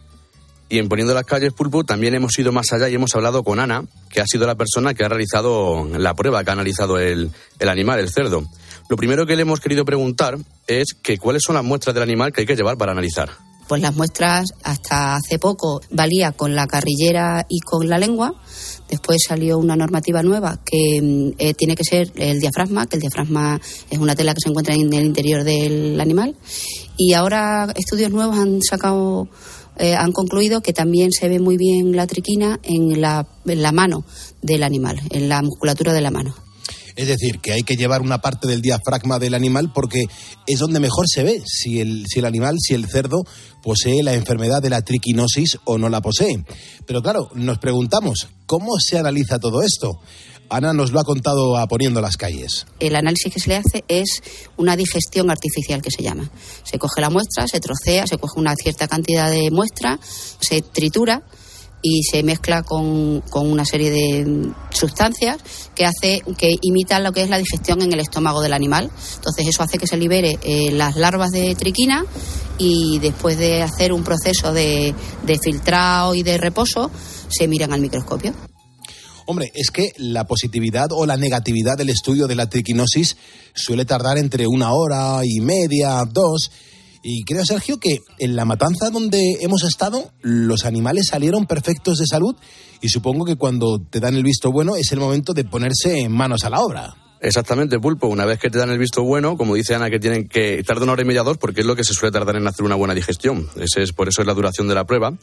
Y 0.69 0.79
en 0.79 0.89
Poniendo 0.89 1.15
las 1.15 1.25
calles 1.25 1.53
Pulpo 1.53 1.85
también 1.85 2.15
hemos 2.15 2.37
ido 2.39 2.51
más 2.53 2.73
allá 2.73 2.89
y 2.89 2.95
hemos 2.95 3.15
hablado 3.15 3.45
con 3.45 3.61
Ana, 3.61 3.85
que 4.11 4.21
ha 4.21 4.27
sido 4.27 4.47
la 4.47 4.57
persona 4.57 4.95
que 4.95 5.05
ha 5.05 5.09
realizado 5.09 5.89
la 5.97 6.15
prueba, 6.15 6.43
que 6.43 6.51
ha 6.51 6.55
analizado 6.55 6.99
el, 6.99 7.31
el 7.59 7.69
animal, 7.69 8.01
el 8.01 8.11
cerdo. 8.11 8.45
Lo 8.89 8.97
primero 8.97 9.27
que 9.27 9.37
le 9.37 9.43
hemos 9.43 9.61
querido 9.61 9.85
preguntar 9.85 10.39
es 10.67 10.95
que 11.03 11.19
cuáles 11.19 11.43
son 11.45 11.55
las 11.55 11.65
muestras 11.65 11.95
del 11.95 12.03
animal 12.03 12.33
que 12.33 12.43
hay 12.43 12.47
que 12.47 12.57
llevar 12.57 12.77
para 12.77 12.93
analizar. 12.93 13.31
Pues 13.69 13.83
las 13.83 13.97
muestras 13.97 14.51
hasta 14.63 15.17
hace 15.17 15.41
poco 15.41 15.81
valía 15.91 16.31
con 16.31 16.55
la 16.55 16.69
carrillera 16.69 17.47
y 17.49 17.59
con 17.61 17.89
la 17.89 17.99
lengua. 17.99 18.33
Después 18.89 19.19
salió 19.27 19.59
una 19.59 19.75
normativa 19.75 20.23
nueva 20.23 20.61
que 20.65 21.01
mm, 21.03 21.31
eh, 21.39 21.55
tiene 21.55 21.75
que 21.75 21.83
ser 21.83 22.13
el 22.15 22.39
diafragma, 22.39 22.87
que 22.87 22.97
el 22.97 23.03
diafragma 23.03 23.61
es 23.91 23.99
una 23.99 24.15
tela 24.15 24.35
que 24.35 24.41
se 24.41 24.51
encuentra 24.51 24.75
en 24.75 24.93
el 24.93 25.07
interior 25.07 25.43
del 25.43 26.01
animal. 26.01 26.37
Y 26.97 27.15
ahora 27.15 27.67
estudios 27.75 28.13
nuevos 28.13 28.39
han 28.39 28.63
sacado, 28.63 29.29
eh, 29.79 29.95
han 29.95 30.13
concluido 30.13 30.61
que 30.61 30.73
también 30.73 31.13
se 31.13 31.29
ve 31.29 31.39
muy 31.39 31.57
bien 31.57 31.95
la 31.95 32.07
triquina 32.07 32.59
en 32.63 33.01
la, 33.01 33.27
en 33.47 33.63
la 33.63 33.73
mano 33.73 34.05
del 34.43 34.63
animal, 34.63 35.01
en 35.11 35.29
la 35.29 35.43
musculatura 35.43 35.93
de 35.93 36.01
la 36.01 36.11
mano. 36.11 36.35
Es 36.97 37.09
decir, 37.09 37.41
que 37.41 37.53
hay 37.53 37.63
que 37.63 37.77
llevar 37.77 38.01
una 38.01 38.23
parte 38.23 38.49
del 38.49 38.63
diafragma 38.63 39.19
del 39.19 39.35
animal 39.35 39.71
porque 39.75 40.07
es 40.47 40.59
donde 40.59 40.81
mejor 40.81 41.05
se 41.07 41.23
ve 41.23 41.43
si 41.45 41.81
el, 41.81 42.07
si 42.09 42.21
el 42.21 42.25
animal, 42.25 42.57
si 42.59 42.73
el 42.73 42.89
cerdo 42.89 43.25
posee 43.63 44.03
la 44.03 44.15
enfermedad 44.15 44.63
de 44.63 44.71
la 44.71 44.81
triquinosis 44.81 45.59
o 45.65 45.77
no 45.77 45.91
la 45.91 46.01
posee. 46.01 46.43
Pero 46.87 47.03
claro, 47.03 47.29
nos 47.35 47.59
preguntamos, 47.59 48.29
¿cómo 48.47 48.79
se 48.81 48.97
analiza 48.97 49.39
todo 49.39 49.61
esto? 49.61 50.01
Ana 50.49 50.73
nos 50.73 50.93
lo 50.93 51.01
ha 51.01 51.05
contado 51.05 51.55
poniendo 51.69 52.01
las 52.01 52.17
calles. 52.17 52.67
El 52.79 52.97
análisis 52.97 53.33
que 53.33 53.41
se 53.41 53.49
le 53.49 53.57
hace 53.57 53.85
es 53.89 54.23
una 54.57 54.77
digestión 54.77 55.31
artificial 55.31 55.83
que 55.83 55.91
se 55.91 56.03
llama. 56.03 56.31
Se 56.63 56.79
coge 56.79 57.01
la 57.01 57.11
muestra, 57.11 57.47
se 57.49 57.61
trocea, 57.61 58.07
se 58.07 58.19
coge 58.19 58.39
una 58.39 58.55
cierta 58.55 58.89
cantidad 58.89 59.31
de 59.31 59.51
muestra, 59.51 59.99
se 60.41 60.63
tritura 60.63 61.25
y 61.83 62.03
se 62.03 62.23
mezcla 62.23 62.63
con, 62.63 63.21
con, 63.31 63.51
una 63.51 63.65
serie 63.65 63.91
de 63.91 64.51
sustancias 64.71 65.37
que 65.75 65.87
hace 65.87 66.23
que 66.37 66.57
imitan 66.63 67.05
lo 67.05 67.13
que 67.13 67.23
es 67.23 67.31
la 67.31 67.39
digestión 67.39 67.83
en 67.83 67.93
el 67.93 68.01
estómago 68.01 68.41
del 68.41 68.55
animal. 68.55 68.91
Entonces 69.17 69.47
eso 69.47 69.63
hace 69.63 69.79
que 69.79 69.87
se 69.87 69.97
libere 69.97 70.39
eh, 70.43 70.73
las 70.73 70.97
larvas 70.97 71.31
de 71.31 71.55
triquina 71.55 72.05
y 72.59 72.99
después 73.01 73.39
de 73.39 73.63
hacer 73.63 73.93
un 73.93 74.03
proceso 74.03 74.53
de, 74.53 74.95
de 75.25 75.39
filtrado 75.39 76.15
y 76.15 76.23
de 76.23 76.39
reposo 76.39 76.91
se 77.29 77.47
miran 77.47 77.73
al 77.73 77.81
microscopio. 77.81 78.33
Hombre, 79.27 79.51
es 79.55 79.71
que 79.71 79.93
la 79.97 80.25
positividad 80.25 80.89
o 80.93 81.05
la 81.05 81.17
negatividad 81.17 81.77
del 81.77 81.89
estudio 81.89 82.29
de 82.29 82.37
la 82.37 82.49
triquinosis 82.49 83.17
suele 83.55 83.85
tardar 83.85 84.19
entre 84.19 84.47
una 84.47 84.73
hora 84.73 85.21
y 85.25 85.41
media, 85.41 86.05
dos. 86.09 86.53
Y 87.03 87.25
creo, 87.25 87.45
Sergio, 87.45 87.79
que 87.79 87.99
en 88.19 88.37
la 88.37 88.45
matanza 88.45 88.91
donde 88.91 89.39
hemos 89.41 89.65
estado, 89.65 90.13
los 90.21 90.65
animales 90.65 91.09
salieron 91.09 91.47
perfectos 91.47 91.99
de 91.99 92.07
salud 92.07 92.37
y 92.81 92.89
supongo 92.89 93.25
que 93.25 93.37
cuando 93.37 93.81
te 93.81 94.01
dan 94.01 94.15
el 94.15 94.23
visto 94.23 94.53
bueno 94.53 94.77
es 94.77 94.93
el 94.93 95.01
momento 95.01 95.33
de 95.35 95.45
ponerse 95.45 96.09
manos 96.09 96.45
a 96.45 96.51
la 96.51 96.61
obra. 96.61 97.06
Exactamente, 97.21 97.79
Pulpo. 97.79 98.07
Una 98.09 98.25
vez 98.27 98.39
que 98.39 98.51
te 98.51 98.59
dan 98.59 98.71
el 98.71 98.79
visto 98.79 99.03
bueno, 99.03 99.37
como 99.37 99.55
dice 99.55 99.75
Ana, 99.75 99.91
que 99.91 99.99
tienen 99.99 100.29
que 100.29 100.63
tardar 100.65 100.85
una 100.85 100.93
hora 100.93 101.03
y 101.03 101.07
media 101.07 101.23
dos, 101.23 101.39
porque 101.39 101.63
es 101.63 101.67
lo 101.67 101.75
que 101.75 101.85
se 101.85 101.95
suele 101.95 102.13
tardar 102.13 102.37
en 102.37 102.47
hacer 102.47 102.65
una 102.65 102.75
buena 102.75 102.95
digestión. 102.95 103.49
Ese 103.57 103.83
es 103.83 103.93
por 103.93 104.09
eso 104.09 104.21
es 104.23 104.27
la 104.27 104.35
duración 104.35 104.69
de 104.69 104.75
la 104.75 104.85
prueba. 104.85 105.15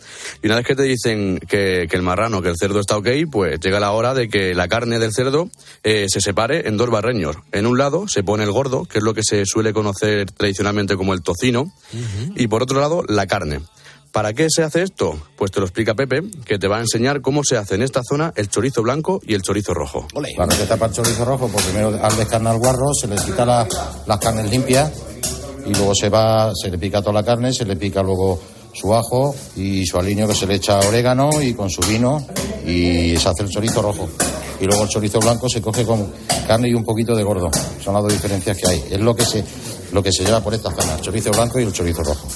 Y 0.41 0.47
una 0.47 0.55
vez 0.55 0.65
que 0.65 0.75
te 0.75 0.83
dicen 0.83 1.39
que, 1.47 1.87
que 1.89 1.95
el 1.95 2.01
marrano, 2.01 2.41
que 2.41 2.49
el 2.49 2.57
cerdo 2.57 2.79
está 2.79 2.97
ok, 2.97 3.07
pues 3.31 3.59
llega 3.59 3.79
la 3.79 3.91
hora 3.91 4.13
de 4.13 4.27
que 4.27 4.53
la 4.53 4.67
carne 4.67 4.99
del 4.99 5.13
cerdo 5.13 5.49
eh, 5.83 6.05
se 6.09 6.21
separe 6.21 6.67
en 6.67 6.77
dos 6.77 6.89
barreños. 6.89 7.37
En 7.51 7.65
un 7.65 7.77
lado 7.77 8.07
se 8.07 8.23
pone 8.23 8.43
el 8.43 8.51
gordo, 8.51 8.85
que 8.85 8.97
es 8.97 9.03
lo 9.03 9.13
que 9.13 9.23
se 9.23 9.45
suele 9.45 9.73
conocer 9.73 10.31
tradicionalmente 10.31 10.95
como 10.95 11.13
el 11.13 11.21
tocino, 11.21 11.61
uh 11.61 11.97
-huh. 11.97 12.33
y 12.35 12.47
por 12.47 12.63
otro 12.63 12.79
lado 12.79 13.03
la 13.07 13.27
carne. 13.27 13.61
¿Para 14.13 14.31
qué 14.33 14.45
se 14.47 14.61
hace 14.61 14.83
esto? 14.83 15.17
Pues 15.35 15.49
te 15.49 15.59
lo 15.59 15.65
explica 15.65 15.95
Pepe, 15.95 16.21
que 16.45 16.59
te 16.59 16.67
va 16.67 16.77
a 16.77 16.81
enseñar 16.81 17.21
cómo 17.21 17.43
se 17.43 17.57
hace 17.57 17.73
en 17.73 17.81
esta 17.81 18.01
zona 18.07 18.31
el 18.35 18.47
chorizo 18.47 18.83
blanco 18.83 19.19
y 19.25 19.33
el 19.33 19.41
chorizo 19.41 19.73
rojo. 19.73 20.05
La 20.37 20.45
receta 20.45 20.77
para 20.77 20.91
el 20.91 20.95
chorizo 20.95 21.25
rojo, 21.25 21.47
pues 21.47 21.65
primero 21.65 21.99
al 21.99 22.15
descarnar 22.15 22.53
el 22.53 22.59
guarro, 22.59 22.93
se 22.93 23.07
le 23.07 23.15
quita 23.15 23.43
la, 23.43 23.67
las 24.05 24.19
carnes 24.19 24.51
limpias 24.51 24.91
y 25.65 25.73
luego 25.73 25.95
se 25.95 26.09
va, 26.09 26.53
se 26.53 26.69
le 26.69 26.77
pica 26.77 27.01
toda 27.01 27.13
la 27.13 27.23
carne, 27.23 27.51
se 27.53 27.65
le 27.65 27.75
pica 27.75 28.03
luego 28.03 28.39
su 28.71 28.93
ajo 28.93 29.33
y 29.55 29.83
su 29.87 29.97
aliño 29.97 30.27
que 30.27 30.35
se 30.35 30.45
le 30.45 30.55
echa 30.55 30.77
orégano 30.77 31.41
y 31.41 31.55
con 31.55 31.71
su 31.71 31.81
vino 31.81 32.23
y 32.67 33.17
se 33.17 33.29
hace 33.29 33.41
el 33.41 33.49
chorizo 33.49 33.81
rojo. 33.81 34.07
Y 34.61 34.65
luego 34.65 34.83
el 34.83 34.89
chorizo 34.89 35.19
blanco 35.21 35.49
se 35.49 35.59
coge 35.59 35.85
con 35.85 36.13
carne 36.47 36.69
y 36.69 36.75
un 36.75 36.85
poquito 36.85 37.15
de 37.15 37.23
gordo. 37.23 37.49
Son 37.83 37.95
las 37.95 38.03
dos 38.03 38.13
diferencias 38.13 38.55
que 38.57 38.67
hay. 38.67 38.83
Es 38.91 38.99
lo 38.99 39.15
que 39.15 39.25
se, 39.25 39.43
lo 39.91 40.03
que 40.03 40.11
se 40.11 40.23
lleva 40.23 40.39
por 40.39 40.53
estas 40.53 40.75
zonas, 40.75 40.99
el 40.99 41.01
chorizo 41.01 41.31
blanco 41.31 41.59
y 41.59 41.63
el 41.63 41.73
chorizo 41.73 42.03
rojo. 42.03 42.27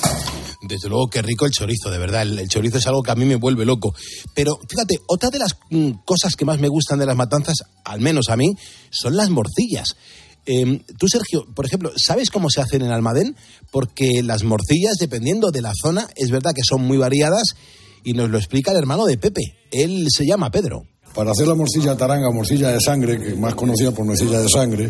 Desde 0.68 0.89
luego, 0.89 1.07
qué 1.07 1.22
rico 1.22 1.45
el 1.45 1.51
chorizo, 1.51 1.89
de 1.89 1.97
verdad. 1.97 2.24
El, 2.24 2.47
chorizo 2.47 2.78
es 2.78 2.88
algo 2.88 3.03
que 3.03 3.11
a 3.11 3.15
mí 3.15 3.26
me 3.26 3.36
vuelve 3.36 3.65
loco. 3.65 3.93
Pero 4.34 4.57
fíjate, 4.70 4.99
otra 5.07 5.30
de 5.30 5.39
las 5.39 5.57
mm, 5.70 5.91
cosas 6.05 6.36
que 6.36 6.45
más 6.45 6.59
me 6.59 6.68
gustan 6.68 6.99
de 6.99 7.05
las 7.05 7.15
matanzas, 7.15 7.57
al 7.86 8.01
menos 8.01 8.30
a 8.30 8.36
mí, 8.36 8.55
son 8.89 9.15
las 9.15 9.30
morcillas. 9.30 9.95
Eh, 10.45 10.82
tú, 10.97 11.07
Sergio, 11.07 11.45
por 11.53 11.65
ejemplo, 11.65 11.91
¿sabes 11.97 12.30
cómo 12.30 12.49
se 12.49 12.61
hacen 12.61 12.82
en 12.82 12.91
Almadén? 12.91 13.36
Porque 13.72 14.24
las 14.24 14.43
morcillas, 14.43 14.95
dependiendo 14.99 15.51
de 15.51 15.61
la 15.61 15.74
zona, 15.80 16.07
es 16.15 16.32
verdad 16.32 16.51
que 16.55 16.63
son 16.63 16.84
muy 16.84 16.97
variadas 16.97 17.55
y 18.03 18.13
nos 18.13 18.30
lo 18.30 18.38
explica 18.38 18.72
el 18.72 18.78
hermano 18.78 19.05
de 19.05 19.18
Pepe. 19.18 19.41
Él 19.72 20.07
se 20.09 20.26
llama 20.26 20.49
Pedro. 20.49 20.84
Para 21.13 21.32
hacer 21.32 21.47
la 21.47 21.55
morcilla 21.55 21.97
taranga, 21.97 22.32
morcilla 22.32 22.70
de 22.70 22.80
sangre, 22.80 23.20
que 23.20 23.36
más 23.36 23.55
conocida 23.55 23.91
por 23.91 24.05
morcilla 24.05 24.39
de 24.39 24.47
sangre, 24.47 24.89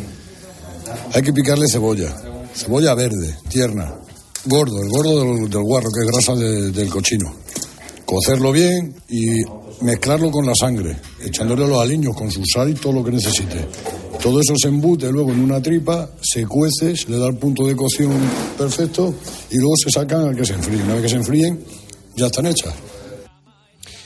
hay 1.14 1.22
que 1.22 1.34
picarle 1.34 1.66
cebolla. 1.72 2.16
Cebolla 2.54 2.94
verde, 2.94 3.36
tierna, 3.50 3.96
gordo, 4.48 4.82
el 4.82 4.90
gordo 4.90 5.48
del, 5.48 5.64
guarro, 5.64 5.90
que 5.92 6.06
es 6.06 6.12
grasa 6.12 6.36
de, 6.36 6.72
del 6.72 6.90
cochino. 6.90 7.34
Cocerlo 8.06 8.52
bien 8.52 8.96
y 9.10 9.42
mezclarlo 9.82 10.32
con 10.32 10.46
la 10.46 10.56
sangre, 10.56 10.98
echándole 11.24 11.68
los 11.68 11.80
aliños 11.80 12.16
con 12.16 12.32
su 12.32 12.42
sal 12.46 12.70
y 12.70 12.74
todo 12.74 12.94
lo 12.94 13.04
que 13.04 13.12
necesite. 13.12 13.68
Todo 14.22 14.40
eso 14.40 14.54
se 14.60 14.70
embute 14.70 15.12
luego 15.12 15.32
en 15.32 15.42
una 15.42 15.62
tripa, 15.62 16.10
se 16.22 16.46
cuece, 16.46 16.96
se 16.96 17.10
le 17.10 17.18
da 17.18 17.28
el 17.28 17.36
punto 17.36 17.66
de 17.66 17.76
cocción 17.76 18.12
perfecto 18.58 19.14
y 19.52 19.58
luego 19.58 19.74
se 19.84 19.92
sacan 19.92 20.30
a 20.30 20.36
que 20.36 20.46
se 20.46 20.54
enfríen. 20.54 20.84
Una 20.84 20.94
vez 20.96 21.04
que 21.04 21.10
se 21.10 21.16
enfríen, 21.18 21.64
ya 22.16 22.26
están 22.28 22.48
hechas. 22.48 22.74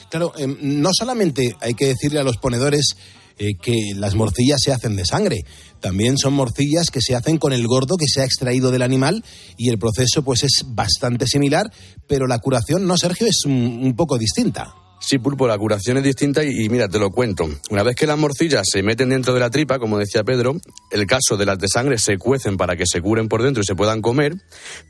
Claro, 0.10 0.34
eh, 0.38 0.48
no 0.62 0.90
solamente 0.92 1.56
hay 1.62 1.74
que 1.74 1.88
decirle 1.88 2.20
a 2.20 2.24
los 2.24 2.38
ponedores 2.38 2.98
eh, 3.44 3.56
que 3.60 3.94
las 3.96 4.14
morcillas 4.14 4.60
se 4.64 4.72
hacen 4.72 4.96
de 4.96 5.04
sangre. 5.04 5.40
También 5.80 6.20
son 6.20 6.34
morcillas 6.34 6.92
que 6.92 7.02
se 7.02 7.16
hacen 7.16 7.40
con 7.40 7.54
el 7.54 7.66
gordo 7.66 7.98
que 7.98 8.06
se 8.08 8.22
ha 8.22 8.24
extraído 8.24 8.70
del 8.70 8.84
animal 8.84 9.24
y 9.58 9.70
el 9.70 9.80
proceso 9.80 10.22
pues 10.22 10.44
es 10.44 10.64
bastante 10.68 11.26
similar, 11.26 11.72
pero 12.06 12.28
la 12.28 12.38
curación, 12.38 12.86
no 12.86 12.98
Sergio, 12.98 13.26
es 13.26 13.44
un, 13.46 13.80
un 13.82 13.96
poco 13.96 14.20
distinta. 14.20 14.76
Sí, 15.04 15.18
Pulpo, 15.18 15.48
la 15.48 15.58
curación 15.58 15.98
es 15.98 16.04
distinta 16.04 16.44
y, 16.44 16.70
mira, 16.70 16.88
te 16.88 17.00
lo 17.00 17.10
cuento. 17.10 17.50
Una 17.72 17.82
vez 17.82 17.96
que 17.96 18.06
las 18.06 18.20
morcillas 18.20 18.68
se 18.72 18.84
meten 18.84 19.10
dentro 19.10 19.34
de 19.34 19.40
la 19.40 19.50
tripa, 19.50 19.80
como 19.80 19.98
decía 19.98 20.24
Pedro, 20.24 20.56
el 20.92 21.08
caso 21.08 21.38
de 21.38 21.46
las 21.46 21.58
de 21.58 21.68
sangre 21.68 21.98
se 21.98 22.20
cuecen 22.20 22.56
para 22.56 22.76
que 22.76 22.84
se 22.86 23.02
curen 23.02 23.28
por 23.28 23.42
dentro 23.42 23.64
y 23.64 23.66
se 23.66 23.74
puedan 23.74 24.02
comer, 24.02 24.36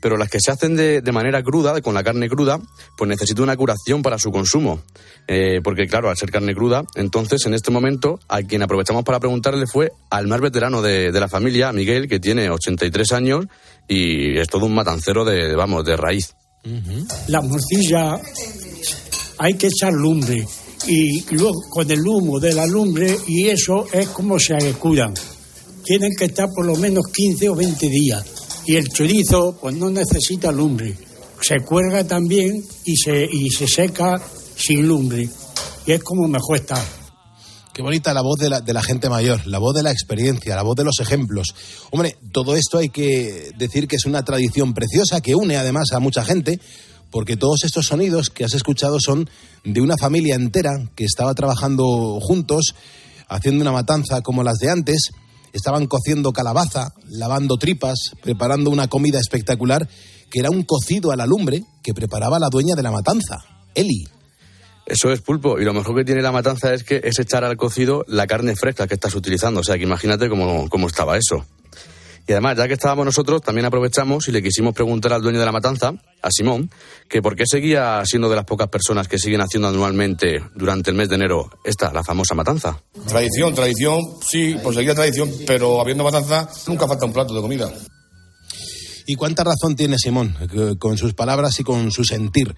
pero 0.02 0.18
las 0.18 0.28
que 0.28 0.38
se 0.38 0.50
hacen 0.50 0.76
de, 0.76 1.00
de 1.00 1.12
manera 1.12 1.42
cruda, 1.42 1.80
con 1.80 1.94
la 1.94 2.04
carne 2.04 2.28
cruda, 2.28 2.60
pues 2.98 3.08
necesitan 3.08 3.44
una 3.44 3.56
curación 3.56 4.02
para 4.02 4.18
su 4.18 4.30
consumo. 4.30 4.82
Eh, 5.28 5.60
porque 5.64 5.86
claro, 5.86 6.10
al 6.10 6.16
ser 6.16 6.30
carne 6.30 6.54
cruda, 6.54 6.84
entonces 6.94 7.46
en 7.46 7.54
este 7.54 7.70
momento 7.70 8.20
a 8.28 8.42
quien 8.42 8.62
aprovechamos 8.62 9.04
para 9.04 9.18
preguntarle 9.18 9.66
fue 9.66 9.92
al 10.10 10.26
más 10.26 10.42
veterano 10.42 10.82
de, 10.82 11.10
de 11.10 11.20
la 11.20 11.28
familia, 11.28 11.72
Miguel, 11.72 12.06
que 12.06 12.20
tiene 12.20 12.50
83 12.50 13.12
años 13.12 13.46
y 13.88 14.38
es 14.38 14.46
todo 14.48 14.66
un 14.66 14.74
matancero 14.74 15.24
de, 15.24 15.54
vamos, 15.56 15.84
de 15.86 15.96
raíz. 15.96 16.34
Uh 16.64 16.68
-huh. 16.68 17.06
La 17.28 17.40
morcilla 17.40 18.20
hay 19.38 19.54
que 19.54 19.68
echar 19.68 19.92
lumbre 19.92 20.46
y 20.86 21.22
luego 21.34 21.60
con 21.68 21.90
el 21.90 22.00
humo 22.06 22.40
de 22.40 22.54
la 22.54 22.66
lumbre 22.66 23.16
y 23.26 23.48
eso 23.48 23.86
es 23.92 24.08
como 24.08 24.38
se 24.38 24.56
curan. 24.74 25.14
Tienen 25.84 26.12
que 26.16 26.26
estar 26.26 26.48
por 26.54 26.64
lo 26.64 26.76
menos 26.76 27.06
15 27.12 27.48
o 27.48 27.54
20 27.54 27.88
días 27.88 28.24
y 28.66 28.76
el 28.76 28.88
chorizo 28.88 29.56
pues 29.60 29.74
no 29.74 29.90
necesita 29.90 30.52
lumbre. 30.52 30.96
Se 31.40 31.60
cuelga 31.64 32.04
también 32.04 32.64
y 32.84 32.96
se, 32.96 33.24
y 33.24 33.50
se 33.50 33.66
seca 33.66 34.20
sin 34.56 34.86
lumbre 34.86 35.28
y 35.86 35.92
es 35.92 36.02
como 36.02 36.28
mejor 36.28 36.56
está. 36.56 36.82
Qué 37.72 37.80
bonita 37.80 38.12
la 38.12 38.20
voz 38.20 38.38
de 38.38 38.50
la, 38.50 38.60
de 38.60 38.74
la, 38.74 38.82
gente 38.82 39.08
mayor, 39.08 39.46
la 39.46 39.58
voz 39.58 39.74
de 39.74 39.82
la 39.82 39.90
experiencia, 39.90 40.54
la 40.54 40.62
voz 40.62 40.76
de 40.76 40.84
los 40.84 41.00
ejemplos. 41.00 41.54
Hombre, 41.90 42.18
todo 42.30 42.54
esto 42.54 42.76
hay 42.76 42.90
que 42.90 43.50
decir 43.56 43.88
que 43.88 43.96
es 43.96 44.04
una 44.04 44.22
tradición 44.22 44.74
preciosa 44.74 45.22
que 45.22 45.34
une 45.34 45.56
además 45.56 45.92
a 45.92 45.98
mucha 45.98 46.22
gente, 46.22 46.60
porque 47.12 47.36
todos 47.36 47.62
estos 47.62 47.86
sonidos 47.86 48.30
que 48.30 48.44
has 48.44 48.54
escuchado 48.54 48.98
son 48.98 49.30
de 49.62 49.80
una 49.80 49.96
familia 49.96 50.34
entera 50.34 50.72
que 50.96 51.04
estaba 51.04 51.34
trabajando 51.34 52.18
juntos, 52.20 52.74
haciendo 53.28 53.62
una 53.62 53.70
matanza 53.70 54.22
como 54.22 54.42
las 54.42 54.58
de 54.58 54.70
antes, 54.70 55.10
estaban 55.52 55.86
cociendo 55.86 56.32
calabaza, 56.32 56.94
lavando 57.10 57.58
tripas, 57.58 58.12
preparando 58.22 58.70
una 58.70 58.88
comida 58.88 59.20
espectacular 59.20 59.86
que 60.30 60.40
era 60.40 60.50
un 60.50 60.62
cocido 60.62 61.12
a 61.12 61.16
la 61.16 61.26
lumbre 61.26 61.62
que 61.82 61.92
preparaba 61.92 62.38
la 62.38 62.48
dueña 62.48 62.74
de 62.74 62.82
la 62.82 62.90
matanza, 62.90 63.44
Eli. 63.74 64.08
Eso 64.86 65.12
es 65.12 65.20
pulpo. 65.20 65.60
Y 65.60 65.64
lo 65.64 65.74
mejor 65.74 65.94
que 65.94 66.04
tiene 66.04 66.22
la 66.22 66.32
matanza 66.32 66.72
es 66.72 66.82
que 66.82 67.02
es 67.04 67.18
echar 67.18 67.44
al 67.44 67.56
cocido 67.56 68.04
la 68.08 68.26
carne 68.26 68.56
fresca 68.56 68.86
que 68.86 68.94
estás 68.94 69.14
utilizando. 69.14 69.60
O 69.60 69.64
sea, 69.64 69.76
que 69.76 69.84
imagínate 69.84 70.28
cómo, 70.28 70.68
cómo 70.68 70.86
estaba 70.88 71.16
eso. 71.16 71.46
Y 72.26 72.32
además, 72.32 72.56
ya 72.56 72.68
que 72.68 72.74
estábamos 72.74 73.04
nosotros, 73.04 73.42
también 73.42 73.66
aprovechamos 73.66 74.28
y 74.28 74.32
le 74.32 74.42
quisimos 74.42 74.74
preguntar 74.74 75.12
al 75.12 75.22
dueño 75.22 75.40
de 75.40 75.44
la 75.44 75.52
matanza, 75.52 75.92
a 76.22 76.30
Simón, 76.30 76.70
que 77.08 77.20
por 77.20 77.34
qué 77.34 77.44
seguía 77.46 78.00
siendo 78.04 78.28
de 78.28 78.36
las 78.36 78.44
pocas 78.44 78.68
personas 78.68 79.08
que 79.08 79.18
siguen 79.18 79.40
haciendo 79.40 79.68
anualmente 79.68 80.42
durante 80.54 80.90
el 80.90 80.96
mes 80.96 81.08
de 81.08 81.16
enero 81.16 81.50
esta, 81.64 81.92
la 81.92 82.04
famosa 82.04 82.34
matanza. 82.34 82.80
Tradición, 83.08 83.54
tradición, 83.54 84.00
sí, 84.24 84.56
pues 84.62 84.76
seguía 84.76 84.94
tradición, 84.94 85.30
pero 85.46 85.80
habiendo 85.80 86.04
matanza 86.04 86.48
nunca 86.68 86.86
falta 86.86 87.06
un 87.06 87.12
plato 87.12 87.34
de 87.34 87.40
comida. 87.40 87.72
¿Y 89.06 89.16
cuánta 89.16 89.42
razón 89.42 89.74
tiene 89.74 89.98
Simón 89.98 90.36
eh, 90.40 90.76
con 90.78 90.96
sus 90.96 91.14
palabras 91.14 91.58
y 91.58 91.64
con 91.64 91.90
su 91.90 92.04
sentir? 92.04 92.54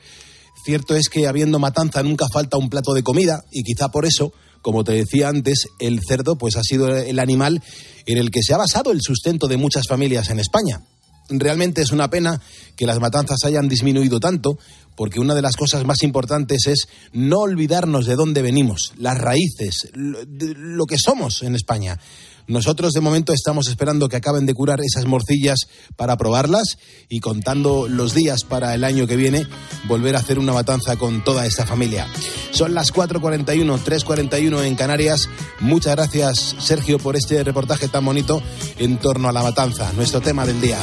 Cierto 0.65 0.95
es 0.95 1.09
que 1.09 1.27
habiendo 1.27 1.59
matanza 1.59 2.03
nunca 2.03 2.27
falta 2.33 2.59
un 2.59 2.69
plato 2.69 2.95
de 2.95 3.03
comida 3.03 3.43
y 3.51 3.63
quizá 3.63 3.89
por 3.89 4.05
eso, 4.05 4.33
como 4.65 4.83
te 4.83 4.93
decía 4.93 5.29
antes, 5.29 5.69
el 5.79 6.01
cerdo 6.09 6.37
pues 6.37 6.57
ha 6.57 6.63
sido 6.63 6.89
el 6.89 7.19
animal 7.19 7.63
en 8.07 8.17
el 8.17 8.31
que 8.31 8.43
se 8.43 8.55
ha 8.55 8.57
basado 8.57 8.93
el 8.93 9.03
sustento 9.03 9.47
de 9.47 9.59
muchas 9.59 9.85
familias 9.87 10.31
en 10.31 10.41
España. 10.41 10.81
Realmente 11.29 11.83
es 11.83 11.93
una 11.93 12.09
pena 12.09 12.41
que 12.75 12.87
las 12.87 12.99
matanzas 12.99 13.45
hayan 13.45 13.69
disminuido 13.69 14.21
tanto, 14.21 14.59
porque 14.97 15.21
una 15.21 15.35
de 15.35 15.43
las 15.43 15.57
cosas 15.57 15.85
más 15.85 16.03
importantes 16.03 16.67
es 16.67 16.89
no 17.13 17.41
olvidarnos 17.41 18.07
de 18.07 18.17
dónde 18.17 18.41
venimos, 18.41 18.95
las 18.97 19.19
raíces, 19.19 19.91
lo, 19.93 20.87
que 20.87 20.97
somos 20.99 21.43
en 21.43 21.55
España. 21.55 22.01
Nosotros 22.47 22.93
de 22.93 23.01
momento 23.01 23.33
estamos 23.33 23.69
esperando 23.69 24.09
que 24.09 24.17
acaben 24.17 24.47
de 24.47 24.55
curar 24.55 24.81
esas 24.81 25.07
morcillas 25.07 25.61
para 25.97 26.17
probarlas 26.17 26.77
y 27.09 27.21
contando 27.21 27.89
los 27.89 28.15
días 28.15 28.45
para 28.45 28.75
el 28.75 28.85
año 28.85 29.07
que 29.07 29.17
viene 29.17 29.47
volver 29.89 30.17
a 30.17 30.19
hacer 30.19 30.39
una 30.39 30.53
matanza 30.53 30.97
con 30.97 31.25
toda 31.25 31.47
esta 31.47 31.67
familia. 31.67 32.07
Son 32.51 32.75
las 32.75 32.93
4.41, 32.93 33.79
3.41 33.81 34.65
en 34.65 34.75
Canarias. 34.75 35.29
Muchas 35.61 35.97
gracias 35.97 36.57
Sergio 36.59 36.99
por 36.99 37.17
este 37.17 37.43
reportaje 37.43 37.89
tan 37.89 38.05
bonito 38.05 38.43
en 38.79 38.99
torno 38.99 39.29
a 39.29 39.33
la 39.33 39.43
matanza, 39.43 39.93
nuestro 39.95 40.21
tema 40.21 40.47
del 40.47 40.61
día. 40.61 40.79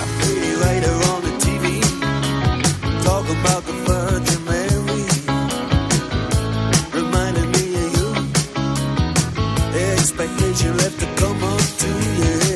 Left 10.81 10.99
to 10.99 11.05
come 11.21 11.43
up 11.43 11.61
to 11.77 11.87
yeah. 11.87 12.50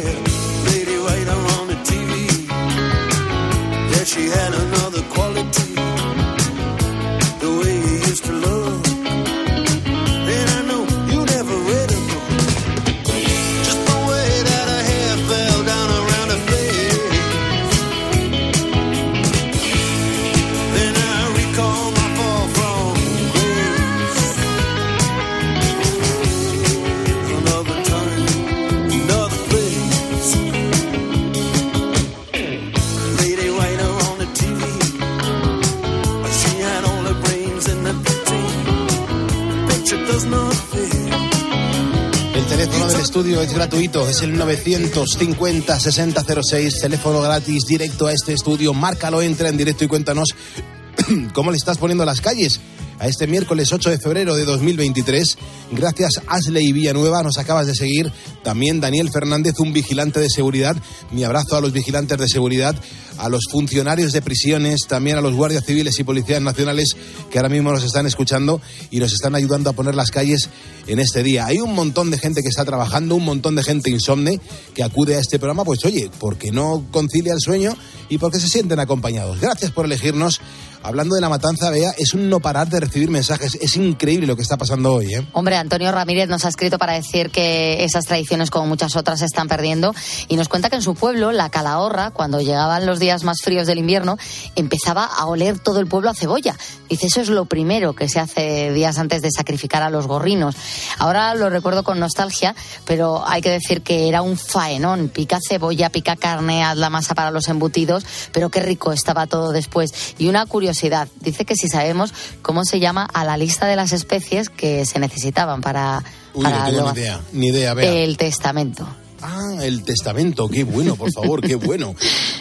Estudio 43.16 43.42
es 43.42 43.54
gratuito, 43.54 44.10
es 44.10 44.22
el 44.24 44.38
950-6006, 44.38 46.82
teléfono 46.82 47.22
gratis 47.22 47.66
directo 47.66 48.08
a 48.08 48.12
este 48.12 48.34
estudio. 48.34 48.74
Márcalo, 48.74 49.22
entra 49.22 49.48
en 49.48 49.56
directo 49.56 49.86
y 49.86 49.88
cuéntanos 49.88 50.36
cómo 51.34 51.52
le 51.52 51.56
estás 51.56 51.78
poniendo 51.78 52.04
las 52.04 52.20
calles 52.20 52.60
a 53.06 53.08
este 53.08 53.28
miércoles 53.28 53.72
8 53.72 53.92
de 53.92 54.00
febrero 54.00 54.36
de 54.36 54.46
2023. 54.46 55.38
Gracias 55.74 56.22
Ashley 56.26 56.72
Villanueva, 56.74 57.22
nos 57.22 57.38
acabas 57.38 57.68
de 57.68 57.76
seguir. 57.76 58.12
También 58.44 58.82
Daniel 58.82 59.12
Fernández, 59.14 59.54
un 59.60 59.74
vigilante 59.74 60.20
de 60.20 60.28
seguridad. 60.28 60.76
Mi 61.12 61.24
abrazo 61.24 61.56
a 61.56 61.62
los 61.62 61.72
vigilantes 61.72 62.18
de 62.18 62.28
seguridad, 62.28 62.76
a 63.20 63.30
los 63.30 63.44
funcionarios 63.52 64.12
de 64.12 64.24
prisiones, 64.24 64.88
también 64.88 65.20
a 65.20 65.22
los 65.22 65.36
guardias 65.36 65.66
civiles 65.66 66.00
y 66.00 66.04
policías 66.04 66.42
nacionales 66.42 66.96
que 67.30 67.38
ahora 67.38 67.50
mismo 67.50 67.72
nos 67.72 67.84
están 67.84 68.08
escuchando 68.08 68.60
y 68.90 68.98
nos 68.98 69.14
están 69.14 69.36
ayudando 69.36 69.70
a 69.70 69.74
poner 69.74 69.94
las 69.94 70.10
calles 70.10 70.50
en 70.88 70.98
este 70.98 71.22
día. 71.22 71.46
Hay 71.46 71.60
un 71.60 71.76
montón 71.76 72.10
de 72.10 72.18
gente 72.18 72.42
que 72.42 72.50
está 72.50 72.66
trabajando, 72.66 73.16
un 73.16 73.26
montón 73.26 73.56
de 73.56 73.62
gente 73.62 73.92
insomne 73.92 74.40
que 74.74 74.82
acude 74.82 75.16
a 75.16 75.20
este 75.20 75.38
programa, 75.38 75.64
pues 75.64 75.86
oye, 75.86 76.10
porque 76.20 76.52
no 76.52 76.88
concilia 76.90 77.34
el 77.34 77.40
sueño 77.40 77.78
y 78.10 78.18
porque 78.18 78.40
se 78.40 78.48
sienten 78.48 78.80
acompañados. 78.80 79.40
Gracias 79.40 79.70
por 79.70 79.86
elegirnos. 79.86 80.42
Hablando 80.86 81.16
de 81.16 81.22
la 81.22 81.30
matanza, 81.30 81.72
vea, 81.72 81.96
es 81.98 82.14
un 82.14 82.30
no 82.30 82.40
parar 82.40 82.70
de 82.70 82.80
recibir 82.80 83.10
mensajes. 83.10 83.58
Es 83.60 83.76
increíble 83.76 84.28
lo 84.28 84.36
que 84.36 84.44
está 84.44 84.56
pasando 84.56 84.94
hoy, 84.94 85.16
¿eh? 85.16 85.28
Hombre, 85.34 85.56
Antonio 85.56 85.92
Ramírez 85.92 86.30
nos 86.30 86.46
ha 86.46 86.50
escrito 86.50 86.78
para 86.78 86.94
decir 86.94 87.32
que 87.32 87.84
esas 87.84 88.06
tradiciones, 88.06 88.52
como 88.52 88.68
muchas 88.68 88.96
otras, 88.96 89.18
se 89.18 89.26
están 89.26 89.48
perdiendo 89.48 89.96
y 90.28 90.36
nos 90.36 90.48
cuenta 90.48 90.70
que 90.70 90.76
en 90.76 90.84
su 90.84 90.94
pueblo, 90.94 91.32
la 91.32 91.50
Calahorra, 91.50 92.12
cuando 92.12 92.40
llegaban 92.40 92.86
los 92.86 93.00
días 93.00 93.24
más 93.24 93.42
fríos 93.42 93.66
del 93.66 93.80
invierno, 93.80 94.20
empezaba 94.56 95.06
a 95.06 95.26
oler 95.26 95.58
todo 95.58 95.80
el 95.80 95.88
pueblo 95.88 96.12
a 96.12 96.14
cebolla. 96.14 96.56
Dice, 96.88 97.08
eso 97.08 97.20
es 97.20 97.30
lo 97.30 97.46
primero 97.46 97.96
que 97.96 98.08
se 98.08 98.20
hace 98.20 98.72
días 98.72 99.00
antes 99.00 99.24
de 99.24 99.32
sacrificar 99.32 99.82
a 99.82 99.90
los 99.90 100.06
gorrinos. 100.06 100.56
Ahora 101.00 101.34
lo 101.34 101.50
recuerdo 101.50 101.84
con 101.84 102.00
nostalgia, 102.00 102.54
pero 102.86 103.28
hay 103.28 103.42
que 103.42 103.50
decir 103.50 103.82
que 103.82 104.08
era 104.08 104.22
un 104.22 104.38
faenón. 104.38 105.10
Pica 105.10 105.40
cebolla, 105.42 105.90
pica 105.90 106.16
carne, 106.16 106.64
haz 106.64 106.78
la 106.78 106.92
masa 106.92 107.16
para 107.16 107.32
los 107.32 107.48
embutidos, 107.48 108.06
pero 108.32 108.50
qué 108.50 108.60
rico 108.60 108.92
estaba 108.92 109.26
todo 109.26 109.52
después. 109.52 110.14
Y 110.20 110.28
una 110.28 110.46
curiosidad, 110.46 110.75
dice 111.22 111.46
que 111.46 111.56
si 111.56 111.68
sabemos 111.70 112.14
cómo 112.42 112.64
se 112.64 112.80
llama 112.80 113.08
a 113.14 113.24
la 113.24 113.38
lista 113.38 113.66
de 113.68 113.76
las 113.76 113.92
especies 113.92 114.50
que 114.50 114.86
se 114.86 115.00
necesitaban 115.00 115.62
para, 115.62 116.04
Uy, 116.34 116.44
para 116.44 116.60
no 116.60 116.66
tengo 116.66 116.80
lo- 116.82 116.94
ni 116.94 117.00
idea, 117.00 117.20
ni 117.34 117.48
idea, 117.48 117.74
vea. 117.74 117.92
el 117.92 118.18
testamento. 118.18 118.88
Ah, 119.28 119.58
el 119.64 119.84
testamento, 119.84 120.48
qué 120.48 120.64
bueno, 120.64 120.96
por 120.96 121.12
favor, 121.12 121.42
qué 121.42 121.56
bueno. 121.56 121.96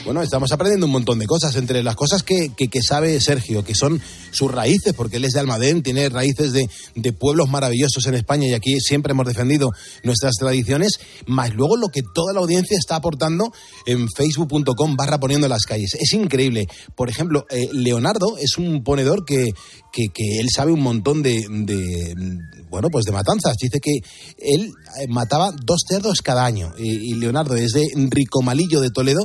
Bueno, 0.05 0.21
estamos 0.21 0.53
aprendiendo 0.53 0.85
un 0.85 0.93
montón 0.93 1.19
de 1.19 1.27
cosas, 1.27 1.57
entre 1.57 1.83
las 1.83 1.97
cosas 1.97 2.23
que, 2.23 2.51
que, 2.55 2.83
sabe 2.83 3.19
Sergio, 3.23 3.65
que 3.65 3.75
son 3.75 4.03
sus 4.33 4.51
raíces, 4.51 4.93
porque 4.93 5.17
él 5.17 5.25
es 5.25 5.33
de 5.33 5.41
Almadén, 5.41 5.83
tiene 5.83 6.11
raíces 6.11 6.53
de, 6.53 6.69
de 6.95 7.13
pueblos 7.15 7.49
maravillosos 7.49 8.05
en 8.07 8.15
España 8.17 8.49
y 8.49 8.53
aquí 8.53 8.81
siempre 8.81 9.13
hemos 9.13 9.27
defendido 9.27 9.71
nuestras 10.03 10.35
tradiciones, 10.35 10.99
más 11.27 11.55
luego 11.55 11.79
lo 11.79 11.89
que 11.89 12.03
toda 12.15 12.35
la 12.35 12.41
audiencia 12.41 12.77
está 12.77 12.97
aportando 12.97 13.51
en 13.87 14.07
facebook.com 14.11 14.95
barra 14.95 15.19
poniendo 15.19 15.49
las 15.49 15.65
calles. 15.65 15.95
Es 15.99 16.13
increíble. 16.13 16.67
Por 16.95 17.09
ejemplo, 17.09 17.47
eh, 17.49 17.71
Leonardo 17.73 18.37
es 18.37 18.59
un 18.59 18.85
ponedor 18.85 19.25
que, 19.25 19.53
que, 19.91 20.09
que 20.13 20.39
él 20.39 20.49
sabe 20.55 20.73
un 20.73 20.83
montón 20.83 21.23
de, 21.23 21.47
de, 21.49 22.15
bueno, 22.69 22.91
pues 22.91 23.07
de 23.07 23.13
matanzas. 23.13 23.57
Dice 23.57 23.81
que 23.81 24.01
él 24.37 24.73
eh, 25.01 25.07
mataba 25.09 25.53
dos 25.65 25.85
cerdos 25.89 26.21
cada 26.23 26.45
año. 26.45 26.74
Y, 26.77 27.13
y 27.13 27.15
Leonardo 27.15 27.55
es 27.57 27.73
de 27.73 27.87
Ricomalillo 28.11 28.81
de 28.81 28.91
Toledo 28.91 29.25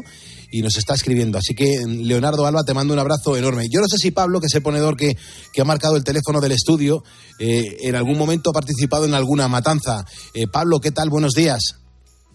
y 0.51 0.61
nos 0.61 0.77
está 0.77 0.93
escribiendo. 0.93 1.37
Así 1.37 1.53
que, 1.53 1.79
Leonardo 1.87 2.45
Alba, 2.45 2.63
te 2.63 2.73
mando 2.73 2.93
un 2.93 2.99
abrazo 2.99 3.37
enorme. 3.37 3.67
Yo 3.69 3.81
no 3.81 3.87
sé 3.87 3.97
si 3.97 4.11
Pablo, 4.11 4.39
que 4.39 4.47
es 4.47 4.55
el 4.55 4.61
ponedor 4.61 4.97
que, 4.97 5.15
que 5.53 5.61
ha 5.61 5.65
marcado 5.65 5.95
el 5.95 6.03
teléfono 6.03 6.41
del 6.41 6.53
estudio, 6.53 7.03
eh, 7.39 7.77
en 7.81 7.95
algún 7.95 8.17
momento 8.17 8.49
ha 8.49 8.53
participado 8.53 9.05
en 9.05 9.13
alguna 9.13 9.47
matanza. 9.47 10.05
Eh, 10.33 10.47
Pablo, 10.47 10.79
¿qué 10.79 10.91
tal? 10.91 11.09
Buenos 11.09 11.33
días. 11.33 11.75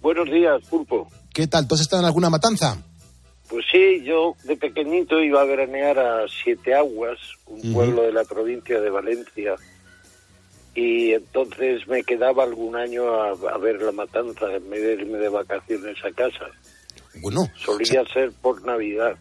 Buenos 0.01 0.31
días, 0.31 0.61
Pulpo. 0.69 1.09
¿Qué 1.33 1.47
tal? 1.47 1.67
¿Tú 1.67 1.75
has 1.75 1.81
estado 1.81 2.03
en 2.03 2.07
alguna 2.07 2.31
matanza? 2.31 2.85
Pues 3.49 3.65
sí, 3.71 4.03
yo 4.05 4.35
de 4.45 4.57
pequeñito 4.57 5.21
iba 5.21 5.43
a 5.43 5.45
veranear 5.45 5.99
a 5.99 6.27
Siete 6.43 6.75
Aguas, 6.75 7.19
un 7.47 7.73
pueblo 7.73 8.03
de 8.03 8.13
la 8.13 8.25
provincia 8.25 8.81
de 8.81 8.91
Valencia, 8.91 9.55
y 10.75 11.13
entonces 11.13 11.87
me 11.89 12.03
quedaba 12.03 12.43
algún 12.45 12.77
año 12.77 13.09
a, 13.13 13.31
a 13.31 13.59
ver 13.59 13.81
la 13.83 13.93
matanza 13.93 14.47
en 14.53 14.69
vez 14.71 14.83
de 14.83 14.93
irme 14.95 15.19
de 15.19 15.29
vacaciones 15.29 15.97
a 16.05 16.11
casa. 16.13 16.47
Bueno. 17.23 17.49
Solía 17.57 18.03
ser 18.13 18.33
por 18.43 18.65
Navidad. 18.65 19.17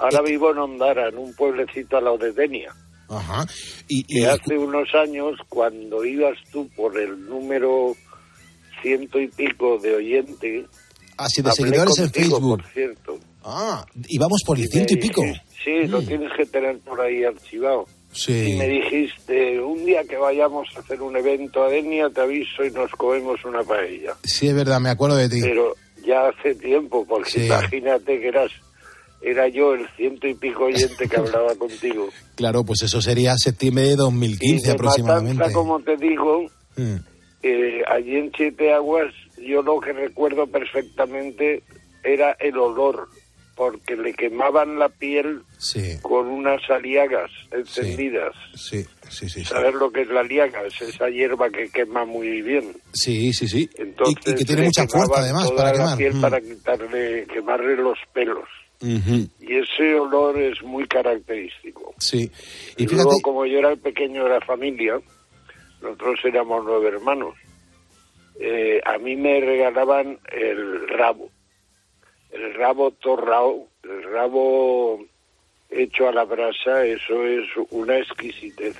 Ahora 0.00 0.22
vivo 0.22 0.50
en 0.52 0.58
Ondara, 0.58 1.08
en 1.10 1.18
un 1.18 1.34
pueblecito 1.34 1.98
al 1.98 2.04
lado 2.04 2.16
de 2.18 2.32
Denia. 2.32 2.72
Ajá. 3.10 3.46
Y, 3.88 4.04
que 4.04 4.20
y- 4.20 4.24
hace 4.24 4.56
unos 4.56 4.88
años, 4.94 5.38
cuando 5.50 6.02
ibas 6.04 6.38
tú 6.50 6.66
por 6.74 6.98
el 6.98 7.28
número 7.28 7.94
ciento 8.80 9.20
y 9.20 9.28
pico 9.28 9.78
de 9.78 9.96
oyente, 9.96 10.64
así 11.18 11.42
de 11.42 11.50
hablé 11.50 11.62
seguidores 11.62 11.98
en 11.98 12.04
contigo, 12.04 12.36
Facebook. 12.36 12.62
por 12.62 12.72
cierto. 12.72 13.18
Ah, 13.44 13.84
y 14.08 14.18
vamos 14.18 14.42
por 14.46 14.56
el 14.58 14.64
Y 14.64 14.68
ciento 14.68 14.94
y 14.94 14.96
pico. 14.96 15.22
Sí, 15.62 15.86
lo 15.88 16.00
tienes 16.02 16.30
que 16.36 16.46
tener 16.46 16.78
por 16.80 17.00
ahí 17.02 17.24
archivado. 17.24 17.84
Sí. 18.12 18.52
Y 18.52 18.56
me 18.56 18.66
dijiste, 18.68 19.43
un 19.84 19.90
día 19.90 20.02
que 20.04 20.16
vayamos 20.16 20.66
a 20.76 20.80
hacer 20.80 21.02
un 21.02 21.14
evento 21.16 21.62
a 21.62 21.68
Denia, 21.68 22.08
te 22.08 22.22
aviso 22.22 22.64
y 22.64 22.70
nos 22.70 22.90
comemos 22.92 23.44
una 23.44 23.62
paella. 23.62 24.14
Sí, 24.24 24.48
es 24.48 24.54
verdad, 24.54 24.80
me 24.80 24.88
acuerdo 24.88 25.16
de 25.16 25.28
ti. 25.28 25.40
Pero 25.42 25.74
ya 26.06 26.28
hace 26.28 26.54
tiempo, 26.54 27.04
porque 27.06 27.30
Sí. 27.30 27.44
imagínate 27.46 28.18
que 28.20 28.28
eras 28.28 28.50
era 29.20 29.48
yo 29.48 29.74
el 29.74 29.86
ciento 29.96 30.26
y 30.26 30.34
pico 30.34 30.64
oyente 30.64 31.06
que 31.08 31.16
hablaba 31.16 31.54
contigo. 31.56 32.08
Claro, 32.34 32.64
pues 32.64 32.82
eso 32.82 33.00
sería 33.02 33.36
septiembre 33.36 33.84
de 33.84 33.96
2015 33.96 34.66
de 34.68 34.72
aproximadamente. 34.72 35.38
Matanza, 35.38 35.54
como 35.54 35.80
te 35.80 35.96
digo, 35.96 36.46
Mm. 36.76 36.96
eh, 37.42 37.82
allí 37.88 38.16
en 38.16 38.32
Siete 38.36 38.72
Aguas, 38.72 39.12
yo 39.38 39.62
lo 39.62 39.80
que 39.80 39.92
recuerdo 39.92 40.46
perfectamente 40.46 41.62
era 42.02 42.32
el 42.40 42.56
olor, 42.58 43.08
porque 43.56 43.96
le 43.96 44.12
quemaban 44.14 44.78
la 44.78 44.88
piel 44.88 45.42
Sí, 45.58 45.96
con 46.02 46.26
unas 46.28 46.60
aliagas 46.70 47.30
encendidas. 47.52 48.34
sí, 48.54 48.82
sí, 49.08 49.28
sí. 49.28 49.28
sí. 49.28 49.44
¿Sabes 49.44 49.74
lo 49.74 49.90
que 49.92 50.02
es 50.02 50.08
la 50.08 50.20
aliaga? 50.20 50.62
Es 50.66 50.80
esa 50.82 51.08
hierba 51.08 51.48
que 51.50 51.68
quema 51.70 52.04
muy 52.04 52.42
bien. 52.42 52.74
Sí, 52.92 53.32
sí, 53.32 53.46
sí. 53.48 53.68
Entonces, 53.76 54.16
y, 54.26 54.30
y 54.30 54.34
que 54.34 54.44
tiene 54.44 54.62
mucha 54.64 54.86
fuerza 54.88 55.20
además 55.20 55.50
para 55.52 55.68
la 55.70 55.72
quemar. 55.78 55.96
piel 55.98 56.14
Mm. 56.14 56.20
para 56.20 56.40
quitarle, 56.40 57.26
quemarle 57.32 57.76
los 57.76 57.98
pelos. 58.12 58.48
Y 58.80 59.56
ese 59.56 59.94
olor 59.94 60.38
es 60.38 60.62
muy 60.62 60.86
característico. 60.86 61.94
Sí. 61.98 62.30
Y, 62.76 62.82
Y 62.82 62.86
fíjate, 62.86 63.04
luego, 63.04 63.20
como 63.22 63.46
yo 63.46 63.58
era 63.60 63.70
el 63.70 63.78
pequeño 63.78 64.24
de 64.24 64.30
la 64.30 64.40
familia, 64.42 65.00
nosotros 65.80 66.18
éramos 66.24 66.64
nueve 66.66 66.88
hermanos, 66.88 67.34
eh, 68.38 68.80
a 68.84 68.98
mí 68.98 69.16
me 69.16 69.40
regalaban 69.40 70.18
el 70.32 70.88
rabo. 70.88 71.30
El 72.34 72.52
rabo 72.54 72.90
torrao, 72.90 73.68
el 73.84 74.02
rabo 74.12 74.98
hecho 75.70 76.08
a 76.08 76.12
la 76.12 76.24
brasa, 76.24 76.84
eso 76.84 77.24
es 77.24 77.44
una 77.70 77.96
exquisitez. 77.98 78.74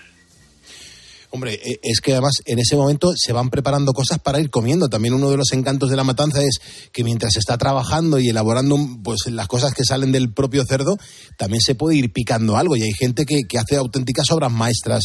hombre, 1.31 1.55
eh, 1.55 1.79
es 1.83 2.01
que 2.01 2.13
además 2.13 2.43
en 2.47 2.59
ese 2.59 2.77
momento 2.77 3.13
se 3.15 3.33
van 3.33 3.51
preparando 3.51 3.93
cosas 3.93 4.19
para 4.19 4.41
ir 4.41 4.51
comiendo. 4.51 4.89
También 4.89 5.15
uno 5.15 5.31
de 5.31 5.37
los 5.37 5.53
encantos 5.53 5.89
de 5.89 5.97
la 5.97 6.03
matanza 6.03 6.41
es 6.43 6.91
que 6.93 7.05
mientras 7.05 7.33
se 7.35 7.39
está 7.39 7.57
trabajando 7.57 8.19
y 8.19 8.29
elaborando 8.29 8.77
pues 9.05 9.27
las 9.31 9.47
cosas 9.47 9.73
que 9.73 9.85
salen 9.85 10.11
del 10.11 10.33
propio 10.35 10.65
cerdo, 10.65 10.97
también 11.39 11.61
se 11.61 11.77
puede 11.77 11.97
ir 11.97 12.13
picando 12.13 12.57
algo. 12.57 12.77
Y 12.77 12.83
hay 12.83 12.93
gente 12.93 13.25
que, 13.25 13.43
que 13.49 13.59
hace 13.59 13.77
auténticas 13.77 14.31
obras 14.33 14.51
maestras 14.51 15.03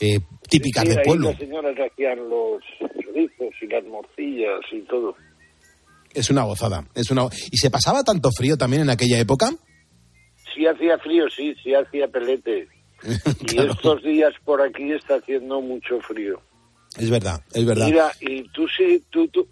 eh, 0.00 0.18
típicas 0.48 0.84
Sí, 0.84 0.90
del 0.90 1.02
pueblo. 1.02 1.30
Las 1.30 1.38
señoras 1.38 1.76
hacían 1.78 2.18
los 2.28 2.62
chorizos 3.00 3.54
y 3.62 3.66
las 3.68 3.84
morcillas 3.84 4.60
y 4.72 4.80
todo. 4.82 5.14
Es 6.14 6.30
una 6.30 6.42
gozada. 6.42 6.86
Es 6.94 7.10
una... 7.10 7.26
¿Y 7.50 7.56
se 7.56 7.70
pasaba 7.70 8.02
tanto 8.02 8.30
frío 8.30 8.56
también 8.56 8.82
en 8.82 8.90
aquella 8.90 9.18
época? 9.18 9.50
Sí 10.54 10.66
hacía 10.66 10.98
frío, 10.98 11.24
sí, 11.34 11.54
sí 11.62 11.74
hacía 11.74 12.08
pelete. 12.08 12.68
Y 13.52 13.58
estos 13.58 14.02
días 14.02 14.32
por 14.44 14.62
aquí 14.62 14.92
está 14.92 15.16
haciendo 15.16 15.60
mucho 15.60 16.00
frío. 16.00 16.40
Es 16.96 17.10
verdad, 17.10 17.42
es 17.52 17.64
verdad. 17.64 17.86
Mira, 17.86 18.12
y 18.20 18.42
tú 18.50 18.66
sí, 18.68 19.02
tú, 19.10 19.26
tú, 19.28 19.48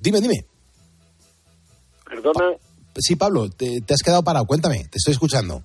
Dime, 0.00 0.20
dime. 0.20 0.44
perdona, 2.04 2.52
Sí, 3.00 3.16
Pablo, 3.16 3.48
te, 3.48 3.80
te 3.80 3.94
has 3.94 4.02
quedado 4.02 4.22
parado. 4.22 4.44
Cuéntame, 4.44 4.84
te 4.84 4.98
estoy 4.98 5.12
escuchando. 5.12 5.62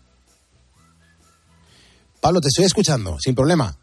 Pablo, 2.22 2.40
te 2.42 2.48
estoy 2.48 2.66
escuchando, 2.66 3.18
sin 3.20 3.36
problema. 3.36 3.76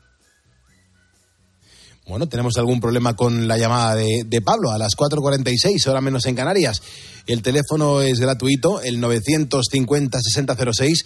Bueno, 2.10 2.28
tenemos 2.28 2.56
algún 2.56 2.80
problema 2.80 3.14
con 3.14 3.46
la 3.46 3.56
llamada 3.56 3.94
de, 3.94 4.42
Pablo 4.44 4.72
a 4.72 4.78
las 4.78 4.96
4.46, 4.96 5.86
hora 5.86 6.00
menos 6.00 6.26
en 6.26 6.34
Canarias. 6.34 6.82
El 7.24 7.40
teléfono 7.40 8.00
es 8.00 8.18
gratuito, 8.18 8.82
el 8.82 9.00
950-6006. 9.00 11.04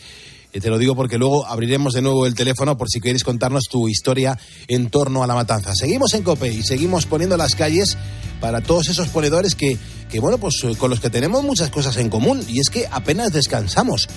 Y 0.54 0.60
te 0.60 0.70
lo 0.70 0.78
digo 0.78 0.96
porque 0.96 1.18
luego 1.18 1.44
abriremos 1.44 1.92
de 1.92 2.00
nuevo 2.00 2.24
el 2.24 2.34
teléfono 2.34 2.78
por 2.78 2.88
si 2.88 3.02
queréis 3.02 3.22
contarnos 3.22 3.64
tu 3.64 3.86
historia 3.86 4.38
en 4.66 4.88
torno 4.88 5.22
a 5.22 5.26
la 5.26 5.34
matanza. 5.34 5.74
Seguimos 5.74 6.14
en 6.14 6.22
COPE 6.22 6.54
y 6.54 6.62
seguimos 6.62 7.04
poniendo 7.04 7.36
las 7.36 7.54
calles 7.54 7.98
para 8.40 8.62
todos 8.62 8.88
esos 8.88 9.08
ponedores 9.08 9.54
que, 9.54 9.76
que 10.10 10.20
bueno, 10.20 10.38
pues 10.38 10.54
eh, 10.64 10.74
con 10.74 10.88
los 10.88 11.00
que 11.00 11.10
tenemos 11.10 11.44
muchas 11.44 11.68
cosas 11.68 11.98
en 11.98 12.08
común. 12.08 12.42
Y 12.48 12.60
es 12.60 12.70
que 12.70 12.86
apenas 12.90 13.30
descansamos 13.30 14.08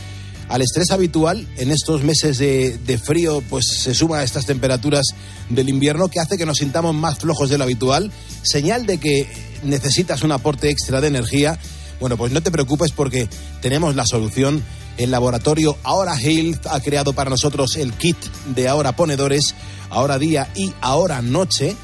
al 0.49 0.61
estrés 0.61 0.91
habitual 0.91 1.47
en 1.57 1.71
estos 1.71 2.03
meses 2.03 2.37
de, 2.37 3.01
frío, 3.03 3.43
pues 3.49 3.65
se 3.67 3.93
suma 3.93 4.19
a 4.19 4.23
estas 4.23 4.45
temperaturas 4.45 5.05
del 5.49 5.69
invierno 5.69 6.07
que 6.07 6.19
hace 6.19 6.37
que 6.37 6.45
nos 6.45 6.57
sintamos 6.57 6.95
más 6.95 7.19
flojos 7.19 7.49
de 7.49 7.57
lo 7.57 7.65
habitual, 7.65 8.11
señal 8.43 8.85
de 8.85 8.97
que 8.97 9.27
necesitas 9.63 10.23
un 10.23 10.31
aporte 10.31 10.69
extra 10.69 11.01
de 11.01 11.07
energía. 11.07 11.59
Bueno, 11.99 12.15
pues 12.15 12.31
no 12.31 12.41
te 12.41 12.51
preocupes 12.51 12.91
porque 12.91 13.27
tenemos 13.61 13.95
la 13.95 14.05
solución. 14.05 14.63
El 14.97 15.11
laboratorio 15.11 15.77
Ahora 15.83 16.19
Health 16.19 16.65
ha 16.71 16.79
creado 16.79 17.13
para 17.13 17.29
nosotros 17.29 17.75
el 17.75 17.93
kit 17.93 18.17
de 18.55 18.67
Ahora 18.67 18.95
Ponedores, 18.95 19.53
Ahora 19.89 20.17
Día 20.17 20.49
y 20.55 20.73
Ahora 20.81 21.21
Noche, 21.21 21.75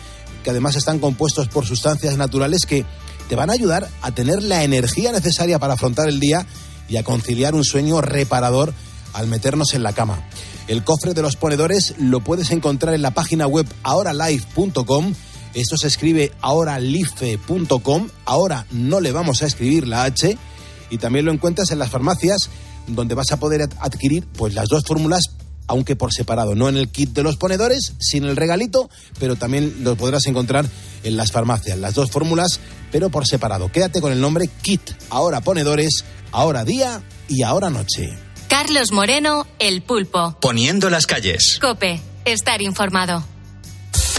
que 0.44 0.50
además 0.50 0.76
están 0.76 1.00
compuestos 1.00 1.48
por 1.48 1.66
sustancias 1.66 2.18
naturales 2.18 2.66
que 2.66 2.86
te 3.30 3.36
van 3.36 3.50
a 3.50 3.54
ayudar 3.54 3.88
a 4.02 4.12
tener 4.12 4.42
la 4.42 4.64
energía 4.64 5.12
necesaria 5.12 5.60
para 5.60 5.74
afrontar 5.74 6.10
el 6.10 6.20
día 6.20 6.46
y 6.90 6.98
a 6.98 7.04
conciliar 7.04 7.56
un 7.56 7.64
sueño 7.64 8.02
reparador 8.02 8.74
al 9.14 9.28
meternos 9.28 9.74
en 9.74 9.84
la 9.84 9.94
cama. 9.94 10.24
El 10.68 10.84
cofre 10.84 11.14
de 11.14 11.22
los 11.22 11.36
ponedores 11.36 11.94
lo 11.98 12.22
puedes 12.22 12.52
encontrar 12.52 12.94
en 12.94 13.02
la 13.02 13.12
página 13.12 13.48
web 13.48 13.68
ahoralife.com. 13.84 15.14
Esto 15.54 15.78
se 15.78 15.88
escribe 15.88 16.32
ahoralife.com. 16.42 18.08
Ahora 18.26 18.66
no 18.72 19.00
le 19.00 19.12
vamos 19.12 19.42
a 19.44 19.46
escribir 19.46 19.88
la 19.88 20.04
H. 20.04 20.38
Y 20.90 20.98
también 20.98 21.26
lo 21.26 21.32
encuentras 21.32 21.72
en 21.72 21.80
las 21.80 21.90
farmacias 21.90 22.50
donde 22.88 23.16
vas 23.16 23.32
a 23.32 23.38
poder 23.38 23.62
ad- 23.64 23.74
adquirir 23.80 24.26
pues 24.38 24.54
las 24.54 24.68
dos 24.70 24.84
fórmulas 24.86 25.24
aunque 25.68 25.96
por 25.96 26.14
separado, 26.14 26.56
no 26.56 26.70
en 26.70 26.78
el 26.78 26.90
kit 26.90 27.12
de 27.12 27.24
los 27.24 27.38
ponedores, 27.38 27.94
sin 28.00 28.26
el 28.26 28.36
regalito, 28.36 28.90
pero 29.20 29.36
también 29.36 29.76
lo 29.82 29.96
podrás 29.96 30.28
encontrar 30.28 30.66
en 31.04 31.18
las 31.18 31.32
farmacias, 31.32 31.78
las 31.78 31.94
dos 31.94 32.12
fórmulas, 32.12 32.60
pero 32.92 33.10
por 33.10 33.28
separado. 33.28 33.72
Quédate 33.72 34.02
con 34.02 34.12
el 34.12 34.22
nombre 34.22 34.50
kit, 34.62 34.82
ahora 35.10 35.42
ponedores, 35.42 36.06
ahora 36.32 36.64
día 36.66 37.02
y 37.28 37.44
ahora 37.44 37.70
noche. 37.70 38.18
Carlos 38.48 38.92
Moreno, 38.92 39.48
El 39.60 39.82
Pulpo. 39.82 40.38
Poniendo 40.40 40.90
las 40.90 41.08
calles. 41.08 41.58
Cope, 41.60 42.00
estar 42.26 42.62
informado. 42.62 43.26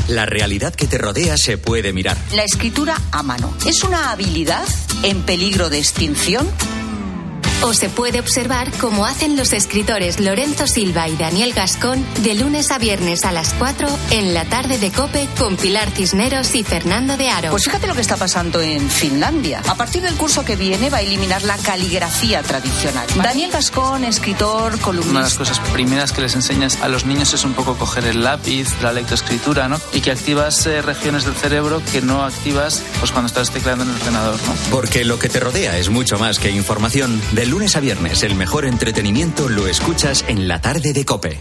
La 0.09 0.27
realidad 0.27 0.75
que 0.75 0.87
te 0.87 0.99
rodea 0.99 1.39
se 1.39 1.57
puede 1.57 1.93
mirar. 1.93 2.19
La 2.35 2.43
escritura 2.43 3.01
a 3.11 3.23
mano 3.23 3.55
es 3.65 3.85
una 3.85 4.11
habilidad 4.11 4.65
en 5.03 5.23
peligro 5.23 5.71
de 5.71 5.79
extinción. 5.79 6.47
O 7.67 7.73
se 7.73 7.89
puede 7.89 8.21
observar 8.21 8.71
como 8.73 9.07
hacen 9.07 9.37
los 9.37 9.55
escritores 9.55 10.21
Lorenzo 10.21 10.67
Silva 10.67 11.09
y 11.09 11.17
Daniel 11.17 11.55
Gascón 11.55 12.05
de 12.23 12.35
lunes 12.35 12.71
a 12.71 12.77
viernes 12.79 13.25
a 13.25 13.33
las 13.33 13.55
4 13.55 13.89
en 14.11 14.35
la 14.35 14.45
tarde 14.45 14.77
de 14.77 14.93
Cope 14.93 15.27
con 15.39 15.57
Pilar 15.57 15.91
Cisneros 15.91 16.55
y 16.55 16.63
Fernando 16.63 17.17
de 17.17 17.31
Aro. 17.31 17.51
Pues 17.51 17.65
fíjate 17.65 17.87
lo 17.87 17.95
que 17.95 18.03
está 18.03 18.19
pasando 18.19 18.61
en 18.61 18.91
Finlandia. 18.91 19.63
A 19.67 19.77
partir 19.77 20.03
del 20.03 20.15
curso 20.17 20.45
que 20.45 20.57
viene 20.57 20.91
va 20.91 20.99
a 20.99 21.01
eliminar 21.01 21.43
la 21.43 21.57
caligrafía 21.57 22.43
tradicional. 22.43 23.07
Daniel 23.17 23.51
Gascón, 23.51 24.05
escritor, 24.05 24.65
Una 24.67 24.77
de 24.77 24.83
columnista. 24.83 25.21
las 25.21 25.35
cosas 25.35 25.59
primeras 25.73 26.13
que 26.13 26.21
les 26.21 26.35
enseñas 26.35 26.79
a 26.83 26.89
los 26.89 27.07
niños 27.07 27.33
es 27.33 27.45
un 27.45 27.55
poco 27.55 27.79
coger 27.79 28.05
el 28.05 28.23
lápiz, 28.23 28.69
la 28.83 28.93
lectoescritura, 28.93 29.69
¿no? 29.71 29.81
Y 29.95 30.03
que 30.03 30.11
activas 30.11 30.67
eh, 30.67 30.83
regiones 30.83 31.25
del 31.25 31.35
cerebro 31.35 31.81
que 31.93 32.03
no 32.03 32.25
activas 32.25 32.83
pues 32.99 33.11
cuando 33.11 33.29
estás 33.29 33.51
tecleando 33.51 33.85
en 33.85 33.91
el 33.91 33.97
ordenador, 33.97 34.39
¿no? 34.43 34.55
Porque 34.71 35.07
lo 35.07 35.19
que 35.19 35.31
te 35.31 35.41
rodea 35.41 35.79
es 35.79 35.89
mucho 35.89 36.19
más 36.19 36.39
que 36.39 36.51
información. 36.51 37.23
De 37.33 37.54
lunes 37.55 37.77
a 37.77 37.81
viernes, 37.81 38.25
el 38.25 38.35
mejor 38.35 38.65
entretenimiento 38.65 39.49
lo 39.49 39.69
escuchas 39.69 40.25
en 40.27 40.49
la 40.49 40.61
tarde 40.61 40.93
de 40.93 41.05
Cope. 41.05 41.41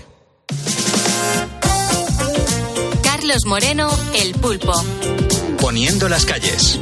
Carlos 3.02 3.48
Moreno, 3.48 3.90
El 4.14 4.34
Pulpo. 4.36 4.74
Poniendo 5.60 6.08
las 6.08 6.28
calles. 6.28 6.80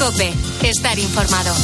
Cope, 0.00 0.32
estar 0.64 0.98
informado. 0.98 1.54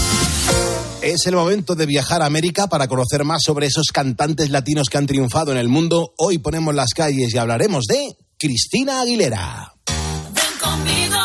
Es 1.02 1.26
el 1.26 1.34
momento 1.34 1.74
de 1.74 1.86
viajar 1.86 2.22
a 2.22 2.26
América 2.26 2.68
para 2.68 2.86
conocer 2.86 3.24
más 3.24 3.42
sobre 3.42 3.66
esos 3.66 3.88
cantantes 3.92 4.50
latinos 4.50 4.88
que 4.88 4.98
han 4.98 5.08
triunfado 5.08 5.50
en 5.50 5.58
el 5.58 5.68
mundo. 5.68 6.14
Hoy 6.16 6.38
ponemos 6.38 6.76
las 6.76 6.94
calles 6.94 7.34
y 7.34 7.38
hablaremos 7.38 7.86
de 7.86 8.16
Cristina 8.38 9.00
Aguilera. 9.00 9.74
Ven 10.32 10.60
conmigo, 10.60 11.16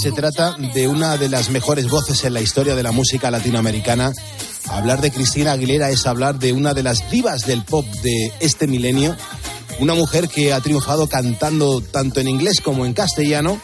se 0.00 0.12
trata 0.12 0.56
de 0.72 0.88
una 0.88 1.18
de 1.18 1.28
las 1.28 1.50
mejores 1.50 1.90
voces 1.90 2.24
en 2.24 2.32
la 2.32 2.40
historia 2.40 2.74
de 2.74 2.82
la 2.82 2.90
música 2.90 3.30
latinoamericana. 3.30 4.14
Hablar 4.68 5.02
de 5.02 5.10
Cristina 5.10 5.52
Aguilera 5.52 5.90
es 5.90 6.06
hablar 6.06 6.38
de 6.38 6.54
una 6.54 6.72
de 6.72 6.82
las 6.82 7.10
divas 7.10 7.42
del 7.42 7.62
pop 7.64 7.84
de 8.02 8.32
este 8.40 8.66
milenio. 8.66 9.14
Una 9.78 9.92
mujer 9.92 10.28
que 10.28 10.54
ha 10.54 10.60
triunfado 10.60 11.06
cantando 11.06 11.82
tanto 11.82 12.18
en 12.20 12.28
inglés 12.28 12.62
como 12.62 12.86
en 12.86 12.94
castellano. 12.94 13.60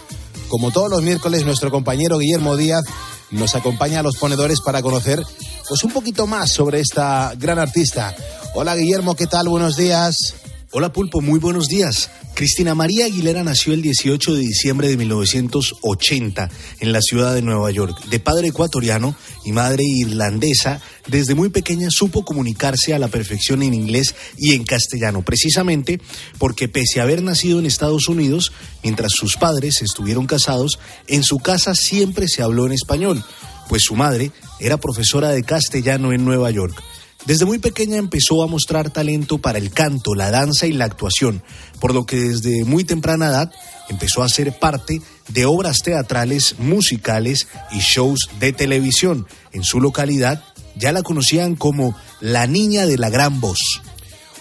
Como 0.48 0.72
todos 0.72 0.90
los 0.90 1.00
miércoles, 1.00 1.46
nuestro 1.46 1.70
compañero 1.70 2.18
Guillermo 2.18 2.54
Díaz 2.56 2.84
nos 3.30 3.54
acompaña 3.54 4.00
a 4.00 4.02
los 4.02 4.18
ponedores 4.18 4.60
para 4.60 4.82
conocer 4.82 5.22
pues 5.66 5.84
un 5.84 5.90
poquito 5.90 6.26
más 6.26 6.52
sobre 6.52 6.80
esta 6.80 7.32
gran 7.38 7.58
artista. 7.58 8.14
Hola 8.54 8.76
Guillermo, 8.76 9.14
¿qué 9.14 9.26
tal? 9.26 9.48
Buenos 9.48 9.76
días. 9.76 10.34
Hola 10.70 10.92
Pulpo, 10.92 11.22
muy 11.22 11.38
buenos 11.38 11.68
días. 11.68 12.10
Cristina 12.36 12.74
María 12.74 13.06
Aguilera 13.06 13.42
nació 13.42 13.72
el 13.72 13.80
18 13.80 14.34
de 14.34 14.40
diciembre 14.40 14.88
de 14.88 14.98
1980 14.98 16.50
en 16.80 16.92
la 16.92 17.00
ciudad 17.00 17.34
de 17.34 17.40
Nueva 17.40 17.70
York. 17.70 18.04
De 18.10 18.20
padre 18.20 18.48
ecuatoriano 18.48 19.16
y 19.46 19.52
madre 19.52 19.84
irlandesa, 19.84 20.82
desde 21.06 21.34
muy 21.34 21.48
pequeña 21.48 21.88
supo 21.90 22.26
comunicarse 22.26 22.92
a 22.92 22.98
la 22.98 23.08
perfección 23.08 23.62
en 23.62 23.72
inglés 23.72 24.14
y 24.36 24.52
en 24.52 24.64
castellano, 24.64 25.22
precisamente 25.22 25.98
porque 26.36 26.68
pese 26.68 27.00
a 27.00 27.04
haber 27.04 27.22
nacido 27.22 27.58
en 27.58 27.64
Estados 27.64 28.06
Unidos, 28.06 28.52
mientras 28.82 29.12
sus 29.12 29.38
padres 29.38 29.80
estuvieron 29.80 30.26
casados, 30.26 30.78
en 31.06 31.24
su 31.24 31.38
casa 31.38 31.74
siempre 31.74 32.28
se 32.28 32.42
habló 32.42 32.66
en 32.66 32.72
español, 32.72 33.24
pues 33.70 33.84
su 33.84 33.96
madre 33.96 34.30
era 34.60 34.76
profesora 34.76 35.30
de 35.30 35.42
castellano 35.42 36.12
en 36.12 36.26
Nueva 36.26 36.50
York. 36.50 36.82
Desde 37.26 37.44
muy 37.44 37.58
pequeña 37.58 37.96
empezó 37.96 38.44
a 38.44 38.46
mostrar 38.46 38.90
talento 38.90 39.38
para 39.38 39.58
el 39.58 39.72
canto, 39.72 40.14
la 40.14 40.30
danza 40.30 40.66
y 40.68 40.72
la 40.72 40.84
actuación, 40.84 41.42
por 41.80 41.92
lo 41.92 42.06
que 42.06 42.16
desde 42.16 42.64
muy 42.64 42.84
temprana 42.84 43.26
edad 43.26 43.52
empezó 43.88 44.22
a 44.22 44.28
ser 44.28 44.56
parte 44.58 45.02
de 45.28 45.44
obras 45.44 45.78
teatrales, 45.78 46.54
musicales 46.58 47.48
y 47.72 47.80
shows 47.80 48.28
de 48.38 48.52
televisión. 48.52 49.26
En 49.52 49.64
su 49.64 49.80
localidad 49.80 50.44
ya 50.76 50.92
la 50.92 51.02
conocían 51.02 51.56
como 51.56 51.96
la 52.20 52.46
niña 52.46 52.86
de 52.86 52.96
la 52.96 53.10
gran 53.10 53.40
voz. 53.40 53.58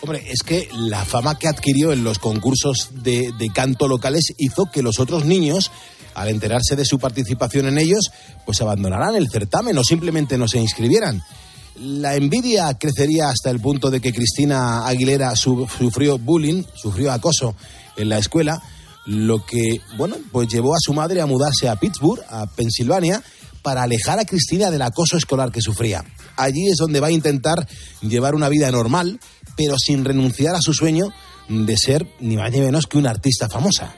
Hombre, 0.01 0.23
es 0.29 0.43
que 0.43 0.69
la 0.71 1.03
fama 1.05 1.39
que 1.39 1.47
adquirió 1.47 1.91
en 1.91 2.03
los 2.03 2.19
concursos 2.19 2.89
de, 3.01 3.33
canto 3.51 3.87
locales 3.87 4.33
hizo 4.37 4.69
que 4.71 4.83
los 4.83 4.99
otros 4.99 5.25
niños 5.25 5.71
al 6.13 6.29
enterarse 6.29 6.75
de 6.75 6.85
su 6.85 6.99
participación 6.99 7.67
en 7.67 7.77
ellos, 7.77 8.11
pues 8.45 8.61
abandonaran 8.61 9.15
el 9.15 9.29
certamen 9.29 9.77
o 9.77 9.83
simplemente 9.83 10.37
no 10.37 10.47
se 10.47 10.59
inscribieran. 10.59 11.23
La 11.79 12.15
envidia 12.15 12.73
crecería 12.75 13.29
hasta 13.29 13.49
el 13.51 13.59
punto 13.59 13.91
de 13.91 13.99
que 13.99 14.13
Cristina 14.13 14.87
Aguilera 14.87 15.35
su- 15.35 15.67
sufrió 15.67 16.17
bullying, 16.17 16.63
sufrió 16.73 17.11
acoso 17.11 17.55
en 17.97 18.09
la 18.09 18.17
escuela, 18.17 18.61
lo 19.05 19.45
que, 19.45 19.81
bueno, 19.97 20.15
pues 20.31 20.47
llevó 20.47 20.73
a 20.73 20.79
su 20.79 20.93
madre 20.93 21.21
a 21.21 21.25
mudarse 21.25 21.67
a 21.67 21.75
Pittsburgh, 21.75 22.23
a 22.29 22.45
Pensilvania, 22.47 23.21
para 23.61 23.83
alejar 23.83 24.19
a 24.19 24.25
Cristina 24.25 24.71
del 24.71 24.81
acoso 24.83 25.17
escolar 25.17 25.51
que 25.51 25.61
sufría. 25.61 26.03
Allí 26.37 26.67
es 26.69 26.77
donde 26.77 26.99
va 26.99 27.07
a 27.07 27.11
intentar 27.11 27.67
llevar 28.01 28.35
una 28.35 28.47
vida 28.49 28.71
normal, 28.71 29.19
pero 29.57 29.75
sin 29.77 30.05
renunciar 30.05 30.55
a 30.55 30.61
su 30.61 30.73
sueño 30.73 31.05
de 31.49 31.75
ser 31.77 32.07
ni 32.19 32.37
más 32.37 32.51
ni 32.51 32.61
menos 32.61 32.87
que 32.87 32.97
una 32.97 33.09
artista 33.09 33.49
famosa. 33.49 33.95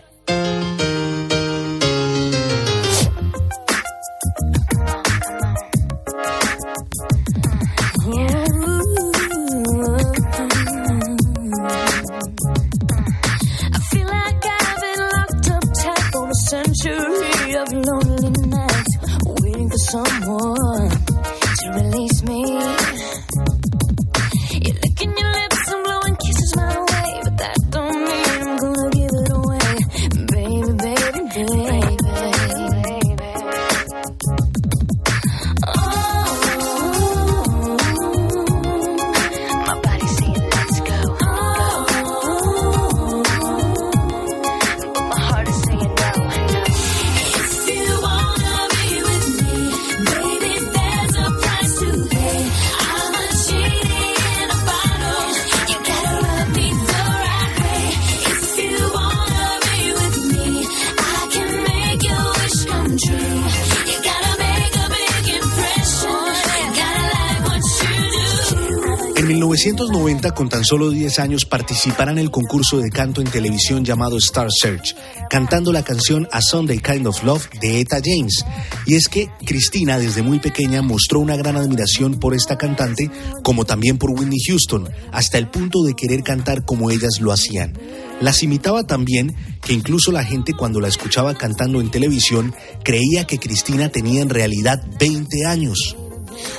1990, 69.58 70.32
con 70.36 70.50
tan 70.50 70.64
solo 70.64 70.92
10 70.92 71.18
años, 71.18 71.46
participará 71.46 72.12
en 72.12 72.20
el 72.20 72.30
concurso 72.30 72.78
de 72.78 72.92
canto 72.92 73.22
en 73.22 73.28
televisión 73.28 73.84
llamado 73.84 74.16
Star 74.20 74.50
Search, 74.52 74.96
cantando 75.32 75.74
la 75.74 75.84
canción 75.84 76.28
A 76.32 76.44
Sunday 76.44 76.78
Kind 76.78 77.08
of 77.08 77.24
Love 77.24 77.50
de 77.60 77.80
Etta 77.80 77.98
James. 78.04 78.46
Y 78.86 78.94
es 78.94 79.08
que 79.08 79.30
Cristina, 79.48 79.98
desde 79.98 80.22
muy 80.22 80.38
pequeña, 80.38 80.84
mostró 80.84 81.20
una 81.22 81.36
gran 81.36 81.56
admiración 81.56 82.20
por 82.20 82.36
esta 82.36 82.56
cantante, 82.56 83.10
como 83.42 83.66
también 83.66 83.98
por 83.98 84.12
Whitney 84.12 84.38
Houston, 84.48 84.90
hasta 85.12 85.40
el 85.40 85.50
punto 85.50 85.82
de 85.82 85.96
querer 85.96 86.22
cantar 86.22 86.64
como 86.64 86.92
ellas 86.92 87.20
lo 87.20 87.32
hacían. 87.32 87.74
Las 88.22 88.44
imitaba 88.44 88.84
también 88.84 89.36
que 89.64 89.74
incluso 89.74 90.12
la 90.12 90.24
gente 90.24 90.54
cuando 90.54 90.80
la 90.80 90.88
escuchaba 90.88 91.34
cantando 91.34 91.82
en 91.82 91.90
televisión 91.90 92.54
creía 92.84 93.26
que 93.26 93.40
Cristina 93.40 93.90
tenía 93.90 94.22
en 94.22 94.30
realidad 94.30 94.86
20 95.00 95.48
años. 95.48 95.96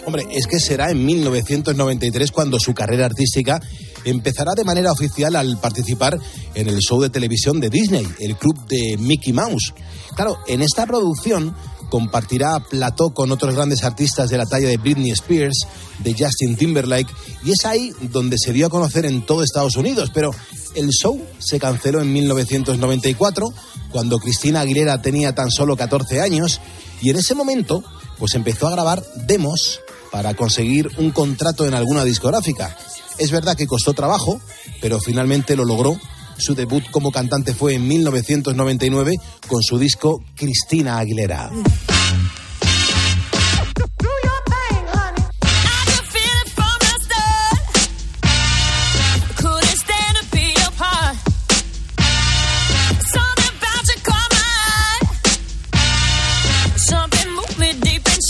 Hombre, 0.05 0.27
es 0.31 0.47
que 0.47 0.61
será 0.61 0.91
en 0.91 1.05
1993 1.05 2.33
cuando 2.33 2.59
su 2.59 2.75
carrera 2.75 3.07
artística 3.07 3.61
empezará 4.05 4.55
de 4.55 4.65
manera 4.65 4.93
oficial 4.93 5.37
al 5.37 5.59
participar 5.59 6.19
en 6.55 6.69
el 6.69 6.79
show 6.79 7.01
de 7.01 7.11
televisión 7.11 7.61
de 7.61 7.71
Disney, 7.71 8.07
el 8.21 8.37
club 8.37 8.67
de 8.67 8.97
Mickey 8.99 9.33
Mouse. 9.33 9.75
Claro, 10.15 10.39
en 10.47 10.63
esta 10.63 10.87
producción 10.87 11.55
compartirá 11.91 12.61
plató 12.61 13.11
con 13.11 13.33
otros 13.33 13.55
grandes 13.55 13.83
artistas 13.85 14.31
de 14.31 14.39
la 14.39 14.47
talla 14.47 14.69
de 14.69 14.77
Britney 14.77 15.11
Spears, 15.11 15.67
de 16.01 16.13
Justin 16.13 16.57
Timberlake, 16.57 17.11
y 17.45 17.53
es 17.53 17.65
ahí 17.65 17.93
donde 18.01 18.37
se 18.39 18.53
dio 18.53 18.67
a 18.67 18.71
conocer 18.71 19.07
en 19.07 19.25
todo 19.25 19.43
Estados 19.43 19.77
Unidos, 19.77 20.11
pero 20.13 20.31
el 20.75 20.91
show 20.91 21.21
se 21.39 21.59
canceló 21.59 22.01
en 22.01 22.13
1994, 22.13 23.47
cuando 23.91 24.19
Cristina 24.19 24.61
Aguilera 24.61 25.01
tenía 25.01 25.35
tan 25.35 25.51
solo 25.51 25.77
14 25.77 26.21
años, 26.21 26.61
y 27.01 27.11
en 27.11 27.17
ese 27.17 27.35
momento 27.35 27.83
pues 28.19 28.35
empezó 28.35 28.69
a 28.69 28.73
grabar 28.73 29.03
demos 29.27 29.81
para 30.11 30.35
conseguir 30.35 30.91
un 30.99 31.11
contrato 31.11 31.67
en 31.67 31.75
alguna 31.75 32.05
discográfica. 32.05 32.77
Es 33.19 33.31
verdad 33.31 33.57
que 33.57 33.67
costó 33.67 33.95
trabajo, 33.95 34.41
pero 34.81 35.01
finalmente 35.01 35.57
lo 35.57 35.65
logró. 35.65 35.99
Su 36.39 36.55
debut 36.55 36.85
como 36.91 37.11
cantante 37.11 37.53
fue 37.53 37.75
en 37.75 37.87
1999 37.89 39.17
con 39.49 39.63
su 39.63 39.79
disco 39.79 40.23
Cristina 40.37 40.99
Aguilera. 40.99 41.51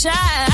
Me 0.05 0.48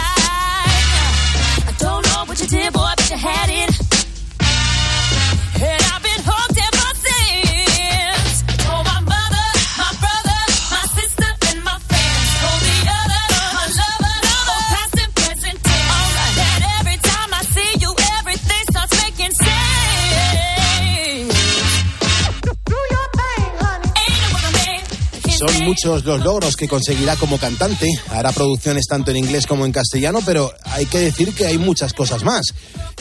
muchos 25.66 26.05
los 26.05 26.24
logros 26.24 26.55
que 26.55 26.68
conseguirá 26.68 27.16
como 27.16 27.39
cantante. 27.39 27.88
Hará 28.09 28.32
producciones 28.32 28.86
tanto 28.88 29.09
en 29.09 29.18
inglés 29.18 29.47
como 29.47 29.66
en 29.66 29.72
castellano, 29.72 30.20
pero 30.24 30.53
hay 30.63 30.86
que 30.86 30.99
decir 30.99 31.34
que 31.34 31.47
hay 31.47 31.57
muchas 31.57 31.93
cosas 31.93 32.24
más. 32.24 32.45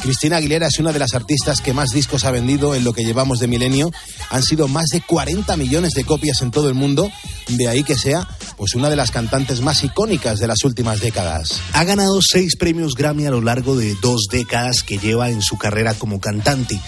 Cristina 0.01 0.39
Aguilera 0.39 0.67
es 0.69 0.79
una 0.79 0.91
de 0.91 0.99
las 0.99 1.15
artistas 1.15 1.61
que 1.61 1.75
más 1.75 1.91
discos 1.91 2.25
ha 2.25 2.31
vendido 2.31 2.75
en 2.75 2.83
lo 2.83 2.95
que 2.95 3.05
llevamos 3.05 3.39
de 3.39 3.49
milenio. 3.49 3.93
Han 4.31 4.43
sido 4.43 4.67
más 4.67 4.87
de 4.87 5.03
40 5.03 5.57
millones 5.59 5.93
de 5.93 6.05
copias 6.05 6.41
en 6.41 6.51
todo 6.51 6.69
el 6.69 6.75
mundo. 6.75 7.11
De 7.49 7.69
ahí 7.69 7.85
que 7.85 7.97
sea 7.97 8.27
pues 8.57 8.75
una 8.75 8.89
de 8.89 8.97
las 8.97 9.11
cantantes 9.11 9.61
más 9.61 9.85
icónicas 9.85 10.39
de 10.39 10.47
las 10.47 10.65
últimas 10.65 11.01
décadas. 11.01 11.61
Ha 11.75 11.85
ganado 11.85 12.19
seis 12.23 12.57
premios 12.57 12.95
Grammy 12.95 13.27
a 13.27 13.31
lo 13.31 13.43
largo 13.43 13.77
de 13.77 13.95
dos 14.01 14.27
décadas 14.31 14.83
que 14.83 14.99
lleva 14.99 15.29
en 15.29 15.43
su 15.43 15.59
carrera 15.59 15.93
como 15.95 16.19
cantante. 16.19 16.81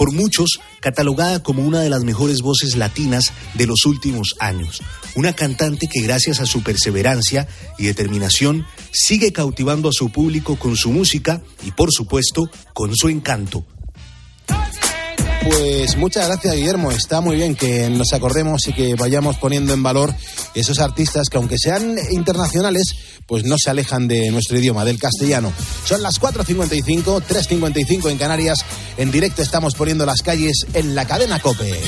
Por 0.00 0.14
muchos, 0.14 0.60
catalogada 0.80 1.42
como 1.42 1.62
una 1.62 1.82
de 1.82 1.90
las 1.90 2.04
mejores 2.04 2.40
voces 2.40 2.74
latinas 2.74 3.34
de 3.52 3.66
los 3.66 3.84
últimos 3.84 4.34
años. 4.38 4.80
Una 5.14 5.34
cantante 5.34 5.88
que 5.92 6.00
gracias 6.00 6.40
a 6.40 6.46
su 6.46 6.62
perseverancia 6.62 7.46
y 7.76 7.84
determinación 7.84 8.64
sigue 8.92 9.30
cautivando 9.30 9.90
a 9.90 9.92
su 9.92 10.08
público 10.08 10.56
con 10.56 10.74
su 10.74 10.90
música 10.90 11.42
y 11.66 11.72
por 11.72 11.92
supuesto 11.92 12.48
con 12.72 12.96
su 12.96 13.10
encanto. 13.10 13.66
Pues 15.42 15.96
muchas 15.96 16.26
gracias, 16.26 16.54
Guillermo. 16.54 16.90
Está 16.90 17.20
muy 17.20 17.36
bien 17.36 17.56
que 17.56 17.88
nos 17.88 18.12
acordemos 18.12 18.68
y 18.68 18.72
que 18.72 18.94
vayamos 18.94 19.36
poniendo 19.38 19.72
en 19.72 19.82
valor 19.82 20.14
esos 20.54 20.78
artistas 20.80 21.28
que, 21.30 21.38
aunque 21.38 21.56
sean 21.58 21.96
internacionales, 22.10 22.94
pues 23.26 23.44
no 23.44 23.56
se 23.58 23.70
alejan 23.70 24.06
de 24.06 24.30
nuestro 24.30 24.58
idioma, 24.58 24.84
del 24.84 24.98
castellano. 24.98 25.52
Son 25.84 26.02
las 26.02 26.20
4.55, 26.20 27.22
3.55 27.22 28.10
en 28.10 28.18
Canarias. 28.18 28.64
En 28.96 29.10
directo 29.10 29.40
estamos 29.42 29.74
poniendo 29.74 30.04
las 30.04 30.20
calles 30.22 30.66
en 30.74 30.94
la 30.94 31.06
cadena 31.06 31.40
Cope. 31.40 31.80